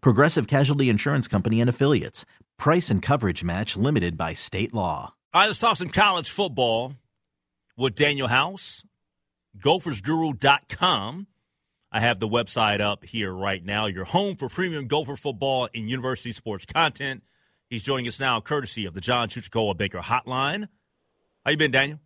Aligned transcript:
Progressive 0.00 0.46
Casualty 0.46 0.88
Insurance 0.88 1.28
Company 1.28 1.60
and 1.60 1.70
Affiliates. 1.70 2.24
Price 2.58 2.90
and 2.90 3.02
coverage 3.02 3.44
match 3.44 3.76
limited 3.76 4.16
by 4.16 4.34
state 4.34 4.74
law. 4.74 5.14
All 5.34 5.40
right, 5.40 5.46
let's 5.46 5.58
talk 5.58 5.76
some 5.76 5.90
college 5.90 6.30
football 6.30 6.94
with 7.76 7.94
Daniel 7.94 8.28
House, 8.28 8.84
gophersguru.com. 9.58 11.26
I 11.92 12.00
have 12.00 12.18
the 12.18 12.28
website 12.28 12.80
up 12.80 13.04
here 13.04 13.32
right 13.32 13.64
now. 13.64 13.86
Your 13.86 14.04
home 14.04 14.36
for 14.36 14.48
premium 14.48 14.86
Gopher 14.86 15.16
football 15.16 15.68
and 15.74 15.88
university 15.88 16.32
sports 16.32 16.66
content. 16.66 17.22
He's 17.68 17.82
joining 17.82 18.06
us 18.06 18.20
now, 18.20 18.40
courtesy 18.40 18.86
of 18.86 18.94
the 18.94 19.00
John 19.00 19.28
Chuchakoa 19.28 19.76
Baker 19.76 20.00
Hotline. 20.00 20.68
How 21.44 21.50
you 21.50 21.56
been, 21.56 21.70
Daniel? 21.70 22.00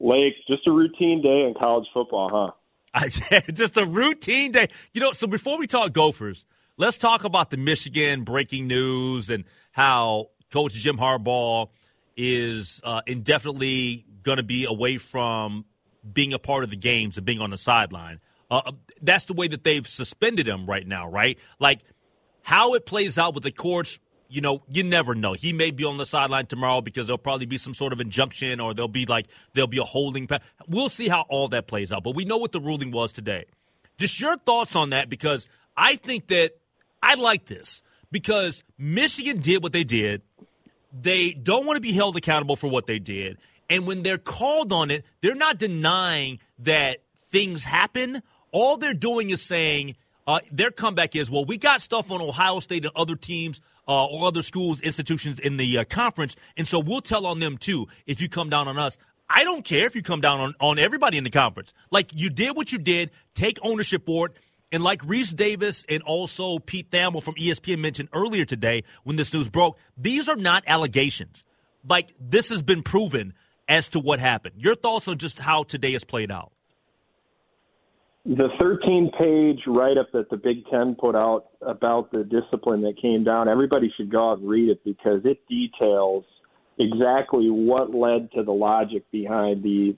Lake, 0.00 0.34
just 0.48 0.66
a 0.66 0.70
routine 0.70 1.22
day 1.22 1.46
in 1.46 1.54
college 1.58 1.86
football, 1.92 2.30
huh? 2.32 2.52
just 3.52 3.76
a 3.76 3.84
routine 3.84 4.52
day. 4.52 4.68
You 4.92 5.00
know, 5.00 5.12
so 5.12 5.26
before 5.26 5.58
we 5.58 5.66
talk 5.66 5.92
Gophers, 5.92 6.44
let's 6.76 6.98
talk 6.98 7.24
about 7.24 7.50
the 7.50 7.56
Michigan 7.56 8.24
breaking 8.24 8.66
news 8.66 9.30
and 9.30 9.44
how 9.72 10.28
Coach 10.50 10.72
Jim 10.74 10.96
Harbaugh 10.96 11.68
is 12.16 12.80
uh, 12.84 13.02
indefinitely 13.06 14.04
going 14.22 14.36
to 14.36 14.44
be 14.44 14.64
away 14.64 14.98
from 14.98 15.64
being 16.10 16.32
a 16.32 16.38
part 16.38 16.64
of 16.64 16.70
the 16.70 16.76
games 16.76 17.16
and 17.16 17.26
being 17.26 17.40
on 17.40 17.50
the 17.50 17.58
sideline. 17.58 18.20
Uh, 18.50 18.62
uh, 18.66 18.72
that's 19.02 19.24
the 19.24 19.32
way 19.32 19.48
that 19.48 19.64
they've 19.64 19.86
suspended 19.86 20.46
him 20.46 20.66
right 20.66 20.86
now, 20.86 21.08
right? 21.08 21.38
Like 21.58 21.80
how 22.42 22.74
it 22.74 22.86
plays 22.86 23.18
out 23.18 23.34
with 23.34 23.42
the 23.42 23.50
courts, 23.50 23.98
you 24.28 24.40
know, 24.40 24.62
you 24.68 24.82
never 24.82 25.14
know. 25.14 25.32
He 25.32 25.52
may 25.52 25.70
be 25.70 25.84
on 25.84 25.96
the 25.96 26.06
sideline 26.06 26.46
tomorrow 26.46 26.80
because 26.80 27.06
there'll 27.06 27.18
probably 27.18 27.46
be 27.46 27.58
some 27.58 27.74
sort 27.74 27.92
of 27.92 28.00
injunction 28.00 28.60
or 28.60 28.74
there'll 28.74 28.88
be 28.88 29.06
like 29.06 29.26
there'll 29.52 29.68
be 29.68 29.78
a 29.78 29.84
holding. 29.84 30.26
Pa- 30.26 30.40
we'll 30.68 30.88
see 30.88 31.08
how 31.08 31.22
all 31.28 31.48
that 31.48 31.66
plays 31.66 31.92
out. 31.92 32.02
But 32.04 32.14
we 32.14 32.24
know 32.24 32.38
what 32.38 32.52
the 32.52 32.60
ruling 32.60 32.90
was 32.90 33.12
today. 33.12 33.44
Just 33.98 34.18
your 34.20 34.36
thoughts 34.38 34.74
on 34.74 34.90
that 34.90 35.08
because 35.08 35.48
I 35.76 35.96
think 35.96 36.28
that 36.28 36.52
I 37.02 37.14
like 37.14 37.46
this 37.46 37.82
because 38.10 38.64
Michigan 38.78 39.40
did 39.40 39.62
what 39.62 39.72
they 39.72 39.84
did. 39.84 40.22
They 40.92 41.32
don't 41.32 41.66
want 41.66 41.76
to 41.76 41.80
be 41.80 41.92
held 41.92 42.16
accountable 42.16 42.56
for 42.56 42.68
what 42.68 42.86
they 42.86 42.98
did. 42.98 43.38
And 43.68 43.86
when 43.86 44.02
they're 44.02 44.18
called 44.18 44.72
on 44.72 44.90
it, 44.90 45.04
they're 45.22 45.34
not 45.34 45.58
denying 45.58 46.38
that 46.60 46.98
things 47.24 47.64
happen. 47.64 48.22
All 48.52 48.76
they're 48.76 48.94
doing 48.94 49.30
is 49.30 49.42
saying 49.42 49.96
uh, 50.26 50.40
their 50.50 50.70
comeback 50.70 51.16
is, 51.16 51.30
well, 51.30 51.44
we 51.44 51.58
got 51.58 51.82
stuff 51.82 52.10
on 52.10 52.20
Ohio 52.22 52.60
State 52.60 52.84
and 52.84 52.94
other 52.96 53.16
teams 53.16 53.60
uh, 53.86 54.06
or 54.06 54.28
other 54.28 54.42
schools, 54.42 54.80
institutions 54.80 55.38
in 55.38 55.56
the 55.56 55.78
uh, 55.78 55.84
conference, 55.84 56.36
and 56.56 56.66
so 56.66 56.78
we'll 56.78 57.00
tell 57.00 57.26
on 57.26 57.40
them 57.40 57.58
too 57.58 57.86
if 58.06 58.20
you 58.20 58.28
come 58.28 58.50
down 58.50 58.68
on 58.68 58.78
us. 58.78 58.98
I 59.28 59.44
don't 59.44 59.64
care 59.64 59.86
if 59.86 59.96
you 59.96 60.02
come 60.02 60.20
down 60.20 60.40
on, 60.40 60.54
on 60.60 60.78
everybody 60.78 61.16
in 61.16 61.24
the 61.24 61.30
conference. 61.30 61.72
Like 61.90 62.10
you 62.12 62.30
did 62.30 62.56
what 62.56 62.72
you 62.72 62.78
did, 62.78 63.10
take 63.34 63.58
ownership 63.62 64.04
for 64.06 64.26
it. 64.26 64.32
And 64.70 64.82
like 64.82 65.02
Rece 65.02 65.34
Davis 65.34 65.86
and 65.88 66.02
also 66.02 66.58
Pete 66.58 66.90
Thamel 66.90 67.22
from 67.22 67.34
ESPN 67.34 67.78
mentioned 67.78 68.08
earlier 68.12 68.44
today 68.44 68.84
when 69.04 69.16
this 69.16 69.32
news 69.32 69.48
broke, 69.48 69.78
these 69.96 70.28
are 70.28 70.36
not 70.36 70.64
allegations. 70.66 71.44
Like 71.88 72.12
this 72.18 72.48
has 72.48 72.60
been 72.60 72.82
proven 72.82 73.34
as 73.68 73.88
to 73.90 74.00
what 74.00 74.20
happened. 74.20 74.56
Your 74.58 74.74
thoughts 74.74 75.08
on 75.08 75.18
just 75.18 75.38
how 75.38 75.62
today 75.62 75.92
has 75.92 76.04
played 76.04 76.30
out? 76.30 76.52
The 78.26 78.48
13 78.58 79.10
page 79.18 79.60
write 79.66 79.98
up 79.98 80.10
that 80.12 80.30
the 80.30 80.38
Big 80.38 80.64
Ten 80.70 80.96
put 80.98 81.14
out 81.14 81.48
about 81.60 82.10
the 82.10 82.24
discipline 82.24 82.80
that 82.82 83.00
came 83.00 83.22
down, 83.22 83.48
everybody 83.48 83.92
should 83.96 84.10
go 84.10 84.30
out 84.30 84.38
and 84.38 84.48
read 84.48 84.70
it 84.70 84.82
because 84.82 85.20
it 85.24 85.46
details 85.46 86.24
exactly 86.78 87.50
what 87.50 87.94
led 87.94 88.32
to 88.32 88.42
the 88.42 88.52
logic 88.52 89.04
behind 89.12 89.62
the 89.62 89.94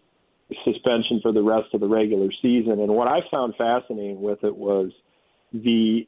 suspension 0.64 1.20
for 1.22 1.32
the 1.32 1.42
rest 1.42 1.72
of 1.72 1.80
the 1.80 1.86
regular 1.86 2.28
season. 2.42 2.80
And 2.80 2.88
what 2.88 3.06
I 3.06 3.20
found 3.30 3.54
fascinating 3.56 4.20
with 4.20 4.42
it 4.42 4.56
was 4.56 4.90
the 5.52 6.06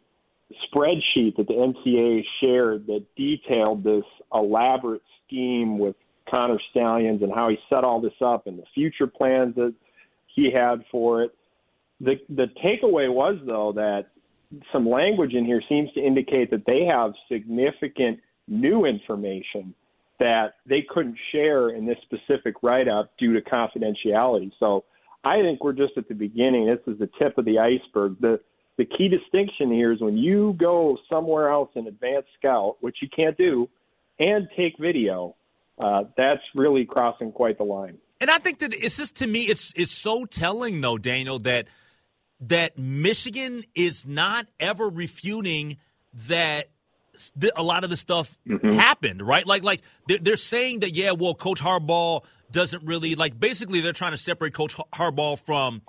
spreadsheet 0.75 1.37
that 1.37 1.47
the 1.47 1.55
NCAA 1.55 2.23
shared 2.41 2.87
that 2.89 3.05
detailed 3.17 3.85
this 3.85 4.05
elaborate 4.35 5.03
scheme 5.25 5.79
with 5.79 5.95
Connor 6.29 6.59
Stalions 6.71 7.23
and 7.23 7.33
how 7.33 7.49
he 7.49 7.57
set 7.69 7.85
all 7.85 8.01
this 8.01 8.13
up 8.21 8.49
and 8.49 8.59
the 8.59 8.65
future 8.75 9.07
plans 9.07 9.55
that 9.55 9.75
he 10.35 10.51
had 10.53 10.85
for 10.91 11.23
it. 11.23 11.35
The 12.01 12.17
the 12.29 12.47
takeaway 12.65 13.13
was 13.13 13.37
though 13.45 13.73
that 13.73 14.07
some 14.73 14.89
language 14.89 15.35
in 15.35 15.45
here 15.45 15.63
seems 15.69 15.93
to 15.93 16.01
indicate 16.01 16.51
that 16.51 16.65
they 16.67 16.85
have 16.85 17.13
significant 17.31 18.21
new 18.47 18.85
information 18.87 19.75
that 20.19 20.55
they 20.67 20.85
couldn't 20.89 21.17
share 21.33 21.71
in 21.71 21.87
this 21.87 21.99
specific 22.03 22.57
write 22.63 22.89
up 22.89 23.13
due 23.19 23.35
to 23.35 23.41
confidentiality. 23.41 24.51
So 24.59 24.85
I 25.25 25.41
think 25.43 25.63
we're 25.63 25.73
just 25.73 25.97
at 25.97 26.09
the 26.09 26.15
beginning. 26.15 26.67
This 26.67 26.93
is 26.93 26.99
the 26.99 27.09
tip 27.19 27.39
of 27.39 27.45
the 27.45 27.59
iceberg. 27.59 28.17
The 28.21 28.41
the 28.77 28.85
key 28.85 29.09
distinction 29.09 29.73
here 29.73 29.93
is 29.93 30.01
when 30.01 30.17
you 30.17 30.55
go 30.57 30.99
somewhere 31.11 31.51
else 31.51 31.71
in 31.75 31.89
advanced 31.89 32.29
scout, 32.39 32.77
which 32.81 32.99
you 33.03 33.09
can't 33.09 33.37
do, 33.37 33.69
and 34.21 34.49
take 34.57 34.79
video, 34.79 35.35
uh, 35.81 36.05
that's 36.17 36.43
really 36.55 36.85
crossing 36.85 37.33
quite 37.33 37.59
the 37.59 37.65
line. 37.65 37.99
And 38.21 38.31
I 38.31 38.39
think 38.39 38.61
that 38.61 38.73
it's 38.73 38.97
just 38.97 39.17
to 39.17 39.27
me, 39.27 39.43
it's 39.43 39.73
it's 39.77 39.91
so 39.91 40.25
telling 40.25 40.81
though, 40.81 40.99
Daniel, 40.99 41.39
that 41.41 41.67
that 42.41 42.79
Michigan 42.79 43.65
is 43.75 44.07
not 44.07 44.47
ever 44.61 44.89
refuting 44.89 45.79
that 46.29 46.69
a 47.57 47.63
lot 47.63 47.85
of 47.85 47.91
the 47.91 47.97
stuff 47.97 48.39
mm-hmm. 48.47 48.71
happened, 48.71 49.23
right? 49.23 49.47
Like, 49.47 49.65
like 49.65 49.83
they're, 50.07 50.19
they're, 50.19 50.37
saying 50.37 50.81
that, 50.81 50.95
yeah, 50.95 51.13
well, 51.13 51.35
Coach 51.35 51.61
Harbaugh 51.61 52.23
doesn't 52.51 52.85
really 52.85 53.15
like. 53.15 53.39
Basically, 53.39 53.81
they're 53.81 53.93
trying 53.93 54.13
to 54.13 54.19
separate 54.19 54.55
Coach 54.55 54.77
Harbaugh 54.95 55.39
from 55.39 55.83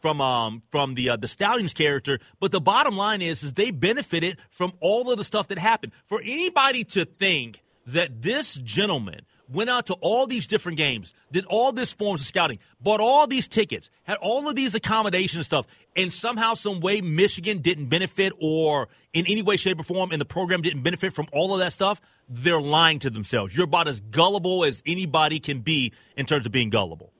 from 0.00 0.20
um 0.20 0.62
from 0.70 0.94
the 0.94 1.10
uh, 1.10 1.16
the 1.16 1.28
Stalions 1.28 1.74
character. 1.74 2.20
But 2.40 2.52
the 2.52 2.60
bottom 2.60 2.96
line 2.96 3.22
is, 3.22 3.42
is 3.42 3.54
they 3.54 3.70
benefited 3.70 4.38
from 4.50 4.72
all 4.80 5.10
of 5.10 5.18
the 5.18 5.24
stuff 5.24 5.48
that 5.48 5.58
happened. 5.58 5.92
For 6.06 6.20
anybody 6.22 6.84
to 6.84 7.04
think 7.04 7.62
that 7.86 8.22
this 8.22 8.54
gentleman 8.54 9.22
went 9.48 9.70
out 9.70 9.86
to 9.86 9.94
all 9.94 10.26
these 10.26 10.46
different 10.46 10.78
games, 10.78 11.14
did 11.30 11.44
all 11.46 11.72
this 11.72 11.92
forms 11.92 12.20
of 12.20 12.26
scouting, 12.26 12.58
bought 12.80 13.00
all 13.00 13.26
these 13.26 13.48
tickets, 13.48 13.90
had 14.04 14.16
all 14.18 14.48
of 14.48 14.56
these 14.56 14.74
accommodation 14.74 15.42
stuff, 15.44 15.66
and 15.94 16.12
somehow, 16.12 16.54
some 16.54 16.80
way, 16.80 17.00
Michigan 17.00 17.58
didn't 17.58 17.86
benefit, 17.86 18.32
or 18.40 18.88
in 19.12 19.26
any 19.26 19.42
way, 19.42 19.56
shape, 19.56 19.80
or 19.80 19.84
form, 19.84 20.10
and 20.10 20.20
the 20.20 20.26
program 20.26 20.62
didn't 20.62 20.82
benefit 20.82 21.12
from 21.12 21.26
all 21.32 21.54
of 21.54 21.60
that 21.60 21.72
stuff. 21.72 22.00
They're 22.28 22.60
lying 22.60 22.98
to 23.00 23.10
themselves. 23.10 23.56
You're 23.56 23.64
about 23.64 23.88
as 23.88 24.00
gullible 24.00 24.64
as 24.64 24.82
anybody 24.84 25.40
can 25.40 25.60
be 25.60 25.92
in 26.16 26.26
terms 26.26 26.44
of 26.44 26.52
being 26.52 26.70
gullible. 26.70 27.12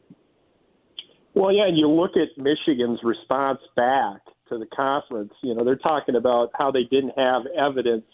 Well, 1.35 1.53
yeah, 1.53 1.67
and 1.69 1.77
you 1.77 1.89
look 1.89 2.13
at 2.17 2.43
Michigan's 2.43 3.01
response 3.03 3.61
back 3.77 4.21
to 4.49 4.59
the 4.59 4.67
conference. 4.75 5.33
You 5.43 5.55
know, 5.55 5.65
they're 5.65 5.77
talking 5.77 6.17
about 6.17 6.51
how 6.55 6.71
they 6.71 6.85
didn't 6.85 7.13
have 7.17 7.43
evidence 7.59 8.05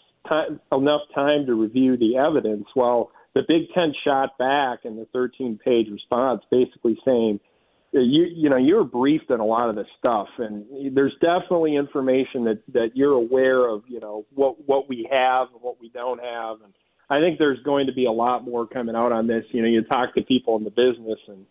enough 0.73 1.03
time 1.15 1.47
to 1.47 1.55
review 1.55 1.97
the 1.97 2.17
evidence. 2.17 2.67
Well, 2.77 3.11
the 3.35 3.43
Big 3.47 3.63
Ten 3.75 3.93
shot 4.05 4.37
back 4.39 4.81
in 4.85 4.97
the 4.97 5.07
13-page 5.15 5.89
response, 5.91 6.43
basically 6.51 6.99
saying, 7.05 7.41
you 7.93 8.25
you 8.25 8.49
know 8.49 8.57
you're 8.57 8.85
briefed 8.85 9.31
on 9.31 9.41
a 9.41 9.45
lot 9.45 9.69
of 9.69 9.77
this 9.77 9.87
stuff, 9.99 10.29
and 10.39 10.65
there's 10.97 11.13
definitely 11.21 11.77
information 11.77 12.45
that 12.45 12.63
that 12.73 12.93
you're 12.95 13.13
aware 13.13 13.69
of. 13.69 13.83
You 13.87 14.01
know 14.01 14.25
what 14.35 14.67
what 14.67 14.89
we 14.89 15.07
have 15.13 15.49
and 15.53 15.61
what 15.61 15.79
we 15.79 15.91
don't 15.91 16.19
have, 16.19 16.63
and 16.65 16.73
I 17.11 17.21
think 17.21 17.39
there's 17.39 17.63
going 17.65 17.87
to 17.89 17.93
be 17.93 18.07
a 18.07 18.11
lot 18.11 18.45
more 18.45 18.67
coming 18.67 18.97
out 18.97 19.13
on 19.13 19.27
this. 19.27 19.45
You 19.51 19.61
know, 19.61 19.69
you 19.69 19.83
talk 19.83 20.15
to 20.15 20.23
people 20.23 20.57
in 20.57 20.65
the 20.65 20.71
business, 20.71 21.19
and 21.29 21.45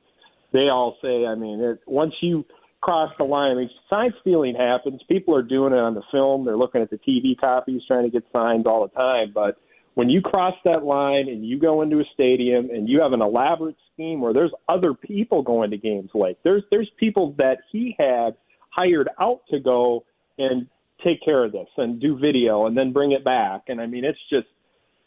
they 0.51 0.69
all 0.69 0.97
say, 0.99 1.27
I 1.27 1.35
mean, 1.35 1.59
it, 1.61 1.79
once 1.85 2.13
you 2.21 2.43
cross 2.81 3.13
the 3.17 3.23
line. 3.23 3.51
I 3.51 3.55
mean, 3.55 3.69
sign 3.89 4.13
stealing 4.21 4.55
happens. 4.55 5.01
People 5.07 5.35
are 5.35 5.43
doing 5.43 5.73
it 5.73 5.79
on 5.79 5.93
the 5.93 6.01
film. 6.11 6.45
They're 6.45 6.57
looking 6.57 6.81
at 6.81 6.89
the 6.89 6.97
TV 6.97 7.39
copies, 7.39 7.81
trying 7.87 8.03
to 8.03 8.09
get 8.09 8.23
signs 8.33 8.65
all 8.65 8.81
the 8.81 8.93
time. 8.95 9.31
But 9.33 9.57
when 9.95 10.09
you 10.09 10.21
cross 10.21 10.55
that 10.63 10.83
line 10.83 11.27
and 11.27 11.45
you 11.45 11.59
go 11.59 11.81
into 11.81 11.99
a 11.99 12.05
stadium 12.13 12.69
and 12.69 12.87
you 12.87 13.01
have 13.01 13.13
an 13.13 13.21
elaborate 13.21 13.75
scheme 13.93 14.21
where 14.21 14.33
there's 14.33 14.53
other 14.69 14.93
people 14.93 15.41
going 15.41 15.69
to 15.71 15.77
games 15.77 16.09
like 16.13 16.37
there's 16.43 16.63
there's 16.71 16.89
people 16.97 17.35
that 17.37 17.57
he 17.71 17.95
had 17.99 18.35
hired 18.69 19.09
out 19.19 19.41
to 19.49 19.59
go 19.59 20.03
and 20.37 20.67
take 21.03 21.23
care 21.23 21.43
of 21.43 21.51
this 21.51 21.67
and 21.77 21.99
do 21.99 22.17
video 22.17 22.65
and 22.65 22.77
then 22.77 22.93
bring 22.93 23.11
it 23.11 23.23
back. 23.23 23.63
And 23.67 23.81
I 23.81 23.85
mean, 23.85 24.05
it's 24.05 24.19
just 24.29 24.47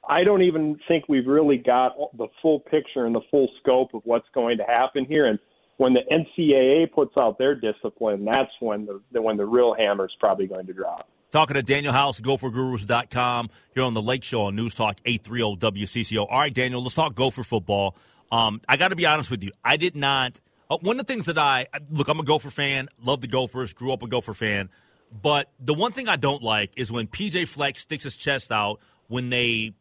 I 0.09 0.23
don't 0.23 0.43
even 0.43 0.79
think 0.87 1.05
we've 1.09 1.27
really 1.27 1.57
got 1.57 1.97
the 2.17 2.27
full 2.43 2.61
picture 2.61 3.07
and 3.07 3.15
the 3.15 3.23
full 3.31 3.49
scope 3.61 3.95
of 3.95 4.03
what's 4.05 4.29
going 4.35 4.59
to 4.59 4.65
happen 4.65 5.07
here. 5.07 5.27
And 5.27 5.39
when 5.79 5.95
the 5.95 6.01
NCAA 6.13 6.93
puts 6.93 7.17
out 7.17 7.39
their 7.39 7.55
discipline, 7.55 8.25
that's 8.25 8.51
when 8.61 8.87
the 9.13 9.23
when 9.23 9.37
the 9.37 9.47
real 9.47 9.75
hammer 9.75 10.07
is 10.07 10.13
probably 10.21 10.47
going 10.47 10.67
to 10.67 10.73
drop. 10.73 11.09
Talking 11.35 11.55
to 11.55 11.65
Daniel 11.65 11.93
House, 11.93 12.21
GopherGurus.com 12.21 13.51
here 13.75 13.83
on 13.83 13.93
the 13.93 14.01
Lake 14.01 14.23
Show 14.23 14.43
on 14.43 14.55
News 14.55 14.73
Talk 14.73 14.99
830 15.05 15.85
WCCO. 15.85 16.29
All 16.31 16.39
right, 16.39 16.55
Daniel, 16.55 16.81
let's 16.81 16.95
talk 16.95 17.17
Gopher 17.17 17.43
football. 17.43 17.97
Um, 18.31 18.61
I 18.69 18.77
got 18.77 18.91
to 18.91 18.95
be 18.97 19.05
honest 19.05 19.33
with 19.33 19.43
you. 19.43 19.51
I 19.65 19.77
did 19.77 19.97
not. 19.97 20.39
Uh, 20.71 20.77
one 20.81 21.01
of 21.01 21.05
the 21.05 21.13
things 21.13 21.27
that 21.27 21.37
I 21.37 21.67
look, 21.91 22.07
I'm 22.07 22.21
a 22.21 22.23
Gopher 22.23 22.51
fan, 22.51 22.89
love 23.03 23.21
the 23.21 23.27
Gophers, 23.27 23.73
grew 23.73 23.93
up 23.93 24.05
a 24.05 24.07
Gopher 24.07 24.33
fan. 24.33 24.71
But 25.11 25.51
the 25.59 25.75
one 25.75 25.91
thing 25.91 26.09
I 26.09 26.15
don't 26.15 26.41
like 26.41 26.71
is 26.77 26.93
when 26.93 27.09
PJ 27.09 27.49
Fleck 27.49 27.81
sticks 27.81 28.05
his 28.05 28.15
chest 28.15 28.53
out 28.53 28.79
when 29.09 29.31
they 29.31 29.73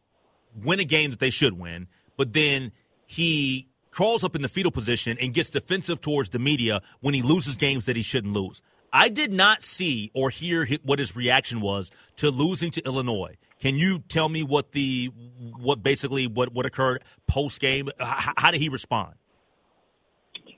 win 0.60 0.80
a 0.80 0.84
game 0.84 1.12
that 1.12 1.20
they 1.20 1.30
should 1.30 1.56
win, 1.56 1.86
but 2.16 2.32
then 2.32 2.72
he 3.06 3.68
crawls 3.92 4.24
up 4.24 4.34
in 4.34 4.42
the 4.42 4.48
fetal 4.48 4.72
position 4.72 5.16
and 5.20 5.32
gets 5.32 5.50
defensive 5.50 6.00
towards 6.00 6.30
the 6.30 6.40
media 6.40 6.82
when 6.98 7.14
he 7.14 7.22
loses 7.22 7.56
games 7.56 7.84
that 7.84 7.94
he 7.94 8.02
shouldn't 8.02 8.32
lose. 8.32 8.60
I 8.94 9.08
did 9.08 9.32
not 9.32 9.64
see 9.64 10.12
or 10.14 10.30
hear 10.30 10.66
what 10.84 11.00
his 11.00 11.16
reaction 11.16 11.60
was 11.60 11.90
to 12.18 12.30
losing 12.30 12.70
to 12.70 12.86
Illinois. 12.86 13.34
Can 13.60 13.74
you 13.74 13.98
tell 13.98 14.28
me 14.28 14.44
what 14.44 14.70
the 14.70 15.10
what 15.58 15.82
basically 15.82 16.28
what 16.28 16.54
what 16.54 16.64
occurred 16.64 17.02
post 17.26 17.60
game? 17.60 17.88
How, 17.98 18.32
how 18.36 18.50
did 18.52 18.60
he 18.60 18.68
respond? 18.68 19.14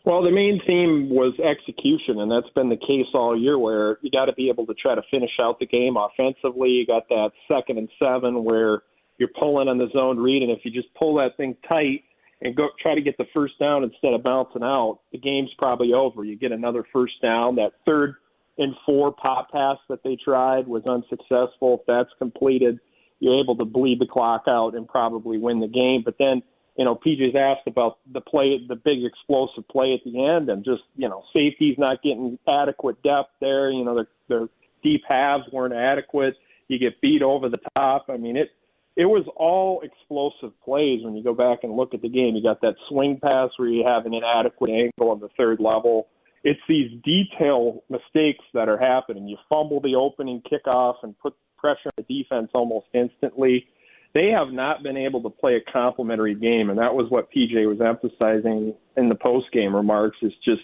Well, 0.04 0.22
the 0.22 0.30
main 0.30 0.60
theme 0.66 1.08
was 1.08 1.32
execution, 1.40 2.20
and 2.20 2.30
that's 2.30 2.52
been 2.54 2.68
the 2.68 2.76
case 2.76 3.06
all 3.14 3.40
year. 3.40 3.58
Where 3.58 3.98
you 4.02 4.10
got 4.10 4.26
to 4.26 4.34
be 4.34 4.50
able 4.50 4.66
to 4.66 4.74
try 4.74 4.94
to 4.94 5.02
finish 5.10 5.30
out 5.40 5.58
the 5.58 5.66
game 5.66 5.96
offensively. 5.96 6.68
You 6.68 6.86
got 6.86 7.08
that 7.08 7.30
second 7.48 7.78
and 7.78 7.88
seven 7.98 8.44
where 8.44 8.82
you're 9.16 9.30
pulling 9.38 9.68
on 9.68 9.78
the 9.78 9.88
zone 9.94 10.18
read, 10.18 10.42
and 10.42 10.52
if 10.52 10.58
you 10.62 10.70
just 10.70 10.92
pull 10.94 11.16
that 11.16 11.38
thing 11.38 11.56
tight 11.66 12.04
and 12.42 12.54
go 12.54 12.68
try 12.82 12.94
to 12.94 13.00
get 13.00 13.16
the 13.16 13.24
first 13.32 13.58
down 13.58 13.82
instead 13.82 14.12
of 14.12 14.22
bouncing 14.22 14.62
out, 14.62 15.00
the 15.10 15.18
game's 15.18 15.50
probably 15.56 15.94
over. 15.94 16.22
You 16.22 16.36
get 16.36 16.52
another 16.52 16.84
first 16.92 17.14
down. 17.22 17.56
That 17.56 17.72
third 17.86 18.16
and 18.58 18.74
four 18.84 19.12
pop 19.12 19.50
pass 19.50 19.78
that 19.88 20.02
they 20.02 20.16
tried 20.16 20.66
was 20.66 20.84
unsuccessful. 20.86 21.78
If 21.80 21.86
that's 21.86 22.10
completed, 22.18 22.78
you're 23.20 23.40
able 23.40 23.56
to 23.56 23.64
bleed 23.64 24.00
the 24.00 24.06
clock 24.06 24.44
out 24.48 24.74
and 24.74 24.88
probably 24.88 25.38
win 25.38 25.60
the 25.60 25.68
game. 25.68 26.02
But 26.04 26.16
then, 26.18 26.42
you 26.76 26.84
know, 26.84 26.94
PJ's 26.94 27.34
asked 27.34 27.66
about 27.66 27.98
the 28.12 28.20
play, 28.20 28.58
the 28.66 28.76
big 28.76 29.04
explosive 29.04 29.66
play 29.68 29.94
at 29.94 30.00
the 30.04 30.24
end, 30.24 30.48
and 30.48 30.64
just 30.64 30.82
you 30.96 31.08
know, 31.08 31.22
safety's 31.32 31.78
not 31.78 32.02
getting 32.02 32.38
adequate 32.48 33.02
depth 33.02 33.30
there. 33.40 33.70
You 33.70 33.84
know, 33.84 33.94
their 33.94 34.08
their 34.28 34.48
deep 34.82 35.02
halves 35.08 35.44
weren't 35.52 35.74
adequate. 35.74 36.34
You 36.68 36.78
get 36.78 37.00
beat 37.00 37.22
over 37.22 37.48
the 37.48 37.58
top. 37.76 38.06
I 38.08 38.16
mean, 38.16 38.36
it 38.36 38.50
it 38.96 39.04
was 39.04 39.26
all 39.36 39.82
explosive 39.82 40.58
plays 40.64 41.04
when 41.04 41.14
you 41.14 41.22
go 41.22 41.34
back 41.34 41.60
and 41.62 41.76
look 41.76 41.92
at 41.92 42.00
the 42.00 42.08
game. 42.08 42.34
You 42.34 42.42
got 42.42 42.62
that 42.62 42.76
swing 42.88 43.18
pass 43.22 43.50
where 43.56 43.68
you 43.68 43.84
have 43.86 44.06
an 44.06 44.14
inadequate 44.14 44.70
angle 44.70 45.10
on 45.10 45.20
the 45.20 45.28
third 45.36 45.60
level. 45.60 46.08
It's 46.48 46.60
these 46.68 46.92
detail 47.02 47.82
mistakes 47.90 48.44
that 48.54 48.68
are 48.68 48.78
happening. 48.78 49.26
You 49.26 49.36
fumble 49.48 49.80
the 49.80 49.96
opening 49.96 50.40
kickoff 50.42 50.94
and 51.02 51.18
put 51.18 51.34
pressure 51.58 51.88
on 51.98 52.04
the 52.06 52.22
defense 52.22 52.50
almost 52.54 52.86
instantly. 52.94 53.66
They 54.14 54.28
have 54.28 54.52
not 54.52 54.84
been 54.84 54.96
able 54.96 55.20
to 55.24 55.28
play 55.28 55.56
a 55.56 55.72
complementary 55.72 56.36
game, 56.36 56.70
and 56.70 56.78
that 56.78 56.94
was 56.94 57.10
what 57.10 57.32
PJ 57.32 57.66
was 57.66 57.80
emphasizing 57.80 58.74
in 58.96 59.08
the 59.08 59.16
post 59.16 59.46
game 59.52 59.74
remarks. 59.74 60.18
Is 60.22 60.32
just 60.44 60.62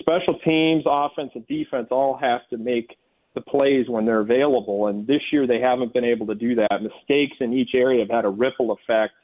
special 0.00 0.36
teams, 0.40 0.82
offense, 0.84 1.30
and 1.36 1.46
defense 1.46 1.86
all 1.92 2.16
have 2.16 2.40
to 2.50 2.56
make 2.56 2.96
the 3.36 3.40
plays 3.40 3.88
when 3.88 4.06
they're 4.06 4.18
available. 4.18 4.88
And 4.88 5.06
this 5.06 5.22
year 5.30 5.46
they 5.46 5.60
haven't 5.60 5.92
been 5.94 6.04
able 6.04 6.26
to 6.26 6.34
do 6.34 6.56
that. 6.56 6.82
Mistakes 6.82 7.36
in 7.38 7.52
each 7.52 7.70
area 7.74 8.00
have 8.00 8.10
had 8.10 8.24
a 8.24 8.30
ripple 8.30 8.72
effect 8.72 9.14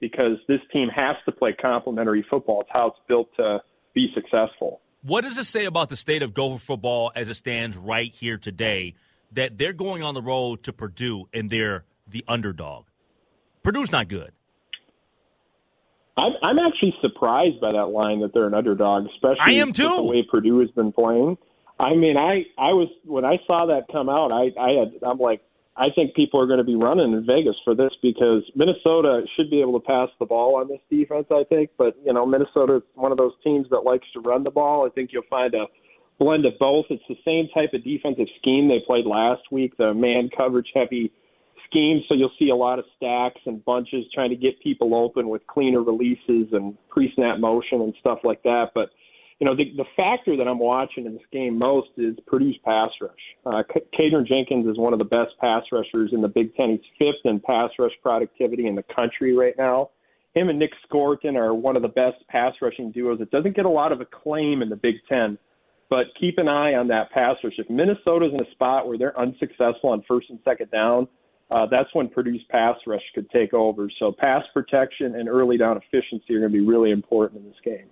because 0.00 0.38
this 0.48 0.60
team 0.72 0.88
has 0.88 1.16
to 1.26 1.32
play 1.32 1.52
complementary 1.52 2.24
football. 2.30 2.62
It's 2.62 2.70
how 2.72 2.86
it's 2.86 2.98
built 3.06 3.28
to 3.36 3.60
be 3.94 4.10
successful. 4.14 4.80
What 5.04 5.22
does 5.22 5.36
it 5.36 5.44
say 5.44 5.66
about 5.66 5.90
the 5.90 5.96
state 5.96 6.22
of 6.22 6.32
Gopher 6.32 6.58
football 6.58 7.12
as 7.14 7.28
it 7.28 7.34
stands 7.34 7.76
right 7.76 8.10
here 8.10 8.38
today 8.38 8.94
that 9.32 9.58
they're 9.58 9.74
going 9.74 10.02
on 10.02 10.14
the 10.14 10.22
road 10.22 10.62
to 10.62 10.72
Purdue 10.72 11.28
and 11.30 11.50
they're 11.50 11.84
the 12.08 12.24
underdog? 12.26 12.86
Purdue's 13.62 13.92
not 13.92 14.08
good. 14.08 14.32
I'm, 16.16 16.32
I'm 16.42 16.58
actually 16.58 16.94
surprised 17.02 17.60
by 17.60 17.72
that 17.72 17.88
line 17.88 18.20
that 18.20 18.32
they're 18.32 18.46
an 18.46 18.54
underdog, 18.54 19.06
especially 19.14 19.40
I 19.40 19.50
am 19.60 19.74
too. 19.74 19.88
the 19.88 20.02
way 20.04 20.26
Purdue 20.30 20.60
has 20.60 20.70
been 20.70 20.90
playing. 20.90 21.36
I 21.78 21.94
mean, 21.94 22.16
I 22.16 22.44
I 22.56 22.72
was 22.72 22.88
when 23.04 23.26
I 23.26 23.38
saw 23.46 23.66
that 23.66 23.88
come 23.92 24.08
out, 24.08 24.32
I 24.32 24.58
I 24.58 24.70
had 24.78 24.92
I'm 25.02 25.18
like, 25.18 25.42
I 25.76 25.88
think 25.94 26.14
people 26.14 26.40
are 26.40 26.46
going 26.46 26.58
to 26.58 26.64
be 26.64 26.76
running 26.76 27.12
in 27.12 27.26
Vegas 27.26 27.56
for 27.64 27.74
this 27.74 27.90
because 28.00 28.42
Minnesota 28.54 29.22
should 29.34 29.50
be 29.50 29.60
able 29.60 29.80
to 29.80 29.84
pass 29.84 30.08
the 30.20 30.26
ball 30.26 30.56
on 30.56 30.68
this 30.68 30.78
defense. 30.88 31.26
I 31.32 31.42
think, 31.48 31.70
but 31.76 31.96
you 32.04 32.12
know, 32.12 32.24
Minnesota 32.24 32.76
is 32.76 32.82
one 32.94 33.10
of 33.10 33.18
those 33.18 33.32
teams 33.42 33.66
that 33.70 33.80
likes 33.80 34.06
to 34.12 34.20
run 34.20 34.44
the 34.44 34.50
ball. 34.50 34.86
I 34.86 34.90
think 34.90 35.10
you'll 35.12 35.24
find 35.28 35.52
a 35.54 35.66
blend 36.18 36.46
of 36.46 36.52
both. 36.60 36.86
It's 36.90 37.02
the 37.08 37.16
same 37.24 37.48
type 37.52 37.74
of 37.74 37.82
defensive 37.82 38.28
scheme 38.38 38.68
they 38.68 38.80
played 38.86 39.04
last 39.04 39.42
week, 39.50 39.76
the 39.76 39.92
man 39.92 40.30
coverage 40.36 40.68
heavy 40.74 41.12
scheme. 41.66 42.02
So 42.08 42.14
you'll 42.14 42.30
see 42.38 42.50
a 42.50 42.56
lot 42.56 42.78
of 42.78 42.84
stacks 42.96 43.40
and 43.46 43.64
bunches 43.64 44.04
trying 44.14 44.30
to 44.30 44.36
get 44.36 44.60
people 44.62 44.94
open 44.94 45.28
with 45.28 45.44
cleaner 45.48 45.82
releases 45.82 46.52
and 46.52 46.76
pre-snap 46.88 47.40
motion 47.40 47.80
and 47.80 47.94
stuff 47.98 48.20
like 48.22 48.44
that. 48.44 48.70
But 48.74 48.90
you 49.40 49.46
know, 49.46 49.56
the, 49.56 49.72
the 49.76 49.84
factor 49.96 50.36
that 50.36 50.46
I'm 50.46 50.58
watching 50.58 51.06
in 51.06 51.14
this 51.14 51.22
game 51.32 51.58
most 51.58 51.88
is 51.96 52.14
Purdue's 52.26 52.56
pass 52.64 52.90
rush. 53.00 53.10
Uh, 53.44 53.62
Jenkins 53.98 54.66
is 54.66 54.78
one 54.78 54.92
of 54.92 54.98
the 54.98 55.04
best 55.04 55.32
pass 55.40 55.64
rushers 55.72 56.10
in 56.12 56.22
the 56.22 56.28
Big 56.28 56.54
Ten. 56.54 56.70
He's 56.70 56.80
fifth 56.98 57.24
in 57.24 57.40
pass 57.40 57.70
rush 57.78 57.92
productivity 58.02 58.66
in 58.66 58.74
the 58.74 58.84
country 58.94 59.36
right 59.36 59.54
now. 59.58 59.90
Him 60.34 60.48
and 60.48 60.58
Nic 60.58 60.70
Scourton 60.88 61.36
are 61.36 61.54
one 61.54 61.76
of 61.76 61.82
the 61.82 61.88
best 61.88 62.26
pass 62.28 62.54
rushing 62.60 62.90
duos. 62.90 63.20
It 63.20 63.30
doesn't 63.30 63.56
get 63.56 63.66
a 63.66 63.70
lot 63.70 63.92
of 63.92 64.00
acclaim 64.00 64.62
in 64.62 64.68
the 64.68 64.76
Big 64.76 64.96
Ten, 65.08 65.38
but 65.90 66.06
keep 66.18 66.38
an 66.38 66.48
eye 66.48 66.74
on 66.74 66.88
that 66.88 67.10
pass 67.10 67.36
rush. 67.42 67.54
If 67.58 67.70
Minnesota's 67.70 68.32
in 68.32 68.40
a 68.40 68.50
spot 68.52 68.88
where 68.88 68.98
they're 68.98 69.18
unsuccessful 69.18 69.90
on 69.90 70.02
first 70.08 70.30
and 70.30 70.38
second 70.44 70.70
down, 70.70 71.08
uh, 71.50 71.66
that's 71.70 71.88
when 71.92 72.08
Purdue's 72.08 72.42
pass 72.50 72.76
rush 72.86 73.02
could 73.14 73.28
take 73.30 73.52
over. 73.52 73.88
So 73.98 74.10
pass 74.10 74.42
protection 74.52 75.16
and 75.16 75.28
early 75.28 75.56
down 75.56 75.76
efficiency 75.76 76.34
are 76.34 76.40
going 76.40 76.52
to 76.52 76.58
be 76.58 76.64
really 76.64 76.90
important 76.90 77.42
in 77.42 77.48
this 77.48 77.60
game. 77.64 77.88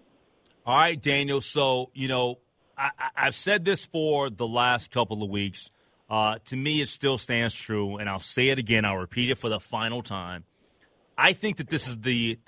All 0.64 0.76
right, 0.76 1.00
Daniel. 1.00 1.40
So, 1.40 1.90
you 1.92 2.07
know, 2.09 2.38
I, 2.78 2.90
have 3.14 3.35
said 3.35 3.64
this 3.64 3.85
for 3.85 4.31
the 4.31 4.47
last 4.47 4.90
couple 4.90 5.23
of 5.23 5.28
weeks. 5.28 5.71
Uh, 6.09 6.38
to 6.47 6.57
me, 6.57 6.81
it 6.81 6.88
still 6.88 7.19
stands 7.19 7.54
true, 7.54 7.97
and 7.97 8.09
I'll 8.09 8.21
say 8.21 8.49
it 8.50 8.59
again. 8.59 8.85
I'll 8.85 8.99
repeat 8.99 9.31
it 9.31 9.38
for 9.38 9.49
the 9.49 9.59
final 9.59 10.02
time. 10.02 10.45
I 11.16 11.33
think 11.33 11.57
that 11.57 11.69
this 11.69 11.88
is 11.88 11.99
the 11.99 12.38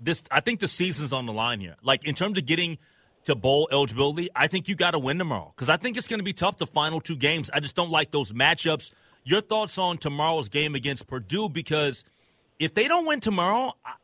this. 0.00 0.22
I 0.30 0.40
think 0.40 0.60
the 0.60 0.68
season's 0.68 1.12
on 1.12 1.26
the 1.26 1.32
line 1.32 1.60
here. 1.60 1.76
Like 1.82 2.04
in 2.04 2.14
terms 2.14 2.36
of 2.36 2.46
getting 2.46 2.78
to 3.24 3.34
bowl 3.34 3.68
eligibility, 3.72 4.28
I 4.34 4.48
think 4.48 4.68
you 4.68 4.74
got 4.74 4.92
to 4.92 4.98
win 4.98 5.18
tomorrow 5.18 5.52
because 5.54 5.68
I 5.68 5.76
think 5.76 5.96
it's 5.96 6.08
going 6.08 6.20
to 6.20 6.24
be 6.24 6.32
tough 6.32 6.58
the 6.58 6.66
final 6.66 7.00
two 7.00 7.16
games. 7.16 7.50
I 7.52 7.60
just 7.60 7.76
don't 7.76 7.90
like 7.90 8.10
those 8.10 8.32
matchups. 8.32 8.90
Your 9.24 9.40
thoughts 9.40 9.78
on 9.78 9.98
tomorrow's 9.98 10.48
game 10.48 10.74
against 10.74 11.06
Purdue? 11.06 11.48
Because 11.48 12.04
if 12.58 12.74
they 12.74 12.86
don't 12.86 13.06
win 13.06 13.20
tomorrow, 13.20 13.72
I, 13.84 13.94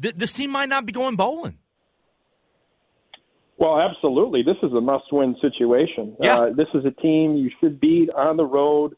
th- 0.00 0.16
this 0.16 0.32
team 0.32 0.50
might 0.50 0.68
not 0.68 0.86
be 0.86 0.92
going 0.92 1.16
bowling. 1.16 1.58
Well, 3.58 3.80
absolutely. 3.80 4.42
This 4.42 4.56
is 4.62 4.72
a 4.72 4.80
must-win 4.80 5.36
situation. 5.40 6.16
Yeah. 6.20 6.38
Uh, 6.38 6.52
this 6.52 6.68
is 6.74 6.84
a 6.84 6.92
team 6.92 7.34
you 7.36 7.50
should 7.60 7.80
beat 7.80 8.08
on 8.10 8.36
the 8.36 8.44
road. 8.44 8.94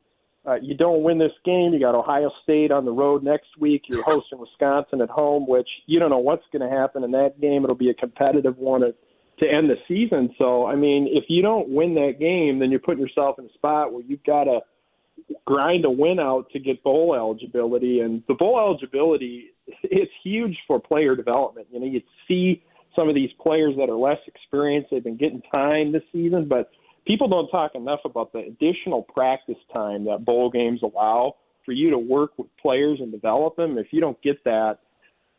Uh, 0.46 0.56
you 0.60 0.74
don't 0.74 1.02
win 1.02 1.18
this 1.18 1.32
game, 1.44 1.72
you 1.72 1.80
got 1.80 1.94
Ohio 1.94 2.30
State 2.42 2.70
on 2.70 2.84
the 2.84 2.92
road 2.92 3.22
next 3.22 3.48
week. 3.58 3.82
You're 3.88 4.02
hosting 4.06 4.38
Wisconsin 4.38 5.00
at 5.00 5.10
home, 5.10 5.46
which 5.46 5.68
you 5.86 5.98
don't 5.98 6.10
know 6.10 6.18
what's 6.18 6.44
going 6.52 6.68
to 6.68 6.74
happen 6.74 7.04
in 7.04 7.10
that 7.12 7.40
game. 7.40 7.64
It'll 7.64 7.74
be 7.74 7.90
a 7.90 7.94
competitive 7.94 8.56
one 8.58 8.80
to, 8.82 8.94
to 9.40 9.46
end 9.46 9.70
the 9.70 9.76
season. 9.88 10.34
So, 10.38 10.66
I 10.66 10.76
mean, 10.76 11.08
if 11.10 11.24
you 11.28 11.42
don't 11.42 11.68
win 11.68 11.94
that 11.94 12.18
game, 12.18 12.58
then 12.58 12.70
you're 12.70 12.80
putting 12.80 13.02
yourself 13.02 13.38
in 13.38 13.46
a 13.46 13.52
spot 13.52 13.92
where 13.92 14.02
you've 14.02 14.24
got 14.24 14.44
to 14.44 14.60
grind 15.46 15.84
a 15.84 15.90
win 15.90 16.18
out 16.18 16.50
to 16.52 16.58
get 16.58 16.82
bowl 16.82 17.14
eligibility. 17.14 18.00
And 18.00 18.22
the 18.26 18.34
bowl 18.34 18.58
eligibility, 18.58 19.50
it's 19.82 20.12
huge 20.22 20.56
for 20.66 20.80
player 20.80 21.16
development. 21.16 21.66
You 21.70 21.80
know, 21.80 21.86
you 21.86 22.02
see 22.26 22.62
some 22.94 23.08
of 23.08 23.14
these 23.14 23.30
players 23.40 23.74
that 23.76 23.88
are 23.88 23.96
less 23.96 24.18
experienced. 24.26 24.90
They've 24.90 25.02
been 25.02 25.16
getting 25.16 25.42
time 25.52 25.92
this 25.92 26.02
season, 26.12 26.48
but 26.48 26.70
people 27.06 27.28
don't 27.28 27.48
talk 27.48 27.74
enough 27.74 28.00
about 28.04 28.32
the 28.32 28.40
additional 28.40 29.02
practice 29.02 29.56
time 29.72 30.04
that 30.04 30.24
bowl 30.24 30.50
games 30.50 30.80
allow 30.82 31.36
for 31.64 31.72
you 31.72 31.90
to 31.90 31.98
work 31.98 32.32
with 32.38 32.48
players 32.60 32.98
and 33.00 33.12
develop 33.12 33.56
them. 33.56 33.78
If 33.78 33.88
you 33.92 34.00
don't 34.00 34.20
get 34.22 34.42
that, 34.44 34.78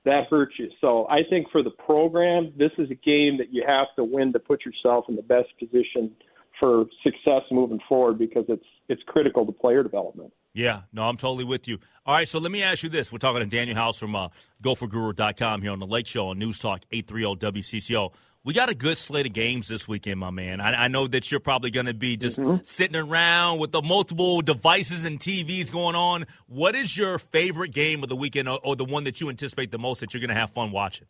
that 0.05 0.27
hurts 0.29 0.53
you. 0.58 0.70
So 0.79 1.08
I 1.10 1.20
think 1.29 1.48
for 1.51 1.62
the 1.62 1.72
program, 1.72 2.53
this 2.58 2.72
is 2.77 2.89
a 2.89 2.96
game 2.96 3.38
that 3.38 3.51
you 3.51 3.63
have 3.67 3.88
to 3.98 4.03
win 4.03 4.34
to 4.34 4.39
put 4.39 4.65
yourself 4.65 5.05
in 5.10 5.15
the 5.15 5.22
best 5.22 5.50
position 5.60 6.12
for 6.61 6.85
success 7.03 7.41
moving 7.49 7.79
forward 7.89 8.19
because 8.19 8.45
it's 8.47 8.63
it's 8.87 9.01
critical 9.07 9.45
to 9.45 9.51
player 9.51 9.83
development. 9.83 10.31
Yeah, 10.53 10.81
no, 10.93 11.03
I'm 11.03 11.17
totally 11.17 11.43
with 11.43 11.67
you. 11.67 11.79
All 12.05 12.13
right, 12.13 12.27
so 12.27 12.37
let 12.39 12.51
me 12.51 12.61
ask 12.61 12.83
you 12.83 12.89
this. 12.89 13.11
We're 13.11 13.17
talking 13.17 13.39
to 13.39 13.45
Daniel 13.45 13.75
House 13.75 13.97
from 13.97 14.15
uh, 14.15 14.29
GopherGuru.com 14.63 15.61
here 15.61 15.71
on 15.71 15.79
the 15.79 15.87
Lake 15.87 16.05
Show 16.05 16.27
on 16.27 16.39
News 16.39 16.59
Talk 16.59 16.83
830 16.91 17.61
WCCO. 17.61 18.13
We 18.43 18.53
got 18.53 18.69
a 18.69 18.75
good 18.75 18.97
slate 18.97 19.27
of 19.27 19.33
games 19.33 19.67
this 19.67 19.87
weekend, 19.87 20.19
my 20.19 20.29
man. 20.29 20.61
I, 20.61 20.85
I 20.85 20.87
know 20.87 21.07
that 21.07 21.31
you're 21.31 21.39
probably 21.39 21.71
going 21.71 21.85
to 21.85 21.93
be 21.93 22.17
just 22.17 22.39
mm-hmm. 22.39 22.63
sitting 22.63 22.95
around 22.95 23.59
with 23.59 23.71
the 23.71 23.81
multiple 23.81 24.41
devices 24.41 25.05
and 25.05 25.19
TVs 25.19 25.71
going 25.71 25.95
on. 25.95 26.25
What 26.47 26.75
is 26.75 26.95
your 26.95 27.17
favorite 27.17 27.71
game 27.71 28.03
of 28.03 28.09
the 28.09 28.15
weekend 28.15 28.49
or, 28.49 28.59
or 28.63 28.75
the 28.75 28.85
one 28.85 29.05
that 29.05 29.21
you 29.21 29.29
anticipate 29.29 29.71
the 29.71 29.79
most 29.79 29.99
that 29.99 30.13
you're 30.13 30.21
going 30.21 30.29
to 30.29 30.35
have 30.35 30.51
fun 30.51 30.71
watching? 30.71 31.07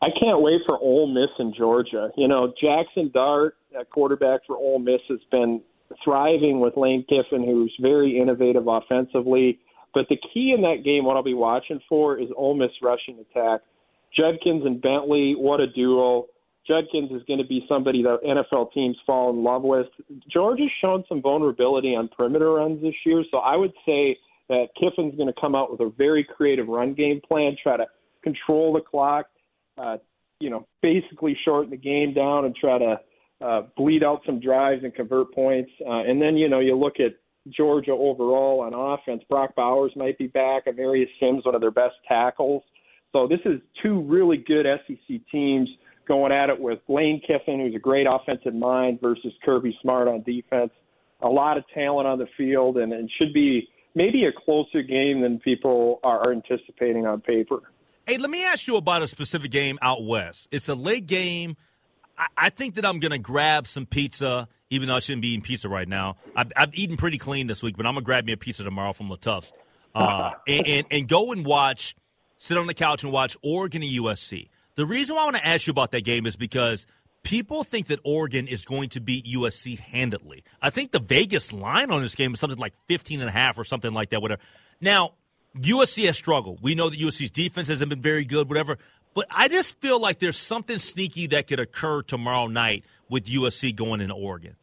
I 0.00 0.08
can't 0.18 0.40
wait 0.42 0.60
for 0.64 0.78
Ole 0.78 1.08
Miss 1.08 1.30
in 1.38 1.52
Georgia. 1.56 2.10
You 2.16 2.28
know, 2.28 2.52
Jackson 2.60 3.10
Dart, 3.12 3.56
quarterback 3.92 4.40
for 4.46 4.56
Ole 4.56 4.78
Miss, 4.78 5.00
has 5.08 5.18
been 5.30 5.60
thriving 6.04 6.60
with 6.60 6.76
Lane 6.76 7.04
Kiffin, 7.08 7.44
who's 7.44 7.74
very 7.80 8.18
innovative 8.20 8.66
offensively. 8.68 9.58
But 9.94 10.06
the 10.08 10.18
key 10.32 10.52
in 10.54 10.62
that 10.62 10.84
game, 10.84 11.04
what 11.04 11.16
I'll 11.16 11.22
be 11.22 11.34
watching 11.34 11.80
for, 11.88 12.18
is 12.18 12.28
Ole 12.36 12.54
Miss 12.54 12.70
rushing 12.82 13.18
attack. 13.18 13.62
Judkins 14.16 14.64
and 14.64 14.80
Bentley, 14.80 15.34
what 15.36 15.60
a 15.60 15.66
duo. 15.66 16.26
Judkins 16.66 17.10
is 17.10 17.22
going 17.26 17.38
to 17.38 17.46
be 17.46 17.64
somebody 17.68 18.02
that 18.02 18.18
NFL 18.24 18.72
teams 18.72 18.96
fall 19.06 19.30
in 19.30 19.42
love 19.42 19.62
with. 19.62 19.86
Georgia's 20.30 20.70
shown 20.80 21.02
some 21.08 21.22
vulnerability 21.22 21.96
on 21.96 22.08
perimeter 22.08 22.52
runs 22.52 22.82
this 22.82 22.94
year, 23.04 23.24
so 23.30 23.38
I 23.38 23.56
would 23.56 23.72
say 23.86 24.18
that 24.48 24.68
Kiffin's 24.78 25.16
going 25.16 25.32
to 25.32 25.40
come 25.40 25.54
out 25.54 25.70
with 25.70 25.80
a 25.80 25.90
very 25.96 26.24
creative 26.24 26.68
run 26.68 26.94
game 26.94 27.20
plan, 27.26 27.56
try 27.60 27.76
to 27.76 27.86
control 28.22 28.74
the 28.74 28.80
clock, 28.80 29.26
uh, 29.78 29.96
you 30.40 30.50
know, 30.50 30.66
basically 30.82 31.36
shorten 31.44 31.70
the 31.70 31.76
game 31.76 32.14
down 32.14 32.44
and 32.44 32.54
try 32.54 32.78
to 32.78 33.00
uh, 33.40 33.62
bleed 33.76 34.02
out 34.02 34.20
some 34.26 34.40
drives 34.40 34.82
and 34.84 34.94
convert 34.94 35.32
points. 35.32 35.70
Uh, 35.86 36.00
and 36.00 36.20
then, 36.20 36.36
you 36.36 36.48
know, 36.48 36.60
you 36.60 36.76
look 36.76 37.00
at 37.00 37.12
Georgia 37.48 37.92
overall 37.92 38.60
on 38.60 38.74
offense. 38.74 39.22
Brock 39.28 39.54
Bowers 39.54 39.92
might 39.96 40.18
be 40.18 40.26
back. 40.26 40.66
Amarius 40.66 41.08
Mims, 41.20 41.44
one 41.44 41.54
of 41.54 41.60
their 41.60 41.70
best 41.70 41.94
tackles. 42.06 42.62
So 43.12 43.26
this 43.26 43.40
is 43.44 43.60
two 43.82 44.02
really 44.02 44.36
good 44.36 44.66
SEC 44.86 45.20
teams 45.30 45.68
going 46.06 46.32
at 46.32 46.50
it 46.50 46.58
with 46.58 46.78
Lane 46.88 47.20
Kiffin, 47.26 47.60
who's 47.60 47.74
a 47.74 47.78
great 47.78 48.06
offensive 48.08 48.54
mind, 48.54 49.00
versus 49.00 49.32
Kirby 49.44 49.76
Smart 49.82 50.08
on 50.08 50.22
defense. 50.22 50.70
A 51.22 51.28
lot 51.28 51.58
of 51.58 51.64
talent 51.74 52.06
on 52.06 52.18
the 52.18 52.26
field, 52.36 52.78
and 52.78 52.92
it 52.92 53.10
should 53.18 53.32
be 53.32 53.68
maybe 53.94 54.24
a 54.24 54.32
closer 54.32 54.82
game 54.82 55.20
than 55.20 55.38
people 55.40 56.00
are 56.02 56.32
anticipating 56.32 57.06
on 57.06 57.20
paper. 57.20 57.60
Hey, 58.08 58.16
let 58.16 58.30
me 58.30 58.42
ask 58.42 58.66
you 58.66 58.76
about 58.76 59.02
a 59.02 59.06
specific 59.06 59.50
game 59.50 59.78
out 59.82 60.02
west. 60.02 60.48
It's 60.50 60.70
a 60.70 60.74
late 60.74 61.06
game. 61.06 61.58
I, 62.38 62.48
think 62.48 62.76
that 62.76 62.86
I'm 62.86 63.00
going 63.00 63.12
to 63.12 63.18
grab 63.18 63.66
some 63.66 63.84
pizza, 63.84 64.48
even 64.70 64.88
though 64.88 64.96
I 64.96 65.00
shouldn't 65.00 65.20
be 65.20 65.28
eating 65.28 65.42
pizza 65.42 65.68
right 65.68 65.86
now. 65.86 66.16
I've, 66.34 66.50
I've 66.56 66.74
eaten 66.74 66.96
pretty 66.96 67.18
clean 67.18 67.48
this 67.48 67.62
week, 67.62 67.76
but 67.76 67.84
I'm 67.84 67.92
going 67.92 68.02
to 68.02 68.06
grab 68.06 68.24
me 68.24 68.32
a 68.32 68.38
pizza 68.38 68.64
tomorrow 68.64 68.94
from 68.94 69.10
LaTuff's 69.10 69.52
uh, 69.94 70.30
and, 70.48 70.66
and, 70.66 70.86
and 70.90 71.08
go 71.08 71.32
and 71.32 71.44
watch, 71.44 71.96
sit 72.38 72.56
on 72.56 72.66
the 72.66 72.72
couch 72.72 73.04
and 73.04 73.12
watch 73.12 73.36
Oregon 73.42 73.82
and 73.82 73.92
USC. 73.92 74.48
The 74.76 74.86
reason 74.86 75.14
why 75.14 75.22
I 75.22 75.24
want 75.26 75.36
to 75.36 75.46
ask 75.46 75.66
you 75.66 75.72
about 75.72 75.90
that 75.90 76.04
game 76.04 76.24
is 76.24 76.34
because 76.34 76.86
people 77.24 77.62
think 77.62 77.88
that 77.88 78.00
Oregon 78.04 78.48
is 78.48 78.64
going 78.64 78.88
to 78.90 79.00
beat 79.00 79.26
USC 79.26 79.78
handedly. 79.78 80.44
I 80.62 80.70
think 80.70 80.92
the 80.92 80.98
Vegas 80.98 81.52
line 81.52 81.90
on 81.90 82.00
this 82.00 82.14
game 82.14 82.32
is 82.32 82.40
something 82.40 82.58
like 82.58 82.72
15 82.86 83.20
and 83.20 83.28
a 83.28 83.32
half 83.32 83.58
or 83.58 83.64
something 83.64 83.92
like 83.92 84.10
that, 84.10 84.22
whatever. 84.22 84.40
Now, 84.80 85.12
USC 85.62 86.06
has 86.06 86.16
struggled. 86.16 86.60
We 86.62 86.74
know 86.74 86.88
that 86.88 86.98
USC's 86.98 87.30
defense 87.30 87.68
hasn't 87.68 87.90
been 87.90 88.02
very 88.02 88.24
good, 88.24 88.48
whatever. 88.48 88.78
But 89.14 89.26
I 89.30 89.48
just 89.48 89.80
feel 89.80 90.00
like 90.00 90.18
there's 90.18 90.36
something 90.36 90.78
sneaky 90.78 91.26
that 91.28 91.46
could 91.46 91.60
occur 91.60 92.02
tomorrow 92.02 92.46
night 92.46 92.84
with 93.08 93.24
USC 93.26 93.74
going 93.74 94.00
into 94.00 94.14
Oregon. 94.14 94.56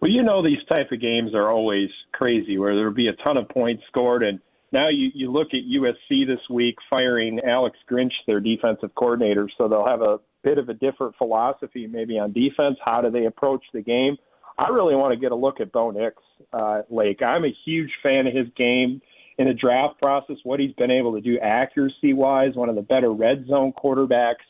Well, 0.00 0.10
you 0.10 0.22
know 0.22 0.42
these 0.42 0.62
type 0.68 0.92
of 0.92 1.00
games 1.00 1.34
are 1.34 1.50
always 1.50 1.88
crazy, 2.12 2.58
where 2.58 2.74
there'll 2.74 2.94
be 2.94 3.08
a 3.08 3.14
ton 3.24 3.36
of 3.36 3.48
points 3.48 3.82
scored, 3.88 4.22
and 4.22 4.38
now 4.70 4.88
you 4.88 5.10
you 5.14 5.32
look 5.32 5.48
at 5.48 5.60
USC 5.60 6.26
this 6.26 6.40
week 6.50 6.76
firing 6.90 7.40
Alex 7.40 7.78
Grinch, 7.90 8.12
their 8.26 8.40
defensive 8.40 8.94
coordinator, 8.94 9.48
so 9.56 9.66
they'll 9.66 9.86
have 9.86 10.02
a 10.02 10.18
bit 10.42 10.58
of 10.58 10.68
a 10.68 10.74
different 10.74 11.16
philosophy 11.16 11.86
maybe 11.86 12.18
on 12.18 12.32
defense. 12.32 12.76
How 12.84 13.00
do 13.00 13.10
they 13.10 13.24
approach 13.24 13.64
the 13.72 13.80
game? 13.80 14.16
I 14.58 14.68
really 14.68 14.94
want 14.94 15.14
to 15.14 15.18
get 15.18 15.32
a 15.32 15.36
look 15.36 15.60
at 15.60 15.72
Bo 15.72 15.90
Nix, 15.90 16.16
uh, 16.52 16.82
Lake. 16.90 17.22
I'm 17.22 17.44
a 17.44 17.52
huge 17.64 17.90
fan 18.02 18.26
of 18.26 18.34
his 18.34 18.46
game 18.56 19.00
in 19.38 19.46
the 19.48 19.54
draft 19.54 20.00
process, 20.00 20.36
what 20.44 20.60
he's 20.60 20.72
been 20.72 20.90
able 20.90 21.14
to 21.14 21.20
do 21.20 21.38
accuracy 21.40 22.12
wise, 22.12 22.54
one 22.54 22.68
of 22.68 22.76
the 22.76 22.82
better 22.82 23.12
red 23.12 23.46
zone 23.48 23.72
quarterbacks 23.72 24.44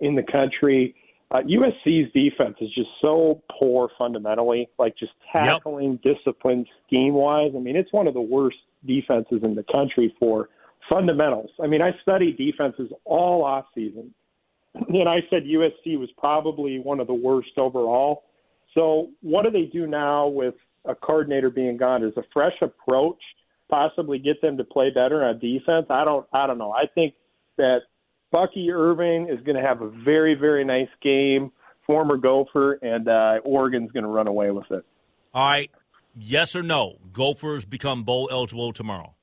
in 0.00 0.14
the 0.14 0.22
country. 0.22 0.94
Uh, 1.30 1.40
USC's 1.40 2.12
defense 2.12 2.56
is 2.60 2.68
just 2.74 2.88
so 3.00 3.42
poor 3.58 3.88
fundamentally, 3.98 4.68
like 4.78 4.96
just 4.96 5.12
tackling, 5.32 5.98
yep. 6.04 6.16
discipline, 6.16 6.66
scheme 6.86 7.14
wise. 7.14 7.52
I 7.56 7.58
mean, 7.58 7.76
it's 7.76 7.92
one 7.92 8.06
of 8.06 8.14
the 8.14 8.20
worst 8.20 8.58
defenses 8.86 9.40
in 9.42 9.54
the 9.54 9.64
country 9.64 10.14
for 10.20 10.50
fundamentals. 10.88 11.50
I 11.60 11.66
mean, 11.66 11.82
I 11.82 11.92
studied 12.02 12.36
defenses 12.36 12.90
all 13.04 13.44
off 13.44 13.64
season, 13.74 14.14
and 14.74 15.08
I 15.08 15.20
said 15.30 15.44
USC 15.44 15.98
was 15.98 16.10
probably 16.16 16.78
one 16.78 17.00
of 17.00 17.06
the 17.06 17.14
worst 17.14 17.56
overall. 17.56 18.24
So, 18.74 19.08
what 19.22 19.44
do 19.44 19.50
they 19.50 19.64
do 19.64 19.86
now 19.86 20.28
with 20.28 20.54
a 20.84 20.94
coordinator 20.94 21.50
being 21.50 21.76
gone? 21.76 22.04
Is 22.04 22.16
a 22.16 22.22
fresh 22.32 22.54
approach 22.60 23.20
possibly 23.68 24.18
get 24.18 24.40
them 24.42 24.56
to 24.56 24.64
play 24.64 24.90
better 24.90 25.24
on 25.24 25.38
defense. 25.38 25.86
I 25.90 26.04
don't 26.04 26.26
I 26.32 26.46
don't 26.46 26.58
know. 26.58 26.72
I 26.72 26.86
think 26.94 27.14
that 27.56 27.80
Bucky 28.32 28.70
Irving 28.70 29.28
is 29.28 29.40
going 29.44 29.56
to 29.56 29.62
have 29.62 29.82
a 29.82 29.88
very 29.88 30.34
very 30.34 30.64
nice 30.64 30.88
game, 31.02 31.52
former 31.86 32.16
Gopher, 32.16 32.74
and 32.82 33.08
uh, 33.08 33.40
Oregon's 33.44 33.92
going 33.92 34.04
to 34.04 34.10
run 34.10 34.26
away 34.26 34.50
with 34.50 34.70
it. 34.70 34.84
All 35.34 35.48
right, 35.48 35.70
yes 36.14 36.56
or 36.56 36.62
no? 36.62 36.96
Gophers 37.12 37.64
become 37.64 38.04
bowl 38.04 38.28
eligible 38.30 38.72
tomorrow. 38.72 39.14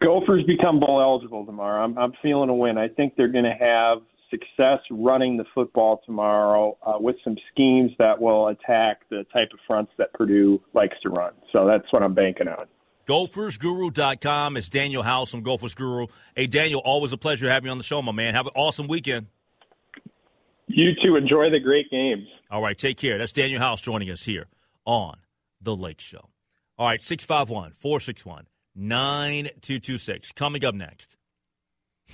Gophers 0.00 0.44
become 0.46 0.80
bowl 0.80 1.00
eligible 1.00 1.44
tomorrow. 1.44 1.84
I'm, 1.84 1.98
I'm 1.98 2.12
feeling 2.22 2.48
a 2.48 2.54
win. 2.54 2.78
I 2.78 2.88
think 2.88 3.14
they're 3.16 3.28
going 3.28 3.44
to 3.44 3.56
have 3.58 3.98
success 4.30 4.78
running 4.90 5.36
the 5.36 5.44
football 5.54 6.00
tomorrow 6.06 6.76
uh, 6.84 6.94
with 6.98 7.16
some 7.22 7.36
schemes 7.52 7.90
that 7.98 8.20
will 8.20 8.48
attack 8.48 9.02
the 9.10 9.24
type 9.32 9.48
of 9.52 9.58
fronts 9.66 9.92
that 9.98 10.12
Purdue 10.14 10.60
likes 10.74 10.96
to 11.02 11.10
run. 11.10 11.32
So 11.52 11.66
that's 11.66 11.84
what 11.92 12.02
I'm 12.02 12.14
banking 12.14 12.48
on. 12.48 12.66
GophersGuru.com. 13.06 14.56
It's 14.56 14.68
Daniel 14.68 15.02
House 15.02 15.30
from 15.30 15.42
Gophers 15.42 15.74
Guru. 15.74 16.06
Hey, 16.36 16.46
Daniel, 16.46 16.80
always 16.84 17.12
a 17.12 17.16
pleasure 17.16 17.48
having 17.48 17.66
you 17.66 17.70
on 17.72 17.78
the 17.78 17.84
show, 17.84 18.00
my 18.02 18.12
man. 18.12 18.34
Have 18.34 18.46
an 18.46 18.52
awesome 18.54 18.88
weekend. 18.88 19.26
You 20.68 20.92
too. 21.02 21.16
Enjoy 21.16 21.50
the 21.50 21.60
great 21.60 21.90
games. 21.90 22.26
All 22.50 22.62
right, 22.62 22.76
take 22.76 22.96
care. 22.96 23.18
That's 23.18 23.32
Daniel 23.32 23.60
House 23.60 23.80
joining 23.80 24.10
us 24.10 24.24
here 24.24 24.46
on 24.84 25.18
The 25.60 25.76
Lake 25.76 26.00
Show. 26.00 26.28
All 26.78 26.86
right, 26.88 27.02
651 27.02 27.72
461 27.72 28.46
9226. 28.74 30.32
Coming 30.32 30.64
up 30.64 30.74
next. 30.74 31.16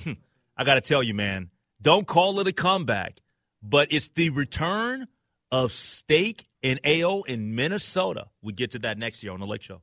Hmm, 0.03 0.13
I 0.57 0.65
got 0.65 0.75
to 0.75 0.81
tell 0.81 1.03
you, 1.03 1.15
man, 1.15 1.51
don't 1.81 2.07
call 2.07 2.41
it 2.41 2.49
a 2.49 2.53
comeback, 2.53 3.21
but 3.63 3.93
it's 3.93 4.09
the 4.09 4.31
return 4.31 5.07
of 5.53 5.73
steak 5.73 6.49
and 6.63 6.81
ale 6.85 7.23
in 7.27 7.55
Minnesota. 7.55 8.27
We 8.43 8.53
get 8.53 8.73
to 8.73 8.81
that 8.81 8.99
next 8.99 9.23
year 9.23 9.33
on 9.33 9.41
The 9.41 9.47
Lake 9.47 9.63
Show. 9.63 9.83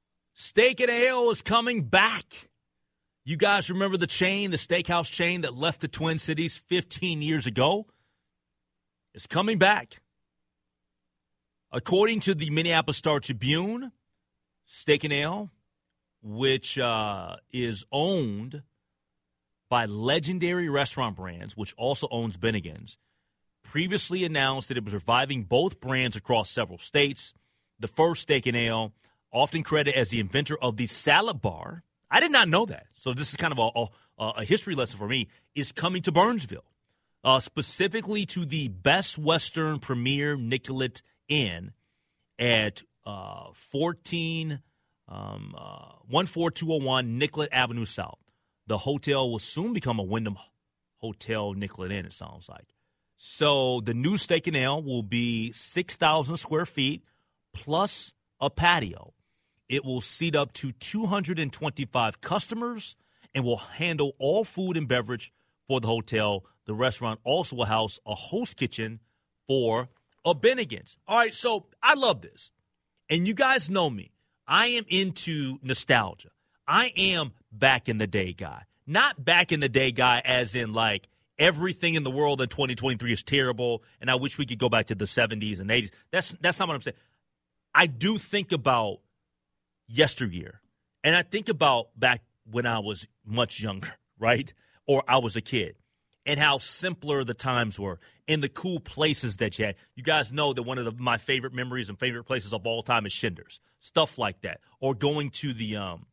Steak 0.33 0.79
and 0.79 0.89
Ale 0.89 1.29
is 1.29 1.41
coming 1.41 1.83
back. 1.83 2.49
You 3.23 3.37
guys 3.37 3.69
remember 3.69 3.97
the 3.97 4.07
chain, 4.07 4.51
the 4.51 4.57
steakhouse 4.57 5.11
chain 5.11 5.41
that 5.41 5.55
left 5.55 5.81
the 5.81 5.87
Twin 5.87 6.17
Cities 6.17 6.57
15 6.67 7.21
years 7.21 7.45
ago? 7.45 7.85
It's 9.13 9.27
coming 9.27 9.57
back. 9.57 10.01
According 11.71 12.21
to 12.21 12.33
the 12.33 12.49
Minneapolis 12.49 12.97
Star 12.97 13.19
Tribune, 13.19 13.91
Steak 14.65 15.03
and 15.03 15.13
Ale, 15.13 15.51
which 16.23 16.77
uh, 16.77 17.35
is 17.51 17.85
owned 17.91 18.63
by 19.69 19.85
Legendary 19.85 20.69
Restaurant 20.69 21.15
Brands, 21.15 21.55
which 21.55 21.73
also 21.77 22.07
owns 22.11 22.37
Bennigan's, 22.37 22.97
previously 23.63 24.25
announced 24.25 24.67
that 24.67 24.77
it 24.77 24.83
was 24.83 24.93
reviving 24.93 25.43
both 25.43 25.79
brands 25.79 26.15
across 26.15 26.49
several 26.49 26.77
states. 26.77 27.33
The 27.79 27.87
first 27.87 28.23
Steak 28.23 28.45
and 28.47 28.57
Ale, 28.57 28.91
often 29.31 29.63
credited 29.63 29.99
as 29.99 30.09
the 30.09 30.19
inventor 30.19 30.57
of 30.61 30.77
the 30.77 30.87
salad 30.87 31.41
bar, 31.41 31.83
I 32.09 32.19
did 32.19 32.31
not 32.31 32.49
know 32.49 32.65
that. 32.65 32.87
So 32.93 33.13
this 33.13 33.29
is 33.29 33.35
kind 33.35 33.57
of 33.57 33.59
a, 33.59 34.23
a, 34.23 34.29
a 34.39 34.45
history 34.45 34.75
lesson 34.75 34.97
for 34.97 35.07
me. 35.07 35.29
Is 35.55 35.71
coming 35.71 36.01
to 36.03 36.11
Burnsville, 36.11 36.65
uh, 37.23 37.39
specifically 37.39 38.25
to 38.27 38.45
the 38.45 38.67
Best 38.67 39.17
Western 39.17 39.79
Premier 39.79 40.35
Nicollet 40.35 41.01
Inn 41.27 41.71
at 42.39 42.83
uh, 43.05 43.51
14 43.53 44.61
um, 45.07 45.55
uh, 45.57 45.95
14201 46.09 47.17
Nicollet 47.17 47.49
Avenue 47.51 47.85
South. 47.85 48.19
The 48.67 48.79
hotel 48.79 49.29
will 49.29 49.39
soon 49.39 49.73
become 49.73 49.99
a 49.99 50.03
Wyndham 50.03 50.37
Hotel 50.97 51.53
Nicollet 51.53 51.91
Inn. 51.91 52.05
It 52.05 52.13
sounds 52.13 52.47
like. 52.47 52.73
So 53.17 53.81
the 53.81 53.93
new 53.93 54.17
steak 54.17 54.47
and 54.47 54.55
ale 54.55 54.81
will 54.81 55.03
be 55.03 55.51
6,000 55.51 56.37
square 56.37 56.65
feet 56.65 57.03
plus 57.53 58.13
a 58.39 58.49
patio. 58.49 59.13
It 59.71 59.85
will 59.85 60.01
seat 60.01 60.35
up 60.35 60.51
to 60.55 60.73
225 60.73 62.19
customers 62.19 62.97
and 63.33 63.45
will 63.45 63.55
handle 63.55 64.15
all 64.19 64.43
food 64.43 64.75
and 64.75 64.85
beverage 64.85 65.31
for 65.65 65.79
the 65.79 65.87
hotel. 65.87 66.45
The 66.65 66.75
restaurant 66.75 67.21
also 67.23 67.55
will 67.55 67.65
house 67.65 67.97
a 68.05 68.13
host 68.13 68.57
kitchen 68.57 68.99
for 69.47 69.87
a 70.25 70.35
Bennigan's. 70.35 70.97
All 71.07 71.17
right, 71.17 71.33
so 71.33 71.67
I 71.81 71.93
love 71.93 72.21
this. 72.21 72.51
And 73.09 73.25
you 73.25 73.33
guys 73.33 73.69
know 73.69 73.89
me. 73.89 74.11
I 74.45 74.67
am 74.67 74.83
into 74.89 75.57
nostalgia. 75.63 76.31
I 76.67 76.91
am 76.97 77.31
back 77.49 77.87
in 77.87 77.97
the 77.97 78.07
day 78.07 78.33
guy. 78.33 78.63
Not 78.85 79.23
back 79.23 79.53
in 79.53 79.61
the 79.61 79.69
day 79.69 79.93
guy 79.93 80.21
as 80.25 80.53
in 80.53 80.73
like 80.73 81.07
everything 81.39 81.95
in 81.95 82.03
the 82.03 82.11
world 82.11 82.41
in 82.41 82.49
2023 82.49 83.13
is 83.13 83.23
terrible 83.23 83.83
and 84.01 84.11
I 84.11 84.15
wish 84.15 84.37
we 84.37 84.45
could 84.45 84.59
go 84.59 84.67
back 84.67 84.87
to 84.87 84.95
the 84.95 85.05
70s 85.05 85.61
and 85.61 85.69
80s. 85.69 85.91
That's 86.11 86.35
that's 86.41 86.59
not 86.59 86.67
what 86.67 86.75
I'm 86.75 86.81
saying. 86.81 86.97
I 87.73 87.87
do 87.87 88.17
think 88.17 88.51
about 88.51 88.99
yesteryear. 89.91 90.61
And 91.03 91.15
I 91.15 91.23
think 91.23 91.49
about 91.49 91.87
back 91.97 92.23
when 92.49 92.65
I 92.65 92.79
was 92.79 93.07
much 93.25 93.61
younger, 93.61 93.89
right? 94.19 94.51
Or 94.87 95.03
I 95.07 95.17
was 95.17 95.35
a 95.35 95.41
kid, 95.41 95.75
and 96.25 96.39
how 96.39 96.57
simpler 96.57 97.23
the 97.23 97.33
times 97.33 97.79
were 97.79 97.99
and 98.27 98.43
the 98.43 98.49
cool 98.49 98.79
places 98.79 99.37
that 99.37 99.57
you 99.57 99.65
had. 99.65 99.75
You 99.95 100.03
guys 100.03 100.31
know 100.31 100.53
that 100.53 100.63
one 100.63 100.77
of 100.77 100.85
the, 100.85 100.91
my 100.91 101.17
favorite 101.17 101.53
memories 101.53 101.89
and 101.89 101.99
favorite 101.99 102.23
places 102.23 102.53
of 102.53 102.65
all 102.65 102.83
time 102.83 103.05
is 103.05 103.11
Shinder's, 103.11 103.59
stuff 103.79 104.17
like 104.17 104.41
that, 104.41 104.59
or 104.79 104.95
going 104.95 105.29
to 105.31 105.53
the 105.53 105.77
um, 105.77 106.05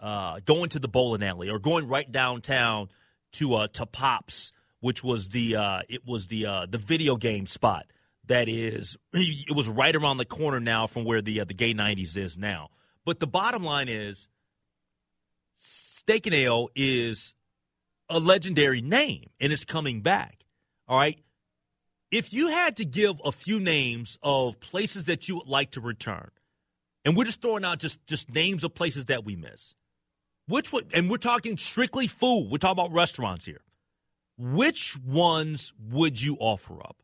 uh, 0.00 0.40
going 0.44 0.70
to 0.70 0.78
the 0.78 0.88
bowling 0.88 1.22
alley, 1.22 1.48
or 1.48 1.58
going 1.58 1.88
right 1.88 2.10
downtown 2.10 2.88
to 3.32 3.54
uh, 3.54 3.68
to 3.68 3.86
Pops, 3.86 4.52
which 4.80 5.02
was 5.02 5.30
the 5.30 5.56
uh, 5.56 5.80
it 5.88 6.02
was 6.06 6.28
the 6.28 6.46
uh, 6.46 6.66
the 6.66 6.78
video 6.78 7.16
game 7.16 7.46
spot 7.46 7.86
that 8.26 8.48
is 8.48 8.96
it 9.12 9.54
was 9.54 9.68
right 9.68 9.94
around 9.94 10.18
the 10.18 10.24
corner 10.24 10.60
now 10.60 10.86
from 10.86 11.04
where 11.04 11.20
the 11.20 11.40
uh, 11.40 11.44
the 11.44 11.54
gay 11.54 11.74
90s 11.74 12.16
is 12.16 12.38
now. 12.38 12.70
But 13.08 13.20
the 13.20 13.26
bottom 13.26 13.64
line 13.64 13.88
is, 13.88 14.28
Steak 15.56 16.26
and 16.26 16.34
Ale 16.34 16.68
is 16.76 17.32
a 18.10 18.20
legendary 18.20 18.82
name, 18.82 19.30
and 19.40 19.50
it's 19.50 19.64
coming 19.64 20.02
back. 20.02 20.44
All 20.86 20.98
right. 20.98 21.18
If 22.10 22.34
you 22.34 22.48
had 22.48 22.76
to 22.76 22.84
give 22.84 23.18
a 23.24 23.32
few 23.32 23.60
names 23.60 24.18
of 24.22 24.60
places 24.60 25.04
that 25.04 25.26
you 25.26 25.36
would 25.36 25.46
like 25.46 25.70
to 25.70 25.80
return, 25.80 26.28
and 27.02 27.16
we're 27.16 27.24
just 27.24 27.40
throwing 27.40 27.64
out 27.64 27.78
just 27.78 27.98
just 28.06 28.34
names 28.34 28.62
of 28.62 28.74
places 28.74 29.06
that 29.06 29.24
we 29.24 29.36
miss, 29.36 29.72
which 30.46 30.70
would, 30.70 30.92
and 30.92 31.08
we're 31.08 31.16
talking 31.16 31.56
strictly 31.56 32.08
food. 32.08 32.50
We're 32.50 32.58
talking 32.58 32.72
about 32.72 32.92
restaurants 32.92 33.46
here. 33.46 33.62
Which 34.36 34.98
ones 34.98 35.72
would 35.80 36.20
you 36.20 36.36
offer 36.38 36.78
up? 36.82 36.98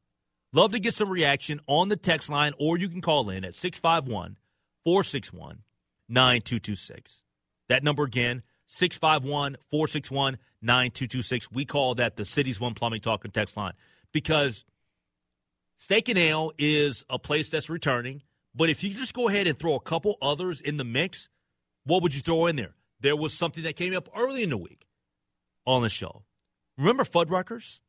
Love 0.53 0.73
to 0.73 0.81
get 0.81 0.93
some 0.93 1.09
reaction 1.09 1.63
on 1.67 1.89
the 1.89 1.97
text 1.97 2.29
line, 2.29 2.53
or 2.59 2.77
you 2.77 2.91
can 2.91 3.01
call 3.01 3.31
in 3.31 3.43
at 3.43 3.55
651 3.55 4.37
461 4.85 5.63
9226. 6.09 7.23
That 7.69 7.83
number 7.83 8.05
again, 8.05 8.43
651 8.67 9.57
461 9.71 10.39
9226. 10.63 11.51
We 11.53 11.65
call 11.65 11.95
that 11.97 12.17
the 12.17 12.25
City's 12.25 12.61
One 12.61 12.75
Plumbing 12.75 13.01
Talk 13.01 13.25
and 13.25 13.33
Text 13.33 13.57
line 13.57 13.75
because 14.13 14.65
Steak 15.77 16.09
and 16.09 16.19
Ale 16.19 16.53
is 16.59 17.05
a 17.11 17.19
place 17.19 17.49
that's 17.49 17.69
returning. 17.69 18.23
But 18.55 18.71
if 18.71 18.85
you 18.85 18.95
just 18.95 19.15
go 19.15 19.29
ahead 19.29 19.47
and 19.47 19.59
throw 19.59 19.75
a 19.75 19.81
couple 19.81 20.17
others 20.23 20.61
in 20.61 20.77
the 20.77 20.85
mix, 20.85 21.29
what 21.85 22.03
would 22.03 22.15
you 22.15 22.21
throw 22.21 22.47
in 22.47 22.57
there? 22.57 22.75
There 23.01 23.17
was 23.17 23.35
something 23.35 23.65
that 23.65 23.77
came 23.77 23.95
up 23.95 24.09
early 24.17 24.43
in 24.43 24.51
the 24.51 24.57
week 24.57 24.87
on 25.67 25.83
the 25.83 25.89
show. 25.89 26.23
Remember 26.79 27.05
Fuddruckers? 27.05 27.81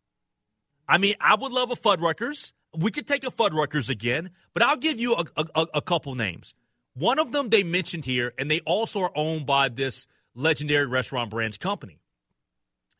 I 0.87 0.97
mean, 0.97 1.15
I 1.21 1.35
would 1.35 1.51
love 1.51 1.71
a 1.71 1.75
Fuddruckers. 1.75 2.53
We 2.77 2.91
could 2.91 3.07
take 3.07 3.23
a 3.23 3.31
Fuddruckers 3.31 3.89
again, 3.89 4.31
but 4.53 4.63
I'll 4.63 4.77
give 4.77 4.99
you 4.99 5.15
a, 5.15 5.25
a, 5.37 5.67
a 5.75 5.81
couple 5.81 6.15
names. 6.15 6.53
One 6.95 7.19
of 7.19 7.31
them 7.31 7.49
they 7.49 7.63
mentioned 7.63 8.05
here, 8.05 8.33
and 8.37 8.49
they 8.49 8.61
also 8.61 9.01
are 9.01 9.11
owned 9.15 9.45
by 9.45 9.69
this 9.69 10.07
legendary 10.33 10.85
restaurant 10.85 11.29
brands 11.29 11.57
company. 11.57 11.99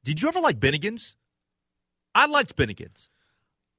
Did 0.04 0.22
you 0.22 0.28
ever 0.28 0.40
like 0.42 0.60
Bennigan's? 0.60 1.16
I 2.14 2.28
liked 2.28 2.56
Bennigan's. 2.56 3.10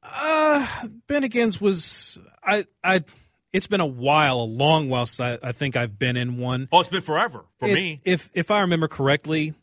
Uh, 0.02 0.66
Bennigan's 1.08 1.60
was 1.60 2.18
I 2.42 2.66
I. 2.82 3.04
It's 3.52 3.66
been 3.66 3.80
a 3.80 3.86
while, 3.86 4.40
a 4.40 4.44
long 4.44 4.88
while 4.90 5.06
since 5.06 5.38
I, 5.42 5.48
I 5.48 5.52
think 5.52 5.76
I've 5.76 5.98
been 5.98 6.16
in 6.16 6.36
one. 6.38 6.68
Oh, 6.70 6.80
it's 6.80 6.88
been 6.90 7.00
forever 7.02 7.44
for 7.58 7.68
It- 7.68 7.74
me. 7.74 8.00
If 8.04 8.30
if 8.34 8.50
I 8.50 8.60
remember 8.60 8.88
correctly, 8.88 9.54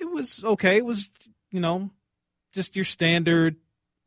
it 0.00 0.10
was 0.10 0.44
okay. 0.44 0.78
It 0.78 0.84
was 0.84 1.10
you 1.50 1.60
know 1.60 1.90
just 2.52 2.76
your 2.76 2.84
standard 2.84 3.56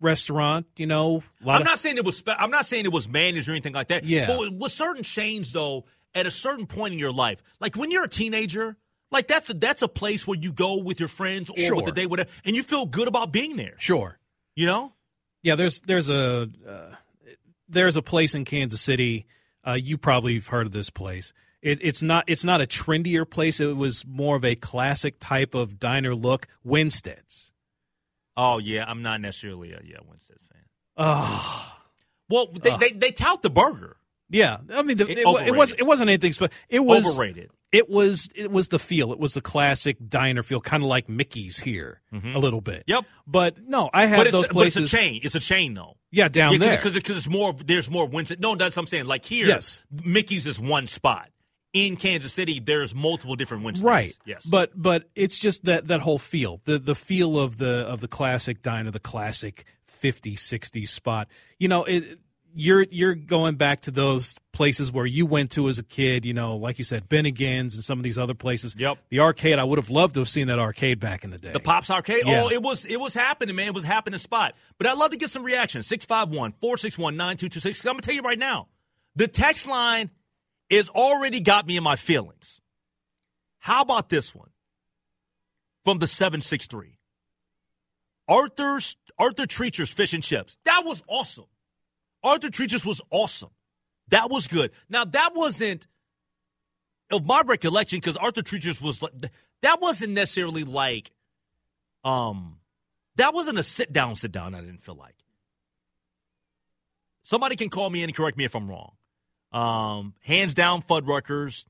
restaurant. 0.01 0.65
You 0.77 0.87
know, 0.87 1.23
I'm 1.45 1.61
of- 1.61 1.65
not 1.65 1.79
saying 1.79 1.97
it 1.97 2.05
was. 2.05 2.17
Spe- 2.17 2.29
I'm 2.37 2.51
not 2.51 2.65
saying 2.65 2.85
it 2.85 2.91
was 2.91 3.07
managed 3.09 3.47
or 3.49 3.51
anything 3.51 3.73
like 3.73 3.87
that. 3.89 4.03
Yeah. 4.05 4.27
But 4.27 4.39
with, 4.39 4.53
with 4.53 4.71
certain 4.71 5.03
chains, 5.03 5.51
though, 5.53 5.85
at 6.15 6.25
a 6.27 6.31
certain 6.31 6.65
point 6.67 6.93
in 6.93 6.99
your 6.99 7.11
life, 7.11 7.41
like 7.59 7.75
when 7.75 7.91
you're 7.91 8.03
a 8.05 8.09
teenager, 8.09 8.77
like 9.11 9.27
that's 9.27 9.49
a, 9.49 9.53
that's 9.53 9.81
a 9.81 9.87
place 9.87 10.25
where 10.27 10.37
you 10.37 10.51
go 10.51 10.81
with 10.81 10.99
your 10.99 11.09
friends 11.09 11.49
or 11.49 11.57
Sure. 11.57 11.75
with 11.75 11.85
the 11.85 11.91
day, 11.91 12.05
whatever, 12.05 12.29
and 12.45 12.55
you 12.55 12.63
feel 12.63 12.85
good 12.85 13.07
about 13.07 13.31
being 13.31 13.55
there. 13.55 13.75
sure. 13.77 14.19
You 14.55 14.65
know. 14.65 14.93
Yeah, 15.43 15.55
there's 15.55 15.79
there's 15.81 16.09
a 16.09 16.49
uh, 16.67 16.95
there's 17.69 17.95
a 17.95 18.01
place 18.01 18.33
in 18.35 18.43
Kansas 18.45 18.81
City. 18.81 19.25
Uh, 19.65 19.73
you 19.73 19.97
probably 19.97 20.33
have 20.35 20.47
heard 20.47 20.65
of 20.65 20.71
this 20.73 20.89
place. 20.89 21.31
It, 21.61 21.79
it's 21.81 22.01
not 22.01 22.23
it's 22.27 22.43
not 22.43 22.61
a 22.61 22.65
trendier 22.65 23.29
place. 23.29 23.59
It 23.59 23.75
was 23.77 24.05
more 24.05 24.35
of 24.35 24.43
a 24.45 24.55
classic 24.55 25.19
type 25.19 25.53
of 25.55 25.79
diner 25.79 26.15
look. 26.15 26.47
Winstead's. 26.63 27.51
Oh 28.37 28.59
yeah, 28.59 28.85
I'm 28.87 29.01
not 29.01 29.19
necessarily 29.19 29.73
a 29.73 29.81
yeah 29.83 29.97
Winstead 30.07 30.37
fan. 30.51 30.61
Oh, 30.97 31.73
Well, 32.29 32.47
they, 32.53 32.75
they 32.77 32.91
they 32.91 33.11
tout 33.11 33.41
the 33.41 33.49
burger. 33.49 33.97
yeah. 34.29 34.57
I 34.71 34.81
mean, 34.83 34.97
the, 34.97 35.07
It- 35.09 35.17
it, 35.19 35.47
it 35.47 35.55
was 35.55 35.73
it 35.73 35.83
wasn't 35.83 36.09
anything 36.09 36.33
special. 36.33 36.53
It 36.69 36.79
was 36.81 37.05
Overrated. 37.05 37.49
It 37.71 37.89
was 37.89 38.29
it 38.35 38.49
was 38.49 38.69
the 38.69 38.79
feel. 38.79 39.11
It 39.11 39.19
was 39.19 39.33
the 39.33 39.41
classic 39.41 39.97
diner 40.07 40.41
feel, 40.41 40.61
kind 40.61 40.83
of 40.83 40.87
like 40.89 41.09
Mickey's 41.09 41.59
here 41.59 42.01
mm-hmm. 42.13 42.33
a 42.35 42.39
little 42.39 42.61
bit. 42.61 42.83
Yep. 42.87 43.03
But 43.25 43.57
no, 43.67 43.89
I 43.93 44.05
had 44.05 44.27
those 44.27 44.47
but 44.47 44.53
places. 44.53 44.83
it's 44.85 44.93
a 44.93 44.97
chain. 44.97 45.19
It's 45.23 45.35
a 45.35 45.39
chain 45.41 45.73
though. 45.73 45.97
Yeah, 46.09 46.29
down 46.29 46.57
there. 46.59 46.77
because 46.77 46.93
because 46.93 47.17
it's 47.17 47.27
more. 47.27 47.53
There's 47.53 47.89
more 47.89 48.05
Winston. 48.07 48.37
No, 48.39 48.55
that's 48.55 48.77
what 48.77 48.83
I'm 48.83 48.87
saying. 48.87 49.05
Like 49.07 49.25
here, 49.25 49.47
Yes. 49.47 49.83
Mickey's 49.91 50.47
is 50.47 50.57
one 50.59 50.87
spot. 50.87 51.29
In 51.73 51.95
Kansas 51.97 52.33
City, 52.33 52.59
there's 52.59 52.95
multiple 52.95 53.35
different 53.35 53.63
Winstons. 53.63 53.83
right 53.85 54.17
Yes. 54.25 54.45
but 54.45 54.71
but 54.75 55.09
it's 55.15 55.37
just 55.37 55.65
that 55.65 55.87
that 55.87 55.99
whole 55.99 56.17
feel 56.17 56.61
the 56.65 56.79
the 56.79 56.95
feel 56.95 57.37
of 57.37 57.57
the 57.57 57.85
of 57.87 57.99
the 58.01 58.07
classic 58.07 58.61
diner 58.61 58.89
the 58.89 58.99
classic 58.99 59.65
50 59.85 60.35
60 60.35 60.85
spot 60.85 61.27
you 61.59 61.67
know 61.67 61.83
it 61.83 62.19
you're 62.59 62.85
you're 62.89 63.13
going 63.13 63.55
back 63.55 63.81
to 63.81 63.91
those 63.91 64.35
places 64.53 64.91
where 64.91 65.05
you 65.05 65.25
went 65.25 65.51
to 65.51 65.67
as 65.69 65.77
a 65.77 65.83
kid 65.83 66.25
you 66.25 66.33
know 66.33 66.55
like 66.55 66.77
you 66.79 66.83
said 66.85 67.07
bennigan's 67.09 67.75
and 67.75 67.83
some 67.83 67.99
of 67.99 68.03
these 68.03 68.17
other 68.17 68.33
places 68.33 68.73
Yep. 68.77 68.97
the 69.09 69.19
arcade 69.19 69.59
i 69.59 69.63
would 69.63 69.77
have 69.77 69.89
loved 69.89 70.13
to 70.15 70.21
have 70.21 70.29
seen 70.29 70.47
that 70.47 70.57
arcade 70.59 70.99
back 70.99 71.23
in 71.23 71.29
the 71.31 71.37
day 71.37 71.51
The 71.51 71.59
Pops 71.59 71.91
Arcade. 71.91 72.23
Yeah. 72.25 72.43
Oh, 72.45 72.49
it 72.49 72.61
was 72.63 72.85
it 72.85 72.99
was 72.99 73.13
happening, 73.13 73.55
man. 73.55 73.67
It 73.67 73.73
was 73.75 73.83
happening 73.83 74.17
spot. 74.19 74.55
But 74.77 74.87
I'd 74.87 74.97
love 74.97 75.11
to 75.11 75.17
get 75.17 75.29
some 75.29 75.43
reaction. 75.43 75.81
651-461-9226. 75.81 77.79
I'm 77.85 77.93
gonna 77.93 78.01
tell 78.01 78.13
you 78.15 78.21
right 78.21 78.39
now. 78.39 78.67
The 79.15 79.27
text 79.27 79.67
line 79.67 80.09
is 80.69 80.89
already 80.89 81.39
got 81.39 81.65
me 81.65 81.77
in 81.77 81.83
my 81.83 81.95
feelings. 81.95 82.61
How 83.59 83.81
about 83.81 84.09
this 84.09 84.35
one? 84.35 84.49
From 85.83 85.99
the 85.99 86.07
763. 86.07 86.99
Arthur's 88.27 88.97
Arthur 89.17 89.45
Treacher's 89.45 89.91
Fish 89.91 90.13
and 90.13 90.23
Chips. 90.23 90.57
That 90.65 90.83
was 90.85 91.01
awesome. 91.07 91.45
Arthur 92.23 92.49
Treacher's 92.49 92.85
was 92.85 93.01
awesome. 93.09 93.51
That 94.09 94.29
was 94.29 94.47
good. 94.47 94.71
Now 94.89 95.05
that 95.05 95.31
wasn't 95.33 95.87
of 97.11 97.25
my 97.25 97.41
recollection, 97.45 97.99
because 97.99 98.17
Arthur 98.17 98.41
Treacher's 98.41 98.81
was 98.81 99.01
like 99.01 99.13
that 99.61 99.81
wasn't 99.81 100.13
necessarily 100.13 100.63
like, 100.63 101.11
um, 102.03 102.57
that 103.15 103.33
wasn't 103.33 103.57
a 103.57 103.63
sit 103.63 103.91
down, 103.91 104.15
sit 104.15 104.31
down. 104.31 104.53
I 104.53 104.61
didn't 104.61 104.81
feel 104.81 104.95
like. 104.95 105.15
Somebody 107.23 107.55
can 107.55 107.69
call 107.69 107.89
me 107.89 108.03
in 108.03 108.09
and 108.09 108.15
correct 108.15 108.37
me 108.37 108.45
if 108.45 108.55
I'm 108.55 108.69
wrong. 108.69 108.93
Um, 109.51 110.13
hands 110.21 110.53
down, 110.53 110.81
Fuddruckers. 110.81 111.65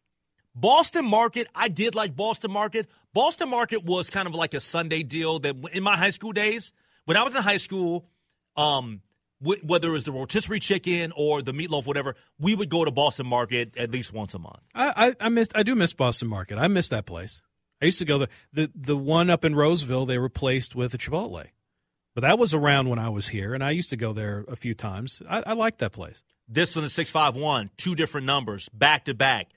Boston 0.55 1.05
Market, 1.05 1.47
I 1.53 1.67
did 1.67 1.93
like 1.93 2.15
Boston 2.15 2.51
Market. 2.51 2.87
Boston 3.13 3.49
Market 3.49 3.83
was 3.83 4.09
kind 4.09 4.27
of 4.27 4.33
like 4.33 4.55
a 4.55 4.59
Sunday 4.59 5.03
deal 5.03 5.39
that 5.39 5.55
in 5.71 5.83
my 5.83 5.95
high 5.95 6.09
school 6.09 6.31
days, 6.31 6.73
when 7.05 7.15
I 7.15 7.23
was 7.23 7.35
in 7.35 7.43
high 7.43 7.57
school, 7.57 8.05
um, 8.55 9.01
whether 9.39 9.89
it 9.89 9.91
was 9.91 10.03
the 10.03 10.11
rotisserie 10.11 10.59
chicken 10.59 11.13
or 11.15 11.43
the 11.43 11.51
meatloaf, 11.51 11.85
whatever, 11.85 12.15
we 12.39 12.55
would 12.55 12.69
go 12.69 12.83
to 12.83 12.91
Boston 12.91 13.27
Market 13.27 13.77
at 13.77 13.91
least 13.91 14.11
once 14.11 14.33
a 14.33 14.39
month. 14.39 14.59
I, 14.73 15.07
I, 15.07 15.25
I 15.27 15.29
missed. 15.29 15.51
I 15.55 15.61
do 15.61 15.75
miss 15.75 15.93
Boston 15.93 16.27
Market. 16.27 16.57
I 16.57 16.67
miss 16.67 16.89
that 16.89 17.05
place. 17.05 17.41
I 17.79 17.85
used 17.85 17.99
to 17.99 18.05
go 18.05 18.17
the 18.17 18.29
the 18.51 18.71
the 18.73 18.97
one 18.97 19.29
up 19.29 19.45
in 19.45 19.55
Roseville. 19.55 20.07
They 20.07 20.17
replaced 20.17 20.75
with 20.75 20.95
a 20.95 20.97
Chipotle, 20.97 21.45
but 22.15 22.21
that 22.21 22.39
was 22.39 22.55
around 22.55 22.89
when 22.89 22.97
I 22.97 23.09
was 23.09 23.27
here, 23.27 23.53
and 23.53 23.63
I 23.63 23.71
used 23.71 23.91
to 23.91 23.97
go 23.97 24.11
there 24.11 24.43
a 24.47 24.55
few 24.55 24.73
times. 24.73 25.21
I, 25.29 25.43
I 25.45 25.53
like 25.53 25.77
that 25.77 25.91
place. 25.91 26.23
This 26.47 26.75
one, 26.75 26.87
five 26.89 27.35
one, 27.35 27.69
two 27.77 27.95
different 27.95 28.25
numbers 28.25 28.69
back 28.69 29.05
to 29.05 29.13
back. 29.13 29.49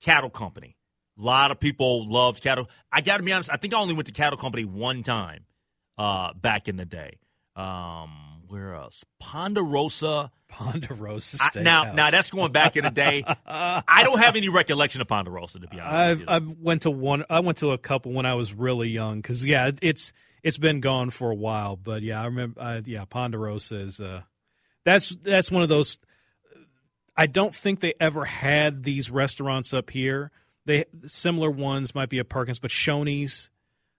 Cattle 0.00 0.30
Company. 0.30 0.76
A 1.18 1.22
lot 1.22 1.50
of 1.50 1.60
people 1.60 2.10
loved 2.10 2.42
cattle. 2.42 2.68
I 2.92 3.00
got 3.00 3.18
to 3.18 3.22
be 3.22 3.32
honest. 3.32 3.50
I 3.50 3.56
think 3.56 3.72
I 3.72 3.78
only 3.78 3.94
went 3.94 4.06
to 4.06 4.12
Cattle 4.12 4.38
Company 4.38 4.64
one 4.64 5.02
time 5.02 5.44
uh, 5.96 6.32
back 6.34 6.68
in 6.68 6.76
the 6.76 6.84
day. 6.84 7.18
Um, 7.56 8.42
where 8.48 8.74
else? 8.74 9.04
Ponderosa. 9.20 10.30
Ponderosa. 10.48 11.38
I, 11.40 11.62
now, 11.62 11.92
now 11.92 12.10
that's 12.10 12.30
going 12.30 12.52
back 12.52 12.76
in 12.76 12.84
the 12.84 12.90
day. 12.90 13.24
I 13.46 14.02
don't 14.04 14.18
have 14.18 14.36
any 14.36 14.48
recollection 14.48 15.00
of 15.00 15.08
Ponderosa 15.08 15.60
to 15.60 15.68
be 15.68 15.80
honest. 15.80 16.22
I've 16.28 16.28
I 16.28 16.46
went 16.60 16.82
to 16.82 16.90
one. 16.90 17.24
I 17.30 17.40
went 17.40 17.58
to 17.58 17.70
a 17.70 17.78
couple 17.78 18.12
when 18.12 18.26
I 18.26 18.34
was 18.34 18.52
really 18.52 18.88
young 18.88 19.20
because 19.20 19.44
yeah, 19.44 19.70
it's 19.82 20.12
it's 20.42 20.58
been 20.58 20.80
gone 20.80 21.10
for 21.10 21.30
a 21.30 21.34
while. 21.34 21.76
But 21.76 22.02
yeah, 22.02 22.20
I 22.20 22.26
remember. 22.26 22.60
Uh, 22.60 22.80
yeah, 22.84 23.04
Ponderosa 23.04 23.76
is. 23.76 24.00
Uh, 24.00 24.22
that's 24.84 25.10
that's 25.22 25.50
one 25.50 25.62
of 25.62 25.68
those. 25.68 25.98
I 27.16 27.26
don't 27.26 27.54
think 27.54 27.80
they 27.80 27.94
ever 28.00 28.24
had 28.24 28.82
these 28.82 29.10
restaurants 29.10 29.72
up 29.72 29.90
here. 29.90 30.30
They 30.66 30.84
similar 31.06 31.50
ones 31.50 31.94
might 31.94 32.08
be 32.08 32.18
at 32.18 32.28
Perkins, 32.28 32.58
but 32.58 32.70
Shoney's 32.70 33.50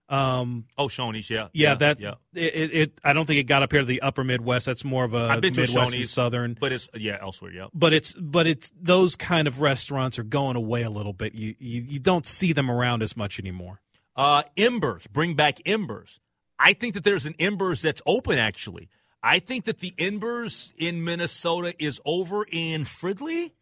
um, 0.08 0.66
oh, 0.78 0.88
Shoney's, 0.88 1.30
yeah, 1.30 1.48
yeah. 1.54 1.70
yeah 1.70 1.76
that 1.76 2.00
yeah. 2.00 2.14
It, 2.34 2.74
it, 2.74 3.02
I 3.04 3.14
don't 3.14 3.26
think 3.26 3.40
it 3.40 3.46
got 3.46 3.64
up 3.64 3.72
here 3.72 3.82
to 3.82 3.88
the 3.88 4.02
Upper 4.02 4.24
Midwest. 4.24 4.68
That's 4.68 4.86
more 4.86 5.04
of 5.04 5.14
a 5.14 5.18
I've 5.18 5.42
been 5.42 5.56
Midwest 5.56 5.94
to 5.94 5.98
and 6.00 6.08
Southern. 6.08 6.58
But 6.60 6.72
it's 6.72 6.90
yeah 6.94 7.18
elsewhere. 7.20 7.52
Yeah. 7.52 7.68
But 7.74 7.94
it's 7.94 8.14
but 8.14 8.46
it's 8.46 8.72
those 8.80 9.16
kind 9.16 9.48
of 9.48 9.62
restaurants 9.62 10.20
are 10.20 10.24
going 10.24 10.56
away 10.56 10.84
a 10.84 10.92
little 10.92 11.14
bit. 11.14 11.34
You 11.34 11.56
you, 11.58 11.82
you 11.82 12.00
don't 12.00 12.26
see 12.26 12.54
them 12.54 12.70
around 12.70 13.02
as 13.02 13.18
much 13.18 13.40
anymore. 13.40 13.82
Uh, 14.16 14.44
Embers, 14.56 15.08
bring 15.08 15.34
back 15.34 15.60
Embers. 15.66 16.20
I 16.60 16.74
think 16.74 16.94
that 16.94 17.04
there's 17.04 17.26
an 17.26 17.36
Embers 17.40 17.82
that's 17.82 18.02
open 18.06 18.38
actually. 18.38 18.90
I 19.26 19.40
think 19.40 19.66
that 19.66 19.80
the 19.80 19.92
Embers 19.98 20.72
in 20.78 21.04
Minnesota 21.04 21.74
is 21.80 22.00
over 22.06 22.46
in 22.48 22.84
Fridley. 22.84 23.54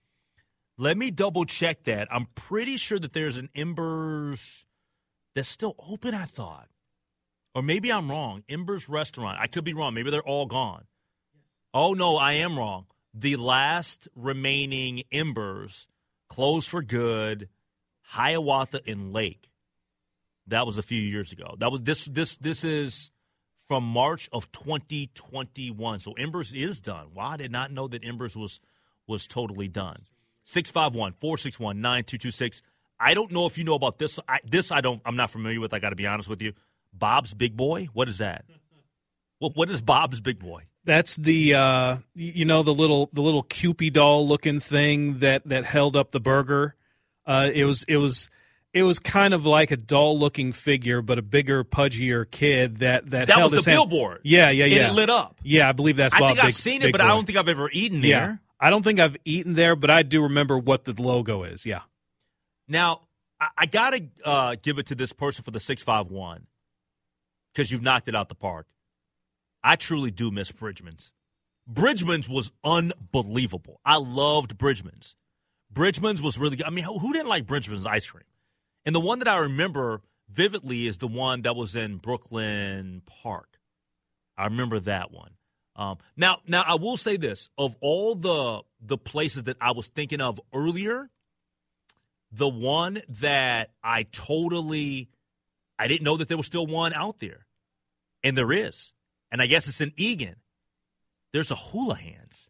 Let 0.77 0.97
me 0.97 1.09
double 1.09 1.45
check 1.45 1.85
that. 1.85 2.09
I'm 2.11 2.27
pretty 2.35 2.75
sure 2.75 2.99
that 2.99 3.13
there's 3.13 3.37
an 3.37 3.47
Embers 3.55 4.65
that's 5.33 5.47
still 5.47 5.75
open, 5.79 6.13
I 6.13 6.25
thought. 6.25 6.67
Or 7.55 7.61
maybe 7.61 7.93
I'm 7.93 8.11
wrong. 8.11 8.43
Embers 8.49 8.89
Restaurant. 8.89 9.37
I 9.39 9.47
could 9.47 9.63
be 9.63 9.73
wrong. 9.73 9.93
Maybe 9.93 10.11
they're 10.11 10.21
all 10.21 10.47
gone. 10.47 10.83
Oh, 11.73 11.93
no, 11.93 12.17
I 12.17 12.33
am 12.33 12.57
wrong. 12.57 12.87
The 13.13 13.37
last 13.37 14.09
remaining 14.17 15.03
Embers 15.13 15.87
closed 16.27 16.67
for 16.67 16.81
good, 16.81 17.47
Hiawatha 18.01 18.81
and 18.85 19.13
Lake. 19.13 19.49
That 20.47 20.65
was 20.65 20.77
a 20.77 20.83
few 20.83 20.99
years 21.01 21.31
ago. 21.31 21.55
That 21.59 21.71
was 21.71 21.83
this 21.83 22.03
this 22.03 22.35
this 22.35 22.65
is 22.65 23.12
from 23.67 23.83
March 23.83 24.29
of 24.31 24.51
2021. 24.51 25.99
So 25.99 26.13
Embers 26.13 26.53
is 26.53 26.79
done. 26.79 27.07
Wow, 27.13 27.31
I 27.31 27.37
did 27.37 27.51
not 27.51 27.71
know 27.71 27.87
that 27.87 28.03
Embers 28.03 28.35
was 28.35 28.59
was 29.07 29.27
totally 29.27 29.67
done. 29.67 30.03
651 30.45 31.13
461 31.19 31.81
9226. 31.81 32.61
I 32.99 33.13
don't 33.13 33.31
know 33.31 33.45
if 33.45 33.57
you 33.57 33.63
know 33.63 33.75
about 33.75 33.97
this. 33.97 34.19
I, 34.27 34.39
this 34.45 34.71
I 34.71 34.81
don't. 34.81 35.01
I'm 35.05 35.15
not 35.15 35.31
familiar 35.31 35.59
with. 35.59 35.73
I 35.73 35.79
got 35.79 35.89
to 35.89 35.95
be 35.95 36.07
honest 36.07 36.29
with 36.29 36.41
you. 36.41 36.53
Bob's 36.93 37.33
Big 37.33 37.57
Boy. 37.57 37.89
What 37.93 38.09
is 38.09 38.19
that? 38.19 38.45
What 39.39 39.57
what 39.57 39.69
is 39.69 39.81
Bob's 39.81 40.21
Big 40.21 40.39
Boy? 40.39 40.63
That's 40.85 41.17
the 41.17 41.55
uh, 41.55 41.97
you 42.15 42.45
know 42.45 42.63
the 42.63 42.73
little 42.73 43.09
the 43.11 43.21
little 43.21 43.43
Cupid 43.43 43.93
doll 43.93 44.25
looking 44.25 44.61
thing 44.61 45.19
that 45.19 45.41
that 45.49 45.65
held 45.65 45.97
up 45.97 46.11
the 46.11 46.21
burger. 46.21 46.75
Uh, 47.25 47.49
it 47.53 47.65
was 47.65 47.83
it 47.89 47.97
was 47.97 48.29
it 48.73 48.83
was 48.83 48.99
kind 48.99 49.33
of 49.33 49.45
like 49.45 49.71
a 49.71 49.77
doll 49.77 50.17
looking 50.17 50.51
figure, 50.51 51.01
but 51.01 51.19
a 51.19 51.21
bigger, 51.21 51.63
pudgier 51.63 52.29
kid 52.29 52.77
that 52.77 53.09
that, 53.11 53.27
that 53.27 53.37
held 53.37 53.51
was 53.51 53.59
his 53.59 53.65
the 53.65 53.71
hand. 53.71 53.89
billboard. 53.89 54.21
Yeah, 54.23 54.49
yeah, 54.49 54.65
yeah. 54.65 54.77
And 54.77 54.91
it 54.91 54.95
lit 54.95 55.09
up. 55.09 55.39
Yeah, 55.43 55.69
I 55.69 55.71
believe 55.73 55.97
that's. 55.97 56.13
Bob 56.13 56.23
I 56.23 56.27
think 56.27 56.39
Big, 56.39 56.45
I've 56.45 56.55
seen 56.55 56.81
it, 56.81 56.91
but 56.91 56.99
Boy. 56.99 57.05
I 57.05 57.07
don't 57.09 57.25
think 57.25 57.37
I've 57.37 57.49
ever 57.49 57.69
eaten 57.71 58.01
there. 58.01 58.09
Yeah, 58.09 58.35
I 58.59 58.69
don't 58.69 58.83
think 58.83 58.99
I've 58.99 59.17
eaten 59.25 59.53
there, 59.53 59.75
but 59.75 59.89
I 59.89 60.03
do 60.03 60.23
remember 60.23 60.57
what 60.57 60.85
the 60.85 60.99
logo 60.99 61.43
is. 61.43 61.65
Yeah. 61.65 61.81
Now 62.67 63.01
I, 63.39 63.47
I 63.59 63.65
got 63.65 63.91
to 63.91 64.03
uh, 64.25 64.55
give 64.61 64.79
it 64.79 64.87
to 64.87 64.95
this 64.95 65.13
person 65.13 65.43
for 65.43 65.51
the 65.51 65.59
651 65.59 66.47
because 67.53 67.71
you've 67.71 67.83
knocked 67.83 68.07
it 68.07 68.15
out 68.15 68.29
the 68.29 68.35
park. 68.35 68.67
I 69.63 69.75
truly 69.75 70.11
do 70.11 70.31
miss 70.31 70.51
Bridgman's. 70.51 71.11
Bridgman's 71.67 72.27
was 72.27 72.51
unbelievable. 72.63 73.79
I 73.85 73.97
loved 73.97 74.57
Bridgman's. 74.57 75.15
Bridgman's 75.71 76.21
was 76.21 76.37
really 76.37 76.57
good. 76.57 76.65
I 76.65 76.69
mean, 76.69 76.83
who, 76.85 76.99
who 76.99 77.13
didn't 77.13 77.29
like 77.29 77.45
Bridgman's 77.45 77.85
ice 77.85 78.05
cream? 78.05 78.23
And 78.85 78.95
the 78.95 78.99
one 78.99 79.19
that 79.19 79.27
I 79.27 79.37
remember 79.37 80.01
vividly 80.29 80.87
is 80.87 80.97
the 80.97 81.07
one 81.07 81.43
that 81.43 81.55
was 81.55 81.75
in 81.75 81.97
Brooklyn 81.97 83.01
Park. 83.05 83.59
I 84.37 84.45
remember 84.45 84.79
that 84.81 85.11
one. 85.11 85.31
Um, 85.75 85.97
now, 86.15 86.39
now 86.47 86.63
I 86.65 86.75
will 86.75 86.97
say 86.97 87.17
this: 87.17 87.49
of 87.57 87.75
all 87.81 88.15
the 88.15 88.61
the 88.81 88.97
places 88.97 89.43
that 89.43 89.57
I 89.59 89.71
was 89.71 89.87
thinking 89.87 90.21
of 90.21 90.39
earlier, 90.53 91.09
the 92.31 92.49
one 92.49 93.01
that 93.07 93.71
I 93.83 94.03
totally 94.03 95.09
I 95.77 95.87
didn't 95.87 96.03
know 96.03 96.17
that 96.17 96.27
there 96.27 96.37
was 96.37 96.45
still 96.45 96.67
one 96.67 96.93
out 96.93 97.19
there. 97.19 97.45
And 98.23 98.37
there 98.37 98.51
is. 98.51 98.93
And 99.31 99.41
I 99.41 99.47
guess 99.47 99.67
it's 99.67 99.81
in 99.81 99.91
Eagan. 99.97 100.35
There's 101.33 101.51
a 101.51 101.55
Houlihan's. 101.55 102.49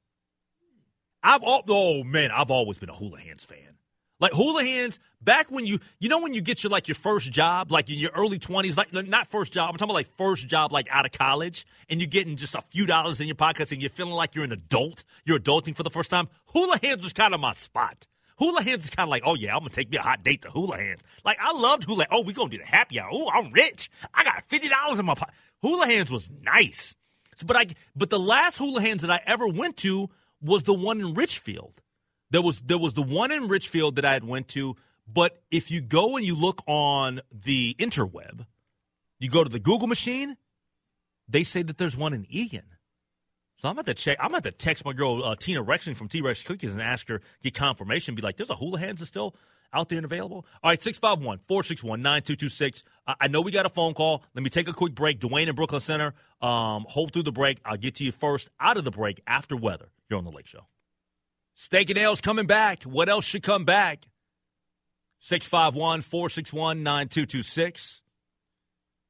I've 1.23 1.41
all, 1.41 1.63
oh 1.69 2.03
man, 2.03 2.31
I've 2.31 2.51
always 2.51 2.77
been 2.77 2.89
a 2.89 2.93
Houlihan's 2.93 3.45
fan. 3.45 3.77
Like 4.19 4.31
Houlihan's, 4.31 4.99
back 5.21 5.51
when 5.51 5.65
you, 5.65 5.79
you 5.99 6.07
know, 6.07 6.19
when 6.19 6.33
you 6.33 6.41
get 6.41 6.63
your 6.63 6.69
like 6.69 6.87
your 6.87 6.95
first 6.95 7.31
job, 7.31 7.71
like 7.71 7.89
in 7.89 7.97
your 7.97 8.11
early 8.15 8.39
twenties, 8.39 8.77
like 8.77 8.93
not 8.93 9.27
first 9.27 9.51
job, 9.51 9.69
I'm 9.69 9.75
talking 9.75 9.89
about 9.89 9.95
like 9.95 10.15
first 10.17 10.47
job, 10.47 10.71
like 10.71 10.87
out 10.89 11.05
of 11.05 11.11
college, 11.11 11.65
and 11.89 11.99
you're 11.99 12.07
getting 12.07 12.35
just 12.35 12.55
a 12.55 12.61
few 12.69 12.85
dollars 12.85 13.19
in 13.19 13.27
your 13.27 13.35
pockets, 13.35 13.71
and 13.71 13.81
you're 13.81 13.89
feeling 13.89 14.13
like 14.13 14.35
you're 14.35 14.45
an 14.45 14.51
adult, 14.51 15.03
you're 15.25 15.39
adulting 15.39 15.75
for 15.75 15.83
the 15.83 15.89
first 15.89 16.09
time. 16.09 16.29
Houlihan's 16.53 17.03
was 17.03 17.13
kind 17.13 17.33
of 17.33 17.39
my 17.39 17.53
spot. 17.53 18.07
Houlihan's 18.39 18.85
is 18.85 18.89
kind 18.89 19.07
of 19.07 19.09
like, 19.09 19.23
oh 19.25 19.35
yeah, 19.35 19.53
I'm 19.53 19.59
gonna 19.59 19.71
take 19.71 19.89
me 19.89 19.97
a 19.97 20.01
hot 20.01 20.23
date 20.23 20.43
to 20.43 20.49
Houlihan's. 20.49 21.01
Like 21.25 21.37
I 21.41 21.51
loved 21.51 21.83
Houlihan. 21.83 22.07
Oh, 22.11 22.21
we 22.21 22.33
gonna 22.33 22.49
do 22.49 22.59
the 22.59 22.65
happy 22.65 22.99
hour. 22.99 23.09
Oh, 23.11 23.29
I'm 23.29 23.51
rich. 23.51 23.89
I 24.13 24.23
got 24.23 24.43
fifty 24.47 24.69
dollars 24.69 24.99
in 24.99 25.05
my 25.05 25.15
pocket. 25.15 25.33
Houlihan's 25.63 26.09
was 26.09 26.29
nice, 26.41 26.95
so, 27.35 27.45
but 27.45 27.57
I 27.57 27.65
but 27.95 28.09
the 28.09 28.19
last 28.19 28.57
Houlihan's 28.57 29.01
that 29.01 29.11
I 29.11 29.21
ever 29.25 29.47
went 29.47 29.77
to 29.77 30.09
was 30.41 30.63
the 30.63 30.73
one 30.73 30.99
in 30.99 31.13
Richfield. 31.13 31.81
There 32.33 32.41
was 32.41 32.61
there 32.61 32.79
was 32.79 32.93
the 32.93 33.03
one 33.03 33.31
in 33.31 33.47
Richfield 33.47 33.95
that 33.97 34.05
I 34.05 34.13
had 34.13 34.23
went 34.23 34.47
to, 34.49 34.75
but 35.07 35.43
if 35.51 35.69
you 35.69 35.81
go 35.81 36.17
and 36.17 36.25
you 36.25 36.33
look 36.33 36.63
on 36.65 37.21
the 37.31 37.75
interweb, 37.77 38.47
you 39.19 39.29
go 39.29 39.43
to 39.43 39.49
the 39.51 39.59
Google 39.59 39.87
machine, 39.87 40.35
they 41.29 41.43
say 41.43 41.61
that 41.61 41.77
there's 41.77 41.95
one 41.95 42.11
in 42.11 42.25
Eagan. 42.27 42.63
So 43.57 43.69
I'm 43.69 43.73
about 43.73 43.85
to 43.85 43.93
check. 43.93 44.17
I'm 44.19 44.31
about 44.31 44.45
to 44.45 44.51
text 44.51 44.83
my 44.83 44.93
girl 44.93 45.23
uh, 45.23 45.35
Tina 45.35 45.63
Rexing 45.63 45.95
from 45.95 46.07
T 46.07 46.21
Rex 46.21 46.41
Cookies 46.41 46.73
and 46.73 46.81
ask 46.81 47.07
her 47.07 47.21
get 47.43 47.53
confirmation. 47.53 48.15
Be 48.15 48.23
like, 48.23 48.37
there's 48.37 48.49
a 48.49 48.55
Houlihan's 48.55 48.97
that's 48.97 49.09
still 49.09 49.35
out 49.71 49.89
there 49.89 49.99
and 49.99 50.05
available. 50.05 50.47
All 50.63 50.71
right, 50.71 50.81
651 50.81 51.37
461 51.47 52.01
9226. 52.01 52.83
I 53.05 53.27
know 53.27 53.41
we 53.41 53.51
got 53.51 53.67
a 53.67 53.69
phone 53.69 53.93
call. 53.93 54.23
Let 54.33 54.43
me 54.43 54.49
take 54.49 54.67
a 54.67 54.73
quick 54.73 54.95
break. 54.95 55.19
Dwayne 55.19 55.49
in 55.49 55.53
Brooklyn 55.53 55.81
Center. 55.81 56.15
Um, 56.41 56.87
hold 56.89 57.13
through 57.13 57.23
the 57.23 57.31
break. 57.31 57.59
I'll 57.63 57.77
get 57.77 57.93
to 57.95 58.03
you 58.03 58.11
first 58.11 58.49
out 58.59 58.77
of 58.77 58.85
the 58.85 58.91
break 58.91 59.21
after 59.27 59.55
weather. 59.55 59.89
You're 60.09 60.17
on 60.17 60.25
the 60.25 60.31
Lake 60.31 60.47
Show. 60.47 60.65
Steak 61.55 61.89
and 61.89 61.99
Ale's 61.99 62.21
coming 62.21 62.47
back. 62.47 62.83
What 62.83 63.09
else 63.09 63.25
should 63.25 63.43
come 63.43 63.65
back? 63.65 64.05
651 65.19 66.01
461 66.01 66.83
9226. 66.83 68.01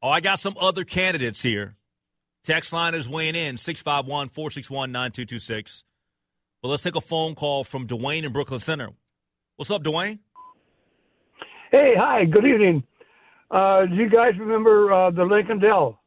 Oh, 0.02 0.10
I 0.10 0.20
got 0.20 0.40
some 0.40 0.56
other 0.60 0.84
candidates 0.84 1.42
here. 1.42 1.76
Text 2.44 2.74
line 2.74 2.94
is 2.94 3.08
weighing 3.08 3.36
in 3.36 3.58
651 3.58 4.28
461 4.28 4.92
9226. 4.92 5.84
But 6.62 6.68
let's 6.70 6.84
take 6.84 6.96
a 6.96 7.02
phone 7.02 7.36
call 7.36 7.64
from 7.64 7.88
Dwayne 7.88 8.24
in 8.24 8.34
Brooklyn 8.34 8.60
Center. 8.60 8.90
What's 9.56 9.72
up, 9.72 9.84
Dwayne? 9.84 10.20
Hey, 11.72 11.94
hi, 11.98 12.26
good 12.26 12.46
evening. 12.46 12.84
Uh, 13.50 13.86
do 13.86 13.96
you 13.96 14.10
guys 14.10 14.34
remember 14.38 14.92
uh, 14.92 15.12
the 15.12 15.24
Lincoln 15.24 15.60
Dell? 15.60 16.02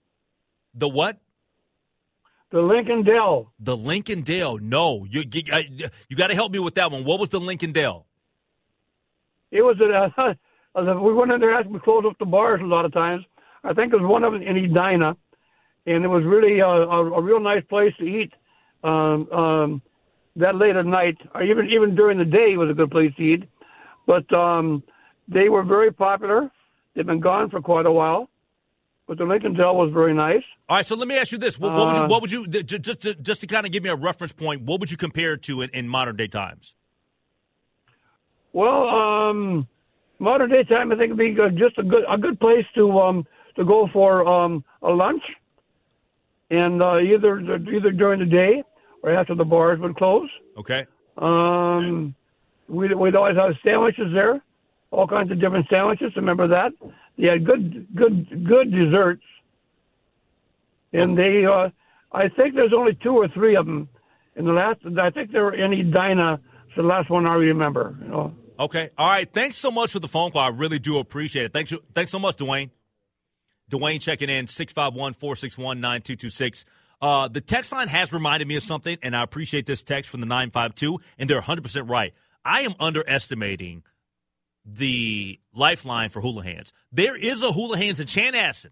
The 0.74 0.88
what? 0.88 1.18
The 2.50 2.60
Lincoln 2.60 3.02
Dell. 3.02 3.52
The 3.58 3.76
Lincoln 3.76 4.22
Dell. 4.22 4.58
No, 4.58 5.04
you 5.08 5.24
you, 5.32 5.88
you 6.08 6.16
got 6.16 6.28
to 6.28 6.34
help 6.34 6.52
me 6.52 6.58
with 6.58 6.76
that 6.76 6.90
one. 6.90 7.04
What 7.04 7.18
was 7.18 7.28
the 7.30 7.40
Lincoln 7.40 7.72
Dell? 7.72 8.06
it 9.50 9.62
was 9.62 9.76
a, 9.80 10.20
uh, 10.78 11.00
we 11.00 11.12
went 11.12 11.32
in 11.32 11.40
there 11.40 11.54
after 11.54 11.70
we 11.70 11.78
closed 11.80 12.06
up 12.06 12.18
the 12.18 12.26
bars 12.26 12.60
a 12.62 12.66
lot 12.66 12.84
of 12.84 12.92
times. 12.92 13.24
I 13.64 13.72
think 13.72 13.92
it 13.92 13.96
was 13.96 14.08
one 14.08 14.24
of 14.24 14.32
them 14.32 14.42
in 14.42 14.56
Edina, 14.56 15.16
and 15.86 16.04
it 16.04 16.08
was 16.08 16.24
really 16.24 16.60
a, 16.60 16.66
a, 16.66 17.12
a 17.12 17.22
real 17.22 17.40
nice 17.40 17.64
place 17.68 17.92
to 17.98 18.04
eat. 18.04 18.32
Um, 18.84 19.30
um, 19.32 19.82
that 20.36 20.54
late 20.54 20.76
at 20.76 20.84
night, 20.84 21.16
or 21.34 21.42
even 21.42 21.66
even 21.70 21.96
during 21.96 22.18
the 22.18 22.24
day, 22.24 22.52
it 22.52 22.58
was 22.58 22.70
a 22.70 22.74
good 22.74 22.90
place 22.90 23.12
to 23.16 23.22
eat. 23.22 23.44
But 24.06 24.30
um, 24.32 24.82
they 25.26 25.48
were 25.48 25.64
very 25.64 25.90
popular. 25.90 26.50
They've 26.94 27.06
been 27.06 27.20
gone 27.20 27.50
for 27.50 27.60
quite 27.60 27.86
a 27.86 27.92
while, 27.92 28.28
but 29.06 29.18
the 29.18 29.24
Lincoln 29.24 29.54
Dell 29.54 29.76
was 29.76 29.92
very 29.92 30.14
nice. 30.14 30.42
All 30.68 30.76
right, 30.76 30.86
so 30.86 30.96
let 30.96 31.08
me 31.08 31.16
ask 31.16 31.32
you 31.32 31.38
this: 31.38 31.58
what, 31.58 31.72
what 31.72 31.86
would 31.86 31.96
you, 31.96 32.02
Uh, 32.02 32.08
what 32.08 32.22
would 32.22 32.30
you 32.30 32.46
just 32.46 32.82
just 32.82 33.00
to, 33.00 33.14
just 33.14 33.40
to 33.42 33.46
kind 33.46 33.66
of 33.66 33.72
give 33.72 33.82
me 33.82 33.90
a 33.90 33.96
reference 33.96 34.32
point? 34.32 34.62
What 34.62 34.80
would 34.80 34.90
you 34.90 34.96
compare 34.96 35.34
it 35.34 35.42
to 35.42 35.62
in, 35.62 35.70
in 35.70 35.88
modern 35.88 36.16
day 36.16 36.26
times? 36.26 36.74
Well, 38.52 38.88
um, 38.88 39.68
modern 40.18 40.50
day 40.50 40.64
time, 40.64 40.90
I 40.92 40.96
think 40.96 41.10
would 41.10 41.18
be 41.18 41.32
good, 41.32 41.56
just 41.58 41.78
a 41.78 41.82
good 41.82 42.04
a 42.08 42.18
good 42.18 42.40
place 42.40 42.64
to 42.74 42.98
um 42.98 43.26
to 43.56 43.64
go 43.64 43.88
for 43.92 44.26
um 44.26 44.64
a 44.82 44.90
lunch, 44.90 45.22
and 46.50 46.82
uh, 46.82 46.98
either 46.98 47.38
either 47.40 47.90
during 47.92 48.20
the 48.20 48.26
day 48.26 48.62
or 49.02 49.12
after 49.12 49.34
the 49.34 49.44
bars 49.44 49.78
would 49.80 49.96
close. 49.96 50.28
Okay. 50.58 50.86
Um, 51.18 52.14
we'd, 52.68 52.92
we'd 52.94 53.14
always 53.14 53.36
have 53.36 53.52
sandwiches 53.64 54.12
there, 54.12 54.42
all 54.90 55.06
kinds 55.06 55.30
of 55.30 55.40
different 55.40 55.66
sandwiches. 55.70 56.12
Remember 56.16 56.48
that? 56.48 56.72
They 57.18 57.28
had 57.28 57.46
good, 57.46 57.86
good, 57.94 58.46
good 58.46 58.70
desserts, 58.70 59.24
and 60.92 61.16
they. 61.16 61.44
Uh, 61.46 61.70
I 62.12 62.28
think 62.28 62.54
there's 62.54 62.72
only 62.76 62.98
two 63.02 63.16
or 63.16 63.28
three 63.28 63.56
of 63.56 63.66
them. 63.66 63.88
In 64.36 64.44
the 64.44 64.52
last, 64.52 64.80
I 65.00 65.10
think 65.10 65.32
there 65.32 65.44
were 65.44 65.54
in 65.54 65.72
Edina. 65.72 66.40
It's 66.66 66.76
the 66.76 66.82
last 66.82 67.10
one 67.10 67.26
I 67.26 67.34
remember. 67.34 67.96
You 68.02 68.08
know. 68.08 68.34
Okay. 68.58 68.90
All 68.98 69.08
right. 69.08 69.30
Thanks 69.32 69.56
so 69.56 69.70
much 69.70 69.92
for 69.92 69.98
the 69.98 70.08
phone 70.08 70.30
call. 70.30 70.42
I 70.42 70.48
really 70.48 70.78
do 70.78 70.98
appreciate 70.98 71.46
it. 71.46 71.52
Thanks. 71.52 71.72
Thanks 71.94 72.10
so 72.10 72.18
much, 72.18 72.36
Dwayne. 72.36 72.70
Dwayne 73.70 74.00
checking 74.00 74.28
in 74.28 74.46
651 74.46 75.14
461 75.14 75.80
9226. 75.80 76.64
Uh, 77.00 77.28
the 77.28 77.40
text 77.40 77.72
line 77.72 77.88
has 77.88 78.12
reminded 78.12 78.48
me 78.48 78.56
of 78.56 78.62
something, 78.62 78.96
and 79.02 79.14
I 79.14 79.22
appreciate 79.22 79.66
this 79.66 79.82
text 79.82 80.10
from 80.10 80.20
the 80.20 80.26
952, 80.26 80.98
and 81.18 81.28
they're 81.28 81.42
100% 81.42 81.90
right. 81.90 82.14
I 82.44 82.60
am 82.62 82.74
underestimating 82.80 83.82
the 84.66 85.38
lifeline 85.54 86.10
for 86.10 86.20
Houlihan's. 86.20 86.72
There 86.92 87.16
is 87.16 87.42
a 87.42 87.50
Houlihan's 87.50 88.00
in 88.00 88.06
Chanhassen. 88.06 88.70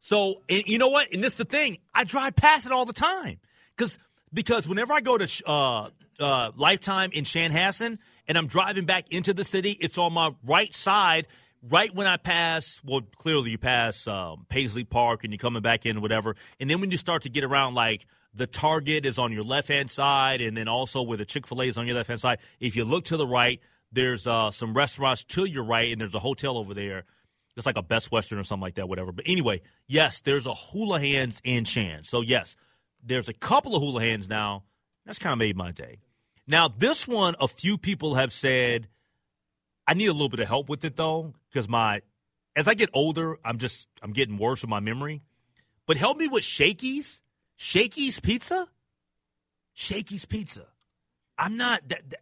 So, 0.00 0.42
and 0.48 0.64
you 0.66 0.78
know 0.78 0.88
what? 0.88 1.12
And 1.12 1.22
this 1.22 1.34
is 1.34 1.38
the 1.38 1.44
thing. 1.44 1.78
I 1.94 2.04
drive 2.04 2.34
past 2.34 2.66
it 2.66 2.72
all 2.72 2.84
the 2.84 2.92
time 2.92 3.38
because 3.76 3.98
because 4.32 4.66
whenever 4.66 4.92
I 4.92 5.00
go 5.00 5.18
to 5.18 5.46
uh, 5.46 5.90
uh, 6.18 6.52
Lifetime 6.56 7.10
in 7.12 7.24
Chanhassen 7.24 7.98
and 8.26 8.38
I'm 8.38 8.46
driving 8.46 8.86
back 8.86 9.06
into 9.10 9.32
the 9.32 9.44
city, 9.44 9.76
it's 9.80 9.98
on 9.98 10.12
my 10.12 10.32
right 10.44 10.74
side. 10.74 11.26
Right 11.62 11.94
when 11.94 12.06
I 12.06 12.16
pass, 12.16 12.80
well, 12.82 13.02
clearly 13.18 13.50
you 13.50 13.58
pass 13.58 14.06
um, 14.06 14.46
Paisley 14.48 14.84
Park 14.84 15.24
and 15.24 15.32
you're 15.32 15.38
coming 15.38 15.60
back 15.60 15.84
in, 15.84 16.00
whatever. 16.00 16.34
And 16.58 16.70
then 16.70 16.80
when 16.80 16.90
you 16.90 16.96
start 16.96 17.22
to 17.22 17.28
get 17.28 17.44
around, 17.44 17.74
like 17.74 18.06
the 18.32 18.46
Target 18.46 19.04
is 19.04 19.18
on 19.18 19.30
your 19.32 19.44
left 19.44 19.68
hand 19.68 19.90
side, 19.90 20.40
and 20.40 20.56
then 20.56 20.68
also 20.68 21.02
where 21.02 21.18
the 21.18 21.26
Chick 21.26 21.46
fil 21.46 21.60
A 21.60 21.66
is 21.66 21.76
on 21.76 21.86
your 21.86 21.96
left 21.96 22.08
hand 22.08 22.20
side. 22.20 22.38
If 22.60 22.76
you 22.76 22.84
look 22.84 23.04
to 23.06 23.18
the 23.18 23.26
right, 23.26 23.60
there's 23.92 24.26
uh, 24.26 24.50
some 24.50 24.74
restaurants 24.74 25.24
to 25.24 25.44
your 25.44 25.64
right, 25.64 25.90
and 25.90 26.00
there's 26.00 26.14
a 26.14 26.20
hotel 26.20 26.56
over 26.56 26.74
there. 26.74 27.04
It's 27.56 27.66
like 27.66 27.76
a 27.76 27.82
Best 27.82 28.10
Western 28.10 28.38
or 28.38 28.42
something 28.44 28.62
like 28.62 28.76
that, 28.76 28.88
whatever. 28.88 29.12
But 29.12 29.26
anyway, 29.28 29.60
yes, 29.86 30.20
there's 30.20 30.46
a 30.46 30.54
Houlihan's 30.54 31.40
in 31.44 31.64
Chan. 31.64 32.04
So 32.04 32.20
yes, 32.22 32.56
there's 33.04 33.28
a 33.28 33.34
couple 33.34 33.76
of 33.76 33.82
Houlihan's 33.82 34.28
now. 34.28 34.64
That's 35.04 35.18
kind 35.18 35.32
of 35.32 35.38
made 35.38 35.56
my 35.56 35.70
day. 35.72 35.98
Now 36.46 36.68
this 36.68 37.06
one, 37.06 37.34
a 37.40 37.48
few 37.48 37.76
people 37.76 38.14
have 38.14 38.32
said 38.32 38.88
I 39.86 39.94
need 39.94 40.06
a 40.06 40.12
little 40.12 40.28
bit 40.28 40.40
of 40.40 40.48
help 40.48 40.68
with 40.68 40.84
it 40.84 40.96
though, 40.96 41.34
because 41.50 41.68
my 41.68 42.00
as 42.56 42.66
I 42.68 42.74
get 42.74 42.88
older, 42.94 43.38
I'm 43.44 43.58
just 43.58 43.88
I'm 44.02 44.12
getting 44.12 44.38
worse 44.38 44.62
with 44.62 44.70
my 44.70 44.80
memory. 44.80 45.22
But 45.86 45.96
help 45.96 46.16
me 46.16 46.28
with 46.28 46.44
Shakey's, 46.44 47.20
Shakey's 47.56 48.20
Pizza, 48.20 48.68
Shakey's 49.74 50.24
Pizza. 50.24 50.66
I'm 51.36 51.56
not 51.56 51.88
that, 51.88 52.08
that- 52.10 52.20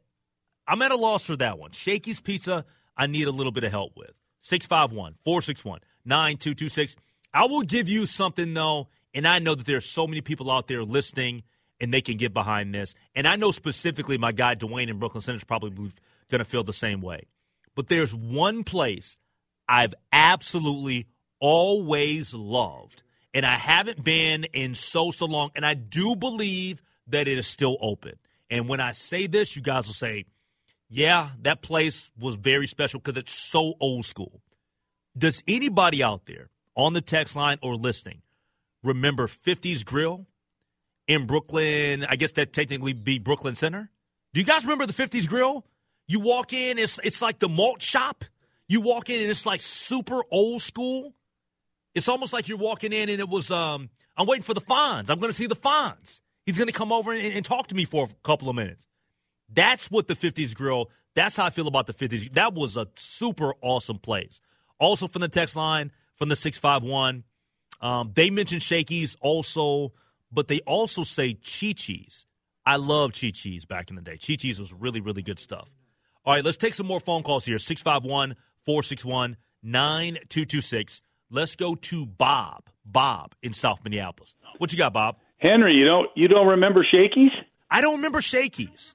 I'm 0.68 0.82
at 0.82 0.92
a 0.92 0.96
loss 0.96 1.24
for 1.24 1.36
that 1.36 1.58
one. 1.58 1.72
Shakey's 1.72 2.20
Pizza, 2.20 2.66
I 2.96 3.06
need 3.06 3.26
a 3.26 3.32
little 3.32 3.52
bit 3.52 3.64
of 3.64 3.72
help 3.72 3.96
with. 3.96 4.12
651 4.42 5.14
461 5.24 5.80
9226. 6.04 6.96
I 7.32 7.46
will 7.46 7.62
give 7.62 7.88
you 7.88 8.06
something, 8.06 8.54
though, 8.54 8.88
and 9.14 9.26
I 9.26 9.38
know 9.38 9.54
that 9.54 9.66
there's 9.66 9.86
so 9.86 10.06
many 10.06 10.20
people 10.20 10.50
out 10.50 10.68
there 10.68 10.84
listening 10.84 11.42
and 11.80 11.92
they 11.92 12.00
can 12.00 12.16
get 12.16 12.34
behind 12.34 12.74
this. 12.74 12.94
And 13.14 13.26
I 13.26 13.36
know 13.36 13.50
specifically 13.50 14.18
my 14.18 14.32
guy 14.32 14.54
Dwayne 14.54 14.88
in 14.88 14.98
Brooklyn 14.98 15.22
Center 15.22 15.38
is 15.38 15.44
probably 15.44 15.70
going 15.70 16.38
to 16.38 16.44
feel 16.44 16.64
the 16.64 16.72
same 16.72 17.00
way. 17.00 17.26
But 17.74 17.88
there's 17.88 18.14
one 18.14 18.64
place 18.64 19.16
I've 19.68 19.94
absolutely 20.12 21.06
always 21.40 22.34
loved, 22.34 23.02
and 23.32 23.46
I 23.46 23.56
haven't 23.56 24.02
been 24.02 24.44
in 24.44 24.74
so, 24.74 25.10
so 25.10 25.26
long, 25.26 25.50
and 25.54 25.64
I 25.64 25.74
do 25.74 26.16
believe 26.16 26.82
that 27.06 27.28
it 27.28 27.38
is 27.38 27.46
still 27.46 27.76
open. 27.80 28.14
And 28.50 28.68
when 28.68 28.80
I 28.80 28.92
say 28.92 29.26
this, 29.26 29.54
you 29.54 29.62
guys 29.62 29.86
will 29.86 29.94
say, 29.94 30.24
yeah, 30.88 31.30
that 31.42 31.62
place 31.62 32.10
was 32.18 32.36
very 32.36 32.66
special 32.66 33.00
because 33.00 33.20
it's 33.20 33.34
so 33.34 33.74
old 33.80 34.04
school. 34.04 34.40
Does 35.16 35.42
anybody 35.46 36.02
out 36.02 36.24
there 36.26 36.50
on 36.74 36.92
the 36.92 37.00
text 37.00 37.36
line 37.36 37.58
or 37.62 37.74
listening 37.74 38.22
remember 38.82 39.26
50s 39.26 39.84
Grill 39.84 40.26
in 41.06 41.26
Brooklyn? 41.26 42.06
I 42.08 42.16
guess 42.16 42.32
that 42.32 42.52
technically 42.52 42.92
be 42.92 43.18
Brooklyn 43.18 43.54
Center. 43.54 43.90
Do 44.32 44.40
you 44.40 44.46
guys 44.46 44.62
remember 44.62 44.86
the 44.86 44.92
50s 44.92 45.28
Grill? 45.28 45.64
You 46.06 46.20
walk 46.20 46.52
in, 46.52 46.78
it's 46.78 46.98
it's 47.04 47.20
like 47.20 47.38
the 47.38 47.48
malt 47.48 47.82
shop. 47.82 48.24
You 48.66 48.80
walk 48.80 49.10
in 49.10 49.20
and 49.20 49.30
it's 49.30 49.44
like 49.44 49.60
super 49.60 50.22
old 50.30 50.62
school. 50.62 51.14
It's 51.94 52.08
almost 52.08 52.32
like 52.32 52.48
you're 52.48 52.58
walking 52.58 52.92
in 52.92 53.08
and 53.08 53.20
it 53.20 53.28
was 53.28 53.50
um 53.50 53.90
I'm 54.16 54.26
waiting 54.26 54.42
for 54.42 54.54
the 54.54 54.60
Fonz. 54.60 55.10
I'm 55.10 55.20
going 55.20 55.30
to 55.30 55.36
see 55.36 55.46
the 55.46 55.56
Fonz. 55.56 56.20
He's 56.44 56.56
going 56.56 56.66
to 56.66 56.72
come 56.72 56.92
over 56.92 57.12
and, 57.12 57.34
and 57.34 57.44
talk 57.44 57.68
to 57.68 57.74
me 57.74 57.84
for 57.84 58.06
a 58.06 58.08
couple 58.24 58.48
of 58.48 58.56
minutes. 58.56 58.87
That's 59.48 59.90
what 59.90 60.08
the 60.08 60.14
50s 60.14 60.54
Grill, 60.54 60.90
that's 61.14 61.36
how 61.36 61.46
I 61.46 61.50
feel 61.50 61.66
about 61.66 61.86
the 61.86 61.94
50s. 61.94 62.32
That 62.34 62.54
was 62.54 62.76
a 62.76 62.86
super 62.96 63.54
awesome 63.60 63.98
place. 63.98 64.40
Also 64.78 65.08
from 65.08 65.22
the 65.22 65.28
text 65.28 65.56
line, 65.56 65.90
from 66.16 66.28
the 66.28 66.36
651, 66.36 67.24
um, 67.80 68.12
they 68.14 68.30
mentioned 68.30 68.62
Shakey's 68.62 69.16
also, 69.20 69.92
but 70.30 70.48
they 70.48 70.60
also 70.60 71.04
say 71.04 71.34
Chi 71.34 71.72
Chi's. 71.72 72.26
I 72.66 72.76
love 72.76 73.12
Chi 73.12 73.30
Chi's 73.30 73.64
back 73.64 73.90
in 73.90 73.96
the 73.96 74.02
day. 74.02 74.18
Chi 74.18 74.34
Chi's 74.34 74.60
was 74.60 74.72
really, 74.72 75.00
really 75.00 75.22
good 75.22 75.38
stuff. 75.38 75.68
All 76.24 76.34
right, 76.34 76.44
let's 76.44 76.56
take 76.56 76.74
some 76.74 76.86
more 76.86 77.00
phone 77.00 77.22
calls 77.22 77.44
here 77.44 77.58
651 77.58 78.36
461 78.66 79.36
9226. 79.62 81.00
Let's 81.30 81.56
go 81.56 81.74
to 81.74 82.06
Bob. 82.06 82.68
Bob 82.84 83.34
in 83.42 83.52
South 83.52 83.80
Minneapolis. 83.84 84.34
What 84.58 84.72
you 84.72 84.78
got, 84.78 84.92
Bob? 84.92 85.16
Henry, 85.38 85.74
you 85.74 85.84
don't 85.84 86.08
you 86.14 86.26
don't 86.28 86.46
remember 86.46 86.84
Shakey's? 86.90 87.30
I 87.70 87.80
don't 87.80 87.96
remember 87.96 88.20
Shakey's. 88.20 88.94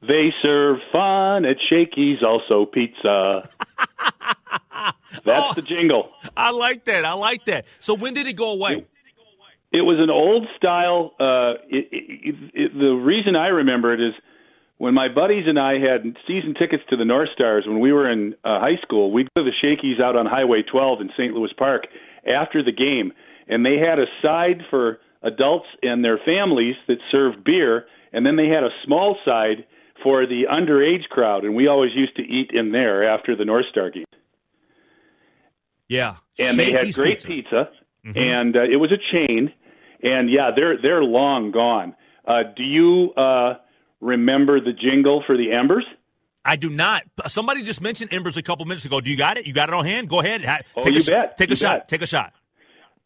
They 0.00 0.32
serve 0.42 0.78
fun 0.92 1.44
at 1.44 1.56
Shakey's, 1.68 2.22
also 2.22 2.64
pizza. 2.66 3.48
That's 5.24 5.46
Oh. 5.50 5.52
the 5.54 5.62
jingle. 5.62 6.10
I 6.36 6.50
like 6.50 6.84
that. 6.84 7.04
I 7.04 7.14
like 7.14 7.44
that. 7.46 7.64
So 7.78 7.94
when 7.94 8.14
did 8.14 8.26
it 8.26 8.34
go 8.34 8.52
away? 8.52 8.86
It 9.72 9.82
was 9.82 9.98
an 10.02 10.08
old 10.10 10.46
style. 10.56 11.12
Uh, 11.18 11.54
it, 11.68 11.88
it, 11.92 12.34
it, 12.54 12.72
the 12.78 12.92
reason 12.94 13.36
I 13.36 13.48
remember 13.48 13.92
it 13.92 14.00
is 14.00 14.14
when 14.78 14.94
my 14.94 15.08
buddies 15.08 15.44
and 15.46 15.58
I 15.58 15.74
had 15.74 16.16
season 16.26 16.54
tickets 16.54 16.82
to 16.90 16.96
the 16.96 17.04
North 17.04 17.28
Stars 17.34 17.64
when 17.66 17.80
we 17.80 17.92
were 17.92 18.10
in 18.10 18.34
uh, 18.44 18.60
high 18.60 18.80
school. 18.82 19.10
We'd 19.12 19.28
go 19.36 19.44
to 19.44 19.50
the 19.50 19.56
Shakey's 19.60 20.00
out 20.00 20.16
on 20.16 20.24
Highway 20.26 20.62
12 20.62 21.00
in 21.02 21.10
St. 21.18 21.34
Louis 21.34 21.52
Park 21.58 21.86
after 22.26 22.62
the 22.62 22.72
game, 22.72 23.12
and 23.48 23.64
they 23.66 23.76
had 23.78 23.98
a 23.98 24.06
side 24.22 24.62
for 24.70 25.00
adults 25.22 25.66
and 25.82 26.04
their 26.04 26.18
families 26.24 26.76
that 26.86 26.98
served 27.10 27.42
beer, 27.44 27.86
and 28.12 28.24
then 28.24 28.36
they 28.36 28.46
had 28.48 28.62
a 28.62 28.70
small 28.86 29.18
side 29.24 29.66
for 30.02 30.26
the 30.26 30.44
underage 30.50 31.08
crowd, 31.08 31.44
and 31.44 31.54
we 31.54 31.66
always 31.66 31.90
used 31.94 32.16
to 32.16 32.22
eat 32.22 32.50
in 32.52 32.72
there 32.72 33.08
after 33.08 33.34
the 33.36 33.44
North 33.44 33.66
Star 33.70 33.90
game. 33.90 34.04
Yeah. 35.88 36.16
and 36.38 36.58
they 36.58 36.72
had 36.72 36.92
great 36.94 37.24
Pizza. 37.24 37.70
pizza, 38.04 38.18
and 38.18 38.56
uh, 38.56 38.62
it 38.62 38.76
was 38.76 38.92
a 38.92 38.98
chain. 39.12 39.52
And 40.02 40.30
yeah, 40.30 40.50
they're 40.54 40.80
they're 40.80 41.02
long 41.02 41.50
gone. 41.50 41.96
Uh, 42.26 42.42
do 42.56 42.62
you 42.62 43.12
uh, 43.16 43.54
remember 44.00 44.60
the 44.60 44.72
jingle 44.72 45.24
for 45.26 45.36
the 45.36 45.52
Embers? 45.52 45.84
I 46.44 46.56
do 46.56 46.70
not. 46.70 47.02
Somebody 47.26 47.62
just 47.62 47.80
mentioned 47.80 48.12
Embers 48.12 48.36
a 48.36 48.42
couple 48.42 48.64
minutes 48.64 48.84
ago. 48.84 49.00
Do 49.00 49.10
you 49.10 49.16
got 49.16 49.36
it? 49.38 49.46
You 49.46 49.52
got 49.52 49.68
it 49.68 49.74
on 49.74 49.84
hand? 49.84 50.08
Go 50.08 50.20
ahead. 50.20 50.44
Oh, 50.76 50.82
take 50.82 50.94
you 50.94 51.00
a 51.00 51.02
sh- 51.02 51.06
bet. 51.08 51.36
Take 51.36 51.48
a 51.48 51.52
You 51.52 51.56
shot. 51.56 51.88
Take 51.88 52.02
a 52.02 52.06
shot. 52.06 52.32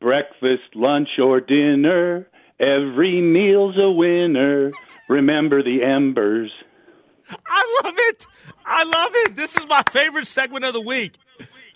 Breakfast, 0.00 0.74
lunch, 0.74 1.08
or 1.22 1.40
dinner, 1.40 2.28
every 2.60 3.20
meal's 3.22 3.76
a 3.78 3.90
winner. 3.90 4.72
Remember 5.08 5.62
the 5.62 5.82
Embers. 5.82 6.50
I 7.46 7.80
love 7.84 7.94
it. 7.96 8.26
I 8.64 8.84
love 8.84 9.10
it. 9.14 9.36
This 9.36 9.56
is 9.56 9.66
my 9.66 9.82
favorite 9.90 10.26
segment 10.26 10.64
of 10.64 10.72
the 10.74 10.80
week. 10.80 11.14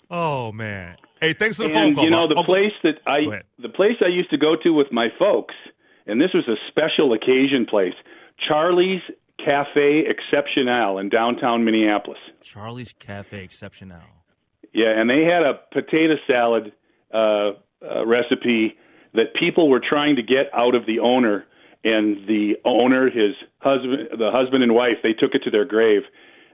Oh 0.09 0.51
man. 0.51 0.97
Hey, 1.19 1.33
thanks 1.33 1.57
for 1.57 1.63
the 1.63 1.73
phone 1.73 1.95
call. 1.95 2.03
you 2.03 2.09
know 2.11 2.27
the 2.27 2.35
Oh, 2.37 2.43
place 2.43 2.73
that 2.83 2.99
I 3.07 3.41
the 3.59 3.69
place 3.69 3.95
I 4.03 4.07
used 4.07 4.29
to 4.29 4.37
go 4.37 4.55
to 4.63 4.69
with 4.71 4.91
my 4.91 5.07
folks, 5.17 5.55
and 6.05 6.21
this 6.21 6.29
was 6.33 6.47
a 6.47 6.55
special 6.69 7.13
occasion 7.13 7.65
place. 7.69 7.93
Charlie's 8.47 9.01
Cafe 9.43 10.03
Exceptional 10.07 10.97
in 10.99 11.09
downtown 11.09 11.65
Minneapolis. 11.65 12.19
Charlie's 12.41 12.93
Cafe 12.93 13.43
Exceptional. 13.43 14.01
Yeah, 14.73 14.99
and 14.99 15.09
they 15.09 15.23
had 15.23 15.41
a 15.43 15.59
potato 15.73 16.15
salad 16.27 16.71
uh, 17.13 17.51
uh, 17.81 18.05
recipe 18.05 18.77
that 19.13 19.33
people 19.39 19.69
were 19.69 19.79
trying 19.81 20.15
to 20.17 20.21
get 20.21 20.47
out 20.53 20.75
of 20.75 20.85
the 20.85 20.99
owner, 20.99 21.45
and 21.83 22.27
the 22.27 22.55
owner, 22.65 23.05
his 23.05 23.35
husband, 23.59 24.09
the 24.17 24.31
husband 24.31 24.63
and 24.63 24.73
wife, 24.73 24.97
they 25.03 25.13
took 25.13 25.33
it 25.33 25.43
to 25.43 25.51
their 25.51 25.65
grave. 25.65 26.01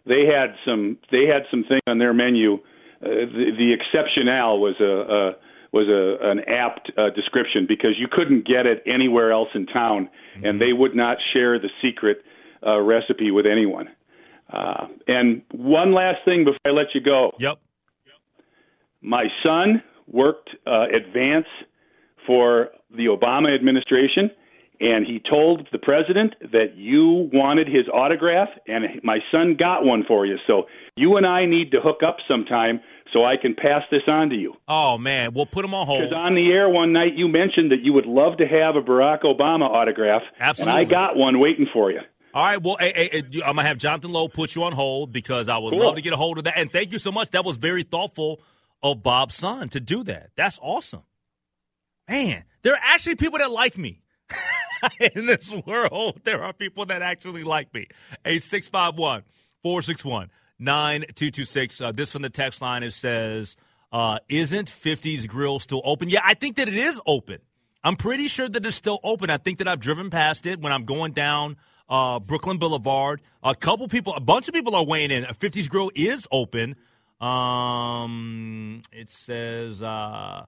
They 0.05 0.25
had 0.25 0.55
some. 0.65 0.97
They 1.11 1.25
had 1.25 1.43
some 1.49 1.63
thing 1.63 1.79
on 1.89 1.97
their 1.97 2.13
menu. 2.13 2.55
Uh, 3.01 3.27
the, 3.31 3.51
the 3.57 3.73
exceptional 3.73 4.59
was 4.59 4.75
a, 4.79 4.83
a 4.83 5.31
was 5.71 5.87
a, 5.87 6.29
an 6.29 6.39
apt 6.47 6.91
uh, 6.97 7.09
description 7.15 7.65
because 7.67 7.95
you 7.97 8.07
couldn't 8.09 8.45
get 8.45 8.65
it 8.65 8.83
anywhere 8.85 9.31
else 9.31 9.49
in 9.55 9.65
town, 9.65 10.09
mm-hmm. 10.35 10.45
and 10.45 10.61
they 10.61 10.71
would 10.71 10.95
not 10.95 11.17
share 11.33 11.57
the 11.57 11.69
secret 11.81 12.21
uh, 12.65 12.79
recipe 12.79 13.31
with 13.31 13.45
anyone. 13.45 13.87
Uh, 14.51 14.87
and 15.07 15.41
one 15.51 15.93
last 15.93 16.19
thing 16.25 16.45
before 16.45 16.59
I 16.67 16.71
let 16.71 16.87
you 16.93 17.01
go. 17.01 17.31
Yep. 17.39 17.59
My 19.01 19.25
son 19.43 19.81
worked 20.07 20.51
uh, 20.67 20.85
advance 20.95 21.47
for 22.27 22.69
the 22.91 23.05
Obama 23.05 23.53
administration, 23.53 24.29
and 24.83 25.07
he 25.07 25.21
told 25.29 25.65
the 25.71 25.79
president 25.79 26.35
that 26.51 26.75
you 26.75 27.29
wanted 27.31 27.67
his 27.67 27.87
autograph, 27.91 28.49
and 28.67 28.83
my 29.01 29.19
son 29.31 29.55
got 29.57 29.85
one 29.85 30.03
for 30.05 30.25
you. 30.25 30.35
So 30.45 30.63
you 30.97 31.15
and 31.15 31.25
I 31.25 31.45
need 31.45 31.71
to 31.71 31.79
hook 31.79 32.01
up 32.05 32.17
sometime 32.27 32.81
so 33.13 33.23
I 33.23 33.35
can 33.41 33.55
pass 33.55 33.83
this 33.89 34.01
on 34.07 34.29
to 34.29 34.35
you. 34.35 34.55
Oh 34.67 34.97
man, 34.97 35.33
we'll 35.33 35.45
put 35.45 35.63
him 35.63 35.73
on 35.73 35.87
hold. 35.87 36.01
Because 36.01 36.13
on 36.13 36.35
the 36.35 36.51
air 36.51 36.67
one 36.67 36.91
night 36.91 37.15
you 37.15 37.29
mentioned 37.29 37.71
that 37.71 37.81
you 37.81 37.93
would 37.93 38.05
love 38.05 38.37
to 38.39 38.45
have 38.45 38.75
a 38.75 38.81
Barack 38.81 39.21
Obama 39.23 39.69
autograph. 39.69 40.23
Absolutely, 40.37 40.81
and 40.81 40.87
I 40.87 40.89
got 40.89 41.15
one 41.15 41.39
waiting 41.39 41.67
for 41.71 41.89
you. 41.89 42.01
All 42.33 42.43
right, 42.43 42.61
well, 42.61 42.75
hey, 42.77 43.09
hey, 43.11 43.23
I'm 43.41 43.55
gonna 43.55 43.63
have 43.63 43.77
Jonathan 43.77 44.11
Lowe 44.11 44.27
put 44.27 44.53
you 44.53 44.63
on 44.63 44.73
hold 44.73 45.13
because 45.13 45.47
I 45.47 45.59
would 45.59 45.69
cool. 45.69 45.79
love 45.79 45.95
to 45.95 46.01
get 46.01 46.11
a 46.11 46.17
hold 46.17 46.39
of 46.39 46.43
that. 46.43 46.57
And 46.57 46.69
thank 46.69 46.91
you 46.91 46.99
so 46.99 47.11
much. 47.11 47.29
That 47.29 47.45
was 47.45 47.55
very 47.55 47.83
thoughtful 47.83 48.41
of 48.81 49.01
Bob's 49.01 49.35
son 49.35 49.69
to 49.69 49.79
do 49.79 50.03
that. 50.03 50.31
That's 50.35 50.59
awesome, 50.61 51.03
man. 52.09 52.43
There 52.63 52.73
are 52.73 52.81
actually 52.83 53.15
people 53.15 53.39
that 53.39 53.49
like 53.49 53.77
me. 53.77 54.02
in 55.15 55.25
this 55.25 55.53
world, 55.65 56.21
there 56.23 56.43
are 56.43 56.53
people 56.53 56.85
that 56.87 57.01
actually 57.01 57.43
like 57.43 57.73
me. 57.73 57.87
A 58.25 58.39
six 58.39 58.67
five 58.67 58.97
one 58.97 59.23
four 59.61 59.81
six 59.81 60.03
one 60.03 60.29
9226. 60.59 61.81
Uh, 61.81 61.91
this 61.91 62.11
from 62.11 62.21
the 62.21 62.29
text 62.29 62.61
line. 62.61 62.83
It 62.83 62.91
says, 62.93 63.55
uh, 63.91 64.19
Isn't 64.29 64.69
50s 64.69 65.27
Grill 65.27 65.59
still 65.59 65.81
open? 65.83 66.09
Yeah, 66.09 66.21
I 66.23 66.33
think 66.33 66.55
that 66.57 66.67
it 66.67 66.75
is 66.75 66.99
open. 67.05 67.39
I'm 67.83 67.97
pretty 67.97 68.27
sure 68.27 68.47
that 68.47 68.65
it's 68.65 68.77
still 68.77 68.99
open. 69.03 69.29
I 69.29 69.37
think 69.37 69.57
that 69.57 69.67
I've 69.67 69.79
driven 69.79 70.09
past 70.09 70.45
it 70.45 70.61
when 70.61 70.71
I'm 70.71 70.85
going 70.85 71.11
down 71.11 71.57
uh, 71.89 72.19
Brooklyn 72.19 72.57
Boulevard. 72.57 73.21
A 73.43 73.55
couple 73.55 73.87
people, 73.87 74.13
a 74.13 74.21
bunch 74.21 74.47
of 74.47 74.53
people 74.53 74.75
are 74.75 74.85
weighing 74.85 75.11
in. 75.11 75.25
50s 75.25 75.67
Grill 75.69 75.91
is 75.93 76.27
open. 76.31 76.75
Um, 77.19 78.81
it 78.91 79.09
says 79.09 79.81
uh, 79.81 80.45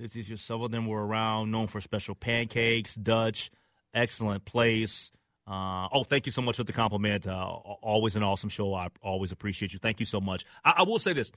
50s, 0.00 0.38
some 0.38 0.62
of 0.62 0.70
them 0.70 0.86
were 0.86 1.04
around, 1.06 1.50
known 1.50 1.66
for 1.68 1.80
special 1.80 2.14
pancakes, 2.14 2.94
Dutch, 2.94 3.50
excellent 3.94 4.44
place. 4.44 5.10
Uh, 5.46 5.88
oh, 5.92 6.04
thank 6.04 6.26
you 6.26 6.32
so 6.32 6.42
much 6.42 6.56
for 6.56 6.64
the 6.64 6.72
compliment. 6.72 7.26
Uh, 7.26 7.44
always 7.44 8.16
an 8.16 8.22
awesome 8.22 8.48
show. 8.48 8.74
I 8.74 8.88
always 9.02 9.30
appreciate 9.30 9.72
you. 9.72 9.78
Thank 9.78 10.00
you 10.00 10.06
so 10.06 10.20
much. 10.20 10.44
I, 10.64 10.74
I 10.78 10.82
will 10.84 10.98
say 10.98 11.12
this: 11.12 11.32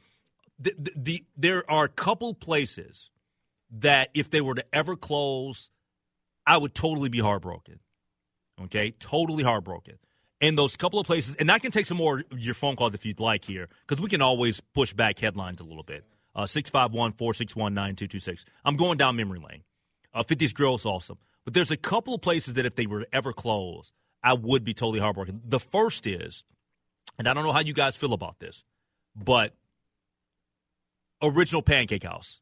the, 0.60 0.74
the, 0.78 0.91
the, 0.96 1.26
there 1.36 1.70
are 1.70 1.86
a 1.86 1.89
couple 1.89 2.34
places 2.34 3.10
that 3.80 4.10
if 4.13 4.30
they 4.30 4.41
were 4.41 4.56
to 4.56 4.65
ever 4.74 4.96
close, 4.96 5.70
I 6.46 6.58
would 6.58 6.74
totally 6.74 7.10
be 7.10 7.20
heartbroken. 7.20 7.80
Okay, 8.63 8.91
totally 8.91 9.43
heartbroken. 9.43 9.96
And 10.39 10.58
those 10.58 10.76
couple 10.76 11.00
of 11.00 11.08
places, 11.08 11.36
and 11.36 11.52
I 11.52 11.60
can 11.60 11.72
take 11.72 11.86
some 11.86 11.98
more 11.98 12.24
your 12.32 12.54
phone 12.54 12.76
calls 12.76 12.93
if 12.93 13.06
you'd 13.06 13.20
like 13.20 13.43
here, 13.43 13.70
because 13.88 14.02
we 14.02 14.10
can 14.10 14.22
always 14.22 14.60
push 14.60 14.93
back 14.93 15.20
headlines 15.20 15.60
a 15.60 15.63
little 15.63 15.84
bit. 15.84 16.06
Uh, 16.36 16.46
651 16.46 17.13
461 17.13 17.74
9226. 17.74 18.46
I'm 18.63 18.76
going 18.76 18.98
down 18.98 19.15
memory 19.15 19.39
lane. 19.39 19.63
Uh, 20.13 20.24
50s 20.24 20.54
Grill 20.54 20.76
is 20.76 20.86
awesome. 20.86 21.17
But 21.47 21.53
there's 21.53 21.71
a 21.71 21.77
couple 21.77 22.13
of 22.13 22.19
places 22.19 22.55
that 22.55 22.65
if 22.65 22.75
they 22.75 22.88
were 22.88 22.99
to 22.99 23.15
ever 23.15 23.31
close, 23.31 23.93
I 24.21 24.33
would 24.33 24.65
be 24.65 24.73
totally 24.73 24.99
heartbroken. 24.99 25.39
The 25.45 25.62
first 25.62 26.05
is, 26.05 26.43
and 27.17 27.25
I 27.25 27.33
don't 27.33 27.45
know 27.45 27.53
how 27.53 27.62
you 27.62 27.71
guys 27.71 27.95
feel 27.95 28.12
about 28.12 28.39
this, 28.39 28.65
but 29.15 29.53
Original 31.21 31.62
Pancake 31.62 32.03
House. 32.03 32.41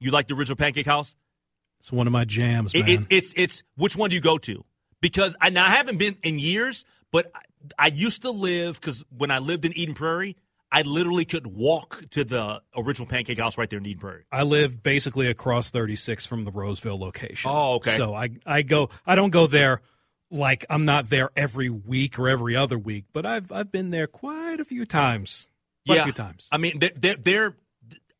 You 0.00 0.10
like 0.10 0.28
the 0.28 0.34
Original 0.34 0.56
Pancake 0.56 0.84
House? 0.84 1.16
It's 1.78 1.90
one 1.90 2.06
of 2.06 2.12
my 2.12 2.26
jams, 2.26 2.74
man. 2.74 2.86
It, 2.86 3.00
it, 3.00 3.06
it's 3.08 3.32
it's 3.34 3.62
which 3.74 3.96
one 3.96 4.10
do 4.10 4.16
you 4.16 4.20
go 4.20 4.36
to? 4.36 4.62
Because 5.00 5.34
I, 5.40 5.48
now 5.48 5.64
I 5.64 5.70
haven't 5.70 5.96
been 5.96 6.18
in 6.22 6.38
years, 6.38 6.84
but 7.10 7.32
I, 7.34 7.40
I 7.78 7.86
used 7.86 8.20
to 8.20 8.30
live 8.30 8.78
because 8.78 9.02
when 9.16 9.30
I 9.30 9.38
lived 9.38 9.64
in 9.64 9.72
Eden 9.78 9.94
Prairie, 9.94 10.36
I 10.72 10.82
literally 10.82 11.24
could 11.24 11.46
walk 11.46 12.04
to 12.10 12.24
the 12.24 12.62
original 12.76 13.06
Pancake 13.06 13.38
House 13.38 13.58
right 13.58 13.68
there 13.68 13.78
in 13.78 13.86
Eden 13.86 14.00
Prairie. 14.00 14.24
I 14.30 14.44
live 14.44 14.82
basically 14.82 15.26
across 15.26 15.70
36 15.70 16.26
from 16.26 16.44
the 16.44 16.52
Roseville 16.52 16.98
location. 16.98 17.50
Oh, 17.52 17.74
okay. 17.74 17.96
So 17.96 18.14
I 18.14 18.30
I 18.46 18.62
go 18.62 18.90
I 19.04 19.14
don't 19.16 19.30
go 19.30 19.46
there 19.46 19.80
like 20.30 20.64
I'm 20.70 20.84
not 20.84 21.10
there 21.10 21.30
every 21.36 21.70
week 21.70 22.18
or 22.18 22.28
every 22.28 22.54
other 22.54 22.78
week, 22.78 23.06
but 23.12 23.26
I've 23.26 23.50
I've 23.50 23.72
been 23.72 23.90
there 23.90 24.06
quite 24.06 24.60
a 24.60 24.64
few 24.64 24.86
times. 24.86 25.48
Quite 25.86 25.96
yeah. 25.96 26.00
a 26.02 26.04
few 26.04 26.12
times. 26.12 26.46
I 26.52 26.58
mean, 26.58 26.78
they're, 26.78 26.92
they're, 26.94 27.16
they're 27.16 27.56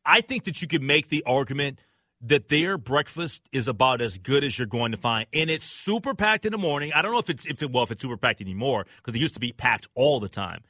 I 0.05 0.21
think 0.21 0.45
that 0.45 0.61
you 0.61 0.67
could 0.67 0.81
make 0.81 1.09
the 1.09 1.23
argument 1.25 1.79
that 2.23 2.49
their 2.49 2.77
breakfast 2.77 3.47
is 3.51 3.67
about 3.67 4.01
as 4.01 4.17
good 4.17 4.43
as 4.43 4.57
you're 4.57 4.67
going 4.67 4.91
to 4.91 4.97
find, 4.97 5.27
and 5.33 5.49
it's 5.49 5.65
super 5.65 6.13
packed 6.13 6.45
in 6.45 6.51
the 6.51 6.57
morning. 6.57 6.91
I 6.93 7.01
don't 7.01 7.11
know 7.11 7.19
if 7.19 7.29
it's 7.29 7.45
if 7.45 7.61
it 7.61 7.71
well 7.71 7.83
if 7.83 7.91
it's 7.91 8.01
super 8.01 8.17
packed 8.17 8.41
anymore 8.41 8.85
because 8.97 9.15
it 9.15 9.21
used 9.21 9.35
to 9.35 9.39
be 9.39 9.53
packed 9.53 9.87
all 9.95 10.19
the 10.19 10.29
time. 10.29 10.63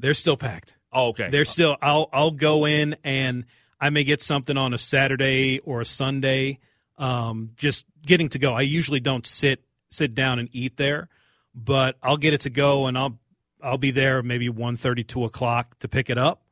They're 0.00 0.14
still 0.14 0.36
packed. 0.36 0.76
Oh, 0.94 1.08
okay. 1.08 1.28
They're 1.28 1.44
still. 1.44 1.76
I'll 1.82 2.08
I'll 2.12 2.30
go 2.30 2.64
in 2.64 2.96
and 3.04 3.44
I 3.80 3.90
may 3.90 4.04
get 4.04 4.22
something 4.22 4.56
on 4.56 4.72
a 4.72 4.78
Saturday 4.78 5.58
or 5.58 5.80
a 5.80 5.84
Sunday. 5.84 6.60
Um, 6.96 7.50
just 7.56 7.84
getting 8.06 8.28
to 8.30 8.38
go. 8.38 8.54
I 8.54 8.62
usually 8.62 9.00
don't 9.00 9.26
sit 9.26 9.60
sit 9.90 10.14
down 10.14 10.38
and 10.38 10.48
eat 10.52 10.76
there, 10.76 11.08
but 11.54 11.96
I'll 12.02 12.16
get 12.16 12.32
it 12.32 12.42
to 12.42 12.50
go 12.50 12.86
and 12.86 12.96
I'll 12.96 13.18
I'll 13.62 13.78
be 13.78 13.90
there 13.90 14.22
maybe 14.22 14.48
1.30, 14.48 15.06
2 15.06 15.24
o'clock 15.24 15.78
to 15.78 15.88
pick 15.88 16.10
it 16.10 16.18
up. 16.18 16.42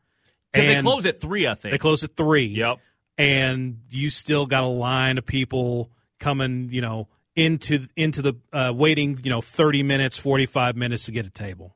And 0.55 0.69
they 0.69 0.83
close 0.83 1.07
at 1.07 1.21
three, 1.21 1.47
I 1.47 1.55
think. 1.55 1.73
They 1.73 1.79
close 1.79 2.05
at 2.05 2.17
three. 2.17 2.47
Yep. 2.47 2.79
And 3.19 3.81
you 3.91 4.11
still 4.11 4.47
got 4.47 4.65
a 4.65 4.69
line 4.69 5.19
of 5.19 5.27
people 5.27 5.91
coming, 6.19 6.69
you 6.71 6.81
know, 6.81 7.09
into 7.35 7.87
into 7.97 8.23
the 8.23 8.35
uh, 8.53 8.73
waiting, 8.75 9.19
you 9.23 9.31
know, 9.31 9.41
thirty 9.41 9.83
minutes, 9.83 10.19
forty 10.19 10.47
five 10.47 10.77
minutes 10.77 11.05
to 11.05 11.13
get 11.13 11.27
a 11.27 11.31
table. 11.31 11.75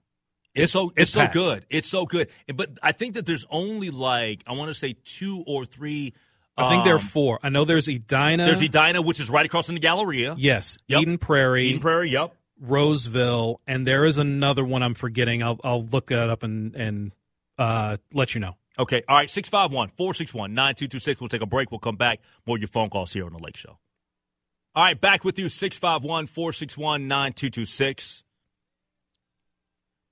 It's, 0.65 0.73
so 0.73 0.93
it's, 0.97 1.03
it's 1.03 1.11
so 1.11 1.29
good. 1.29 1.67
It's 1.71 1.89
so 1.89 2.07
good. 2.07 2.29
But 2.55 2.71
I 2.83 2.93
think 2.93 3.15
that 3.15 3.27
there's 3.27 3.47
only 3.51 3.91
like 3.91 4.43
I 4.47 4.53
want 4.53 4.69
to 4.69 4.75
say 4.75 4.97
two 5.05 5.45
or 5.47 5.65
three. 5.65 6.15
I 6.59 6.71
think 6.71 6.85
there 6.85 6.95
are 6.95 6.99
four. 6.99 7.39
I 7.43 7.51
know 7.51 7.65
there's 7.67 7.87
Edina. 7.87 8.47
There's 8.47 8.63
Edina, 8.63 9.03
which 9.03 9.21
is 9.21 9.29
right 9.29 9.45
across 9.45 9.67
from 9.67 9.75
the 9.75 9.81
Galleria. 9.81 10.35
Yes. 10.39 10.79
Yep. 10.89 11.03
Eden 11.03 11.19
Prairie. 11.19 11.67
Eden 11.67 11.81
Prairie. 11.81 12.11
Yep. 12.11 12.35
Roseville, 12.59 13.61
and 13.67 13.87
there 13.87 14.07
is 14.07 14.17
another 14.17 14.65
one 14.65 14.83
I'm 14.83 14.95
forgetting. 14.95 15.43
I'll 15.43 15.61
I'll 15.63 15.85
look 15.85 16.07
that 16.07 16.31
up 16.31 16.43
and 16.43 16.75
and 16.75 17.13
uh, 17.59 17.99
let 18.13 18.35
you 18.35 18.41
know. 18.41 18.57
Okay. 18.79 19.03
All 19.09 19.17
right. 19.17 19.31
651 19.31 19.89
461 19.89 20.55
9226. 20.55 21.21
We'll 21.21 21.29
take 21.29 21.43
a 21.43 21.47
break. 21.47 21.71
We'll 21.71 21.79
come 21.79 21.97
back. 21.97 22.21
More 22.47 22.57
of 22.57 22.61
your 22.61 22.69
phone 22.69 22.91
calls 22.91 23.13
here 23.13 23.25
on 23.27 23.33
The 23.33 23.43
Lake 23.43 23.57
Show. 23.57 23.79
All 24.75 24.85
right. 24.85 24.99
Back 25.01 25.25
with 25.25 25.39
you 25.39 25.49
651 25.49 26.27
461 26.27 27.09
9226. 27.09 28.25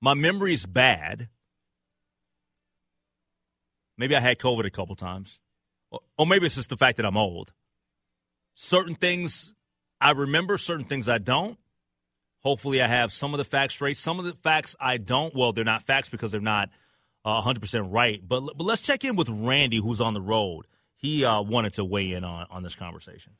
My 0.01 0.13
memory's 0.13 0.65
bad. 0.65 1.29
Maybe 3.97 4.15
I 4.15 4.19
had 4.19 4.39
COVID 4.39 4.65
a 4.65 4.69
couple 4.69 4.95
times. 4.95 5.39
Or 6.17 6.27
maybe 6.27 6.45
it's 6.45 6.55
just 6.55 6.69
the 6.69 6.77
fact 6.77 6.97
that 6.97 7.05
I'm 7.05 7.17
old. 7.17 7.53
Certain 8.53 8.95
things 8.95 9.53
I 10.01 10.11
remember, 10.11 10.57
certain 10.57 10.85
things 10.85 11.07
I 11.07 11.17
don't. 11.17 11.57
Hopefully, 12.39 12.81
I 12.81 12.87
have 12.87 13.11
some 13.11 13.33
of 13.33 13.37
the 13.39 13.43
facts 13.43 13.73
straight. 13.73 13.97
Some 13.97 14.19
of 14.19 14.25
the 14.25 14.33
facts 14.43 14.75
I 14.79 14.97
don't. 14.97 15.33
Well, 15.33 15.51
they're 15.51 15.63
not 15.63 15.83
facts 15.83 16.09
because 16.09 16.31
they're 16.31 16.41
not 16.41 16.69
uh, 17.23 17.41
100% 17.41 17.91
right. 17.91 18.21
But, 18.25 18.41
but 18.55 18.63
let's 18.63 18.81
check 18.81 19.03
in 19.03 19.15
with 19.15 19.29
Randy, 19.29 19.77
who's 19.77 19.99
on 19.99 20.13
the 20.13 20.21
road. 20.21 20.67
He 20.95 21.25
uh, 21.25 21.41
wanted 21.41 21.73
to 21.73 21.85
weigh 21.85 22.11
in 22.11 22.23
on, 22.23 22.45
on 22.49 22.63
this 22.63 22.75
conversation. 22.75 23.33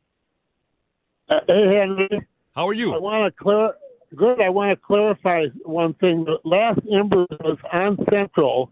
Uh, 1.30 1.40
hey, 1.48 1.76
Henry. 1.80 2.28
How 2.56 2.68
are 2.68 2.74
you? 2.74 2.94
I 2.94 2.98
want 2.98 3.36
to 3.36 3.44
clear. 3.44 3.74
Good. 4.16 4.42
I 4.42 4.50
want 4.50 4.78
to 4.78 4.86
clarify 4.86 5.46
one 5.64 5.94
thing. 5.96 6.26
The 6.26 6.38
last 6.44 6.80
Ember 6.92 7.26
was 7.30 7.58
on 7.72 7.98
Central 8.12 8.72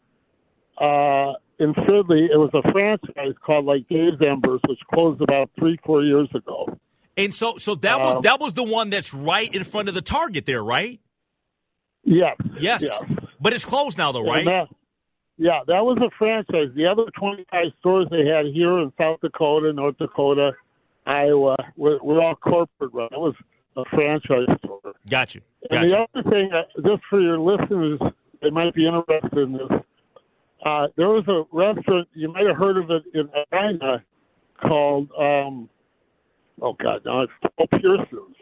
uh, 0.77 1.33
in 1.59 1.73
Fridley. 1.73 2.29
It 2.31 2.37
was 2.37 2.51
a 2.53 2.71
franchise 2.71 3.35
called 3.45 3.65
like 3.65 3.87
Dave's 3.89 4.21
Embers, 4.21 4.61
which 4.67 4.79
closed 4.93 5.21
about 5.21 5.49
three, 5.57 5.77
four 5.85 6.03
years 6.03 6.29
ago. 6.35 6.77
And 7.15 7.33
so, 7.33 7.57
so 7.57 7.75
that 7.75 7.99
was 7.99 8.15
um, 8.15 8.21
that 8.23 8.39
was 8.39 8.53
the 8.53 8.63
one 8.63 8.89
that's 8.89 9.13
right 9.13 9.53
in 9.53 9.63
front 9.63 9.87
of 9.87 9.95
the 9.95 10.01
Target 10.01 10.45
there, 10.45 10.63
right? 10.63 10.99
Yes. 12.03 12.35
Yes. 12.59 12.81
yes. 12.81 13.03
But 13.39 13.53
it's 13.53 13.65
closed 13.65 13.97
now, 13.97 14.11
though, 14.11 14.23
right? 14.23 14.45
That, 14.45 14.67
yeah, 15.37 15.59
that 15.67 15.83
was 15.83 15.97
a 16.01 16.09
franchise. 16.17 16.73
The 16.75 16.85
other 16.85 17.03
25 17.17 17.65
stores 17.79 18.07
they 18.11 18.25
had 18.25 18.45
here 18.53 18.79
in 18.79 18.91
South 18.97 19.19
Dakota, 19.21 19.73
North 19.73 19.97
Dakota, 19.97 20.51
Iowa, 21.05 21.57
were, 21.75 21.97
were 22.01 22.21
all 22.21 22.35
corporate 22.35 22.93
run. 22.93 23.09
It 23.11 23.19
was 23.19 23.35
a 23.75 23.83
franchise 23.89 24.47
store. 24.63 24.79
Got 25.09 25.35
you. 25.35 25.41
And 25.69 25.89
the 25.89 25.95
you. 25.95 26.05
other 26.19 26.29
thing, 26.29 26.49
uh, 26.53 26.63
just 26.87 27.03
for 27.09 27.19
your 27.19 27.39
listeners, 27.39 27.99
they 28.41 28.49
might 28.49 28.73
be 28.73 28.87
interested 28.87 29.37
in 29.37 29.53
this. 29.53 29.79
Uh, 30.65 30.87
there 30.95 31.09
was 31.09 31.25
a 31.27 31.43
restaurant 31.51 32.07
you 32.13 32.31
might 32.31 32.45
have 32.45 32.57
heard 32.57 32.77
of 32.77 32.89
it 32.89 33.03
in 33.13 33.29
China 33.51 34.03
called 34.61 35.09
um, 35.19 35.69
oh 36.61 36.75
god, 36.81 37.01
now 37.05 37.21
it's 37.21 37.31
Paul 37.57 37.67
Pearson's. 37.67 38.37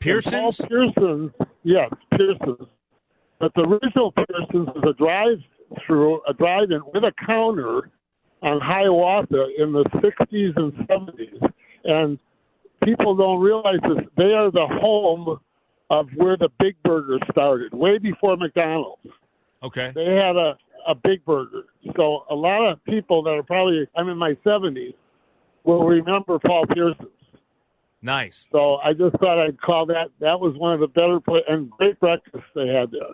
Pearson's? 0.00 0.58
Paul 0.58 0.68
Pearson's, 0.68 1.32
yes, 1.64 1.90
Pearson's. 2.12 2.68
But 3.40 3.52
the 3.54 3.62
original 3.62 4.12
Pearson's 4.12 4.68
is 4.76 4.82
a 4.88 4.92
drive-through, 4.94 6.20
a 6.28 6.34
drive-in 6.34 6.80
with 6.92 7.04
a 7.04 7.12
counter 7.26 7.90
on 8.42 8.60
Hiawatha 8.60 9.48
in 9.58 9.72
the 9.72 9.84
60s 9.96 10.56
and 10.56 10.72
70s, 10.88 11.52
and 11.84 12.18
people 12.84 13.16
don't 13.16 13.40
realize 13.40 13.80
this. 13.82 14.04
They 14.16 14.32
are 14.32 14.50
the 14.50 14.66
home 14.80 15.40
of 15.90 16.08
where 16.16 16.36
the 16.36 16.48
Big 16.58 16.76
Burger 16.82 17.18
started, 17.30 17.72
way 17.72 17.98
before 17.98 18.36
McDonald's. 18.36 19.06
Okay. 19.62 19.92
They 19.94 20.14
had 20.14 20.36
a 20.36 20.56
a 20.86 20.94
Big 20.94 21.22
Burger, 21.24 21.64
so 21.96 22.24
a 22.30 22.34
lot 22.34 22.66
of 22.66 22.82
people 22.84 23.22
that 23.24 23.30
are 23.30 23.42
probably 23.42 23.86
I'm 23.96 24.08
in 24.08 24.16
my 24.16 24.34
70s 24.44 24.94
will 25.64 25.84
remember 25.84 26.38
Paul 26.38 26.64
Pearson's. 26.66 27.08
Nice. 28.00 28.46
So 28.52 28.76
I 28.76 28.92
just 28.92 29.18
thought 29.18 29.44
I'd 29.44 29.60
call 29.60 29.84
that. 29.86 30.10
That 30.20 30.40
was 30.40 30.56
one 30.56 30.72
of 30.72 30.80
the 30.80 30.86
better 30.86 31.20
play 31.20 31.42
and 31.48 31.70
great 31.70 31.98
breakfast 32.00 32.44
they 32.54 32.68
had 32.68 32.90
there. 32.90 33.12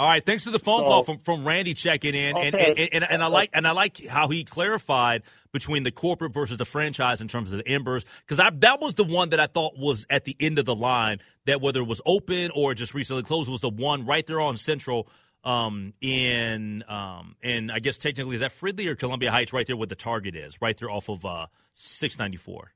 All 0.00 0.08
right, 0.08 0.24
thanks 0.24 0.44
for 0.44 0.50
the 0.50 0.58
phone 0.58 0.80
So- 0.80 0.86
call 0.86 1.04
from, 1.04 1.18
from 1.18 1.46
Randy 1.46 1.74
checking 1.74 2.14
in, 2.14 2.34
and, 2.34 2.54
Okay. 2.54 2.74
and, 2.90 2.94
and 2.94 3.04
and 3.04 3.22
I 3.22 3.26
like 3.26 3.50
and 3.52 3.66
I 3.66 3.72
like 3.72 4.02
how 4.06 4.28
he 4.28 4.44
clarified 4.44 5.22
between 5.52 5.82
the 5.82 5.90
corporate 5.90 6.32
versus 6.32 6.56
the 6.56 6.64
franchise 6.64 7.20
in 7.20 7.28
terms 7.28 7.52
of 7.52 7.58
the 7.58 7.68
embers 7.68 8.06
because 8.26 8.38
that 8.60 8.80
was 8.80 8.94
the 8.94 9.04
one 9.04 9.28
that 9.30 9.40
I 9.40 9.46
thought 9.46 9.74
was 9.76 10.06
at 10.08 10.24
the 10.24 10.34
end 10.40 10.58
of 10.58 10.64
the 10.64 10.74
line 10.74 11.18
that 11.44 11.60
whether 11.60 11.80
it 11.82 11.86
was 11.86 12.00
open 12.06 12.50
or 12.54 12.72
just 12.72 12.94
recently 12.94 13.24
closed 13.24 13.50
was 13.50 13.60
the 13.60 13.68
one 13.68 14.06
right 14.06 14.26
there 14.26 14.40
on 14.40 14.56
Central 14.56 15.06
um, 15.44 15.92
in 16.00 16.82
um, 16.88 17.36
and 17.42 17.70
I 17.70 17.78
guess 17.80 17.98
technically 17.98 18.36
is 18.36 18.40
that 18.40 18.52
Fridley 18.52 18.86
or 18.86 18.94
Columbia 18.94 19.30
Heights 19.30 19.52
right 19.52 19.66
there 19.66 19.76
where 19.76 19.86
the 19.86 19.96
Target 19.96 20.34
is 20.34 20.62
right 20.62 20.78
there 20.78 20.88
off 20.88 21.10
of 21.10 21.26
uh, 21.26 21.46
six 21.74 22.18
ninety 22.18 22.38
four. 22.38 22.72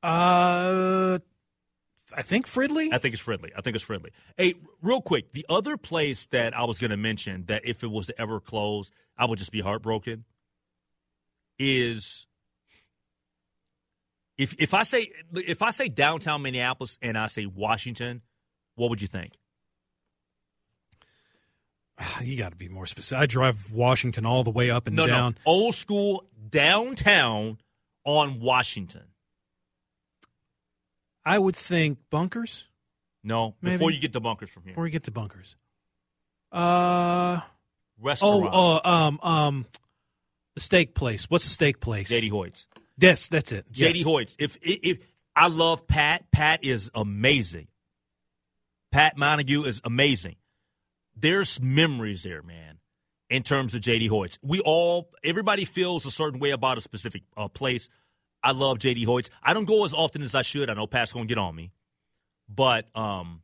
Uh, 0.00 0.87
I 2.18 2.22
think 2.22 2.46
Fridley. 2.46 2.92
I 2.92 2.98
think 2.98 3.14
it's 3.14 3.22
Fridley. 3.22 3.52
I 3.56 3.60
think 3.60 3.76
it's 3.76 3.84
Fridley. 3.84 4.10
Hey, 4.36 4.54
real 4.82 5.00
quick, 5.00 5.32
the 5.34 5.46
other 5.48 5.76
place 5.76 6.26
that 6.32 6.56
I 6.56 6.64
was 6.64 6.76
going 6.80 6.90
to 6.90 6.96
mention 6.96 7.44
that 7.46 7.62
if 7.64 7.84
it 7.84 7.86
was 7.86 8.08
to 8.08 8.20
ever 8.20 8.40
close, 8.40 8.90
I 9.16 9.24
would 9.26 9.38
just 9.38 9.52
be 9.52 9.60
heartbroken. 9.60 10.24
Is 11.60 12.26
if 14.36 14.60
if 14.60 14.74
I 14.74 14.82
say 14.82 15.12
if 15.32 15.62
I 15.62 15.70
say 15.70 15.88
downtown 15.88 16.42
Minneapolis 16.42 16.98
and 17.00 17.16
I 17.16 17.28
say 17.28 17.46
Washington, 17.46 18.22
what 18.74 18.90
would 18.90 19.00
you 19.00 19.08
think? 19.08 19.34
You 22.20 22.36
got 22.36 22.50
to 22.50 22.56
be 22.56 22.68
more 22.68 22.86
specific. 22.86 23.22
I 23.22 23.26
drive 23.26 23.72
Washington 23.72 24.26
all 24.26 24.42
the 24.42 24.50
way 24.50 24.70
up 24.70 24.88
and 24.88 24.96
no, 24.96 25.06
down. 25.06 25.36
no, 25.46 25.52
old 25.52 25.76
school 25.76 26.24
downtown 26.50 27.58
on 28.04 28.40
Washington. 28.40 29.04
I 31.28 31.38
would 31.38 31.56
think 31.56 31.98
bunkers 32.10 32.66
No, 33.22 33.54
Maybe. 33.60 33.76
before 33.76 33.90
you 33.90 34.00
get 34.00 34.12
the 34.12 34.20
bunkers 34.20 34.50
from 34.50 34.62
here, 34.64 34.72
before 34.72 34.86
you 34.86 34.92
get 34.92 35.04
to 35.04 35.10
bunkers. 35.10 35.56
Uh 36.50 37.40
restaurant. 38.00 38.48
oh, 38.52 38.80
oh 38.82 38.90
um 38.90 39.20
um 39.22 39.66
the 40.54 40.60
steak 40.60 40.94
place. 40.94 41.26
What's 41.28 41.44
the 41.44 41.50
steak 41.50 41.80
place? 41.80 42.10
JD 42.10 42.30
Hoyt's. 42.30 42.66
Yes, 42.96 43.28
that's 43.28 43.52
it. 43.52 43.70
JD 43.70 43.94
Yes. 43.96 44.04
Hoyt. 44.04 44.36
If, 44.38 44.56
if 44.62 44.78
if 44.82 44.98
I 45.36 45.48
love 45.48 45.86
Pat, 45.86 46.24
Pat 46.32 46.64
is 46.64 46.90
amazing. 46.94 47.68
Pat 48.90 49.16
Montague 49.16 49.64
is 49.64 49.80
amazing. 49.84 50.36
There's 51.14 51.60
memories 51.60 52.22
there, 52.22 52.42
man. 52.42 52.78
In 53.30 53.42
terms 53.42 53.74
of 53.74 53.82
JD 53.82 54.08
Hoyt's, 54.08 54.38
we 54.42 54.60
all 54.60 55.10
everybody 55.22 55.66
feels 55.66 56.06
a 56.06 56.10
certain 56.10 56.40
way 56.40 56.50
about 56.50 56.78
a 56.78 56.80
specific 56.80 57.24
uh, 57.36 57.48
place. 57.48 57.90
I 58.42 58.52
love 58.52 58.78
JD 58.78 59.04
Hoyt's. 59.04 59.30
I 59.42 59.52
don't 59.54 59.64
go 59.64 59.84
as 59.84 59.92
often 59.92 60.22
as 60.22 60.34
I 60.34 60.42
should. 60.42 60.70
I 60.70 60.74
know 60.74 60.86
Pat's 60.86 61.12
gonna 61.12 61.26
get 61.26 61.38
on 61.38 61.54
me, 61.54 61.72
but 62.48 62.86
um, 62.96 63.42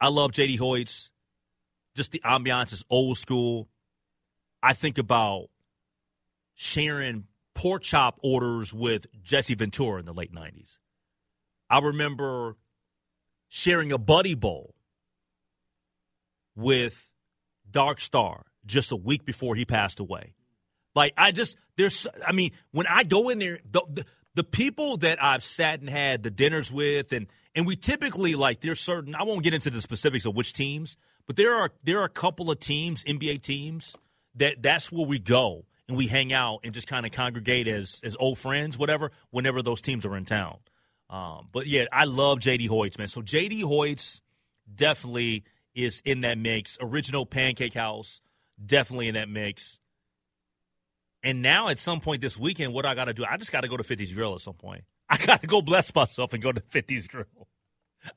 I 0.00 0.08
love 0.08 0.32
JD 0.32 0.58
Hoyt's. 0.58 1.10
Just 1.94 2.12
the 2.12 2.20
ambiance 2.24 2.72
is 2.72 2.84
old 2.90 3.18
school. 3.18 3.68
I 4.62 4.72
think 4.72 4.98
about 4.98 5.48
sharing 6.54 7.24
pork 7.54 7.82
chop 7.82 8.18
orders 8.22 8.72
with 8.72 9.06
Jesse 9.22 9.54
Ventura 9.54 9.98
in 10.00 10.06
the 10.06 10.12
late 10.12 10.32
90s. 10.32 10.78
I 11.68 11.80
remember 11.80 12.56
sharing 13.48 13.92
a 13.92 13.98
buddy 13.98 14.34
bowl 14.34 14.74
with 16.54 17.10
Dark 17.70 18.00
Star 18.00 18.46
just 18.64 18.92
a 18.92 18.96
week 18.96 19.24
before 19.24 19.54
he 19.54 19.64
passed 19.64 20.00
away. 20.00 20.34
Like 20.98 21.14
I 21.16 21.30
just 21.30 21.56
there's 21.76 22.08
I 22.26 22.32
mean 22.32 22.50
when 22.72 22.88
I 22.88 23.04
go 23.04 23.28
in 23.28 23.38
there 23.38 23.60
the, 23.70 23.82
the 23.88 24.04
the 24.34 24.42
people 24.42 24.96
that 24.96 25.22
I've 25.22 25.44
sat 25.44 25.78
and 25.78 25.88
had 25.88 26.24
the 26.24 26.30
dinners 26.30 26.72
with 26.72 27.12
and 27.12 27.28
and 27.54 27.68
we 27.68 27.76
typically 27.76 28.34
like 28.34 28.62
there's 28.62 28.80
certain 28.80 29.14
I 29.14 29.22
won't 29.22 29.44
get 29.44 29.54
into 29.54 29.70
the 29.70 29.80
specifics 29.80 30.26
of 30.26 30.34
which 30.34 30.54
teams, 30.54 30.96
but 31.28 31.36
there 31.36 31.54
are 31.54 31.70
there 31.84 32.00
are 32.00 32.04
a 32.04 32.08
couple 32.08 32.50
of 32.50 32.58
teams, 32.58 33.04
NBA 33.04 33.42
teams 33.42 33.94
that 34.34 34.60
that's 34.60 34.90
where 34.90 35.06
we 35.06 35.20
go 35.20 35.66
and 35.86 35.96
we 35.96 36.08
hang 36.08 36.32
out 36.32 36.62
and 36.64 36.74
just 36.74 36.88
kind 36.88 37.06
of 37.06 37.12
congregate 37.12 37.68
as 37.68 38.00
as 38.02 38.16
old 38.18 38.36
friends, 38.36 38.76
whatever, 38.76 39.12
whenever 39.30 39.62
those 39.62 39.80
teams 39.80 40.04
are 40.04 40.16
in 40.16 40.24
town. 40.24 40.58
Um, 41.08 41.46
but 41.52 41.68
yeah, 41.68 41.84
I 41.92 42.06
love 42.06 42.40
JD 42.40 42.68
Hoyt's, 42.68 42.98
man. 42.98 43.06
So 43.06 43.22
JD 43.22 43.62
Hoyt's 43.62 44.20
definitely 44.74 45.44
is 45.76 46.02
in 46.04 46.22
that 46.22 46.38
mix. 46.38 46.76
Original 46.80 47.24
Pancake 47.24 47.74
House, 47.74 48.20
definitely 48.66 49.06
in 49.06 49.14
that 49.14 49.28
mix. 49.28 49.78
And 51.28 51.42
now 51.42 51.68
at 51.68 51.78
some 51.78 52.00
point 52.00 52.22
this 52.22 52.38
weekend, 52.38 52.72
what 52.72 52.86
I 52.86 52.94
got 52.94 53.04
to 53.04 53.12
do? 53.12 53.22
I 53.22 53.36
just 53.36 53.52
got 53.52 53.60
to 53.60 53.68
go 53.68 53.76
to 53.76 53.84
50's 53.84 54.14
Grill 54.14 54.34
at 54.34 54.40
some 54.40 54.54
point. 54.54 54.84
I 55.10 55.18
got 55.18 55.42
to 55.42 55.46
go 55.46 55.60
bless 55.60 55.94
myself 55.94 56.32
and 56.32 56.42
go 56.42 56.52
to 56.52 56.60
50's 56.62 57.06
Grill. 57.06 57.26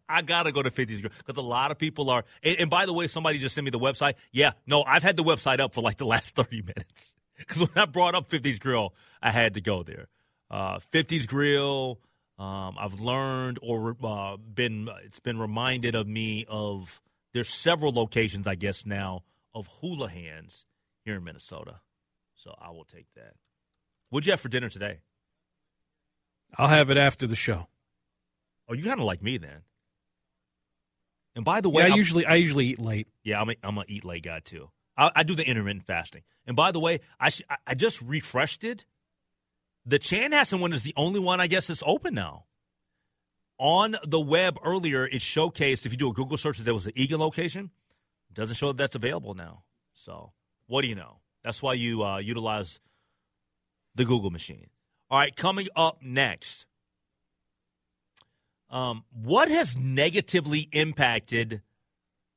I 0.07 0.22
got 0.22 0.43
to 0.43 0.53
go 0.53 0.64
to 0.64 0.72
50's 0.72 1.01
Grill 1.01 1.12
because 1.18 1.36
a 1.36 1.45
lot 1.45 1.72
of 1.72 1.78
people 1.78 2.09
are. 2.09 2.24
And, 2.41 2.55
and 2.62 2.70
by 2.70 2.86
the 2.86 2.93
way, 2.93 3.07
somebody 3.07 3.38
just 3.38 3.53
sent 3.53 3.66
me 3.66 3.72
the 3.72 3.80
website. 3.80 4.14
Yeah, 4.32 4.51
no, 4.66 4.84
I've 4.84 5.03
had 5.03 5.18
the 5.18 5.26
website 5.26 5.59
up 5.59 5.74
for 5.74 5.82
like 5.82 5.97
the 5.97 6.05
last 6.05 6.36
30 6.38 6.62
minutes 6.62 7.14
because 7.38 7.59
when 7.59 7.72
I 7.76 7.86
brought 7.86 8.16
up 8.16 8.30
50's 8.30 8.59
Grill, 8.59 8.93
I 9.22 9.32
had 9.32 9.55
to 9.55 9.62
go 9.62 9.84
there. 9.84 10.07
Uh, 10.49 10.80
50's 10.93 11.26
Grill. 11.26 11.99
Um, 12.39 12.78
I've 12.80 13.01
learned 13.01 13.59
or 13.62 13.97
uh, 14.01 14.38
been 14.38 14.88
it's 15.03 15.20
been 15.20 15.38
reminded 15.38 15.95
of 15.95 16.07
me 16.07 16.45
of 16.47 17.01
there's 17.34 17.49
several 17.49 17.91
locations 17.91 18.47
I 18.47 18.55
guess 18.55 18.86
now 18.86 19.24
of 19.53 19.68
Houlihan's 19.82 20.66
here 21.03 21.18
in 21.18 21.26
Minnesota. 21.26 21.82
So 22.42 22.56
I 22.60 22.72
will 22.72 22.86
take 22.86 23.06
that. 23.16 23.36
What'd 24.10 24.26
you 24.26 24.34
have 24.34 24.39
for 24.42 24.50
dinner 24.50 24.68
today? 24.68 25.02
I'll 26.58 26.68
have 26.70 26.89
it 26.89 26.98
after 26.98 27.28
the 27.28 27.36
show. 27.36 27.68
Oh, 28.68 28.74
you 28.74 28.84
kind 28.84 29.00
of 29.00 29.06
like 29.06 29.22
me 29.22 29.38
then. 29.38 29.62
And 31.36 31.46
by 31.46 31.62
the 31.62 31.70
way, 31.70 31.84
yeah, 31.84 31.88
I 31.88 31.89
I'm- 31.92 31.98
usually 31.98 32.26
I 32.26 32.36
usually 32.36 32.66
eat 32.68 32.80
late. 32.80 33.08
Yeah, 33.24 33.39
I'm 33.39 33.52
a, 33.52 33.56
I'm 33.62 33.78
a 33.78 33.86
eat 33.88 34.04
late 34.04 34.24
guy 34.24 34.39
too. 34.39 34.72
I, 34.98 35.12
I 35.18 35.24
do 35.24 35.36
the 35.36 35.48
intermittent 35.48 35.86
fasting. 35.86 36.24
And 36.48 36.56
by 36.56 36.72
the 36.72 36.80
way, 36.80 37.02
I 37.20 37.30
sh- 37.30 37.44
I- 37.68 37.76
just 37.76 38.02
refreshed 38.02 38.64
it. 38.64 38.86
The 39.86 40.00
Chan 40.00 40.32
Chanhassen 40.32 40.60
one 40.60 40.74
is 40.74 40.82
the 40.84 40.94
only 40.98 41.20
one 41.20 41.39
I 41.39 41.46
guess 41.48 41.68
that's 41.68 41.84
open 41.86 42.16
now. 42.16 42.46
On 43.60 43.96
the 44.04 44.20
web 44.20 44.58
earlier, 44.66 45.06
it 45.06 45.22
showcased 45.22 45.86
if 45.86 45.92
you 45.92 45.98
do 45.98 46.10
a 46.10 46.14
Google 46.14 46.38
search 46.38 46.58
that 46.58 46.64
there 46.64 46.74
was 46.74 46.88
an 46.88 46.94
Eagan 46.96 47.20
location. 47.20 47.70
It 48.30 48.34
doesn't 48.36 48.56
show 48.56 48.68
that 48.70 48.78
that's 48.78 48.96
available 48.96 49.36
now. 49.36 49.64
So 49.94 50.34
what 50.66 50.82
do 50.82 50.88
you 50.88 50.96
know? 50.96 51.20
That's 51.44 51.62
why 51.62 51.74
you 51.74 52.04
uh, 52.04 52.18
utilize 52.20 52.80
the 53.96 54.06
Google 54.06 54.30
machine. 54.30 54.68
All 55.10 55.20
right, 55.20 55.36
coming 55.36 55.68
up 55.76 56.02
next. 56.02 56.66
Um, 58.70 59.04
what 59.12 59.50
has 59.50 59.76
negatively 59.76 60.70
impacted 60.72 61.62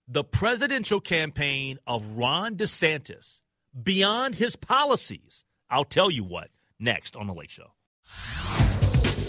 the 0.09 0.25
presidential 0.25 1.01
campaign 1.01 1.79
of 1.87 2.05
Ron 2.17 2.57
DeSantis 2.57 3.43
beyond 3.81 4.35
his 4.35 4.57
policies? 4.57 5.45
I'll 5.71 5.85
tell 5.85 6.11
you 6.11 6.25
what 6.25 6.49
next 6.81 7.15
on 7.15 7.29
The 7.29 7.35
Lake 7.35 7.51
Show. 7.51 7.73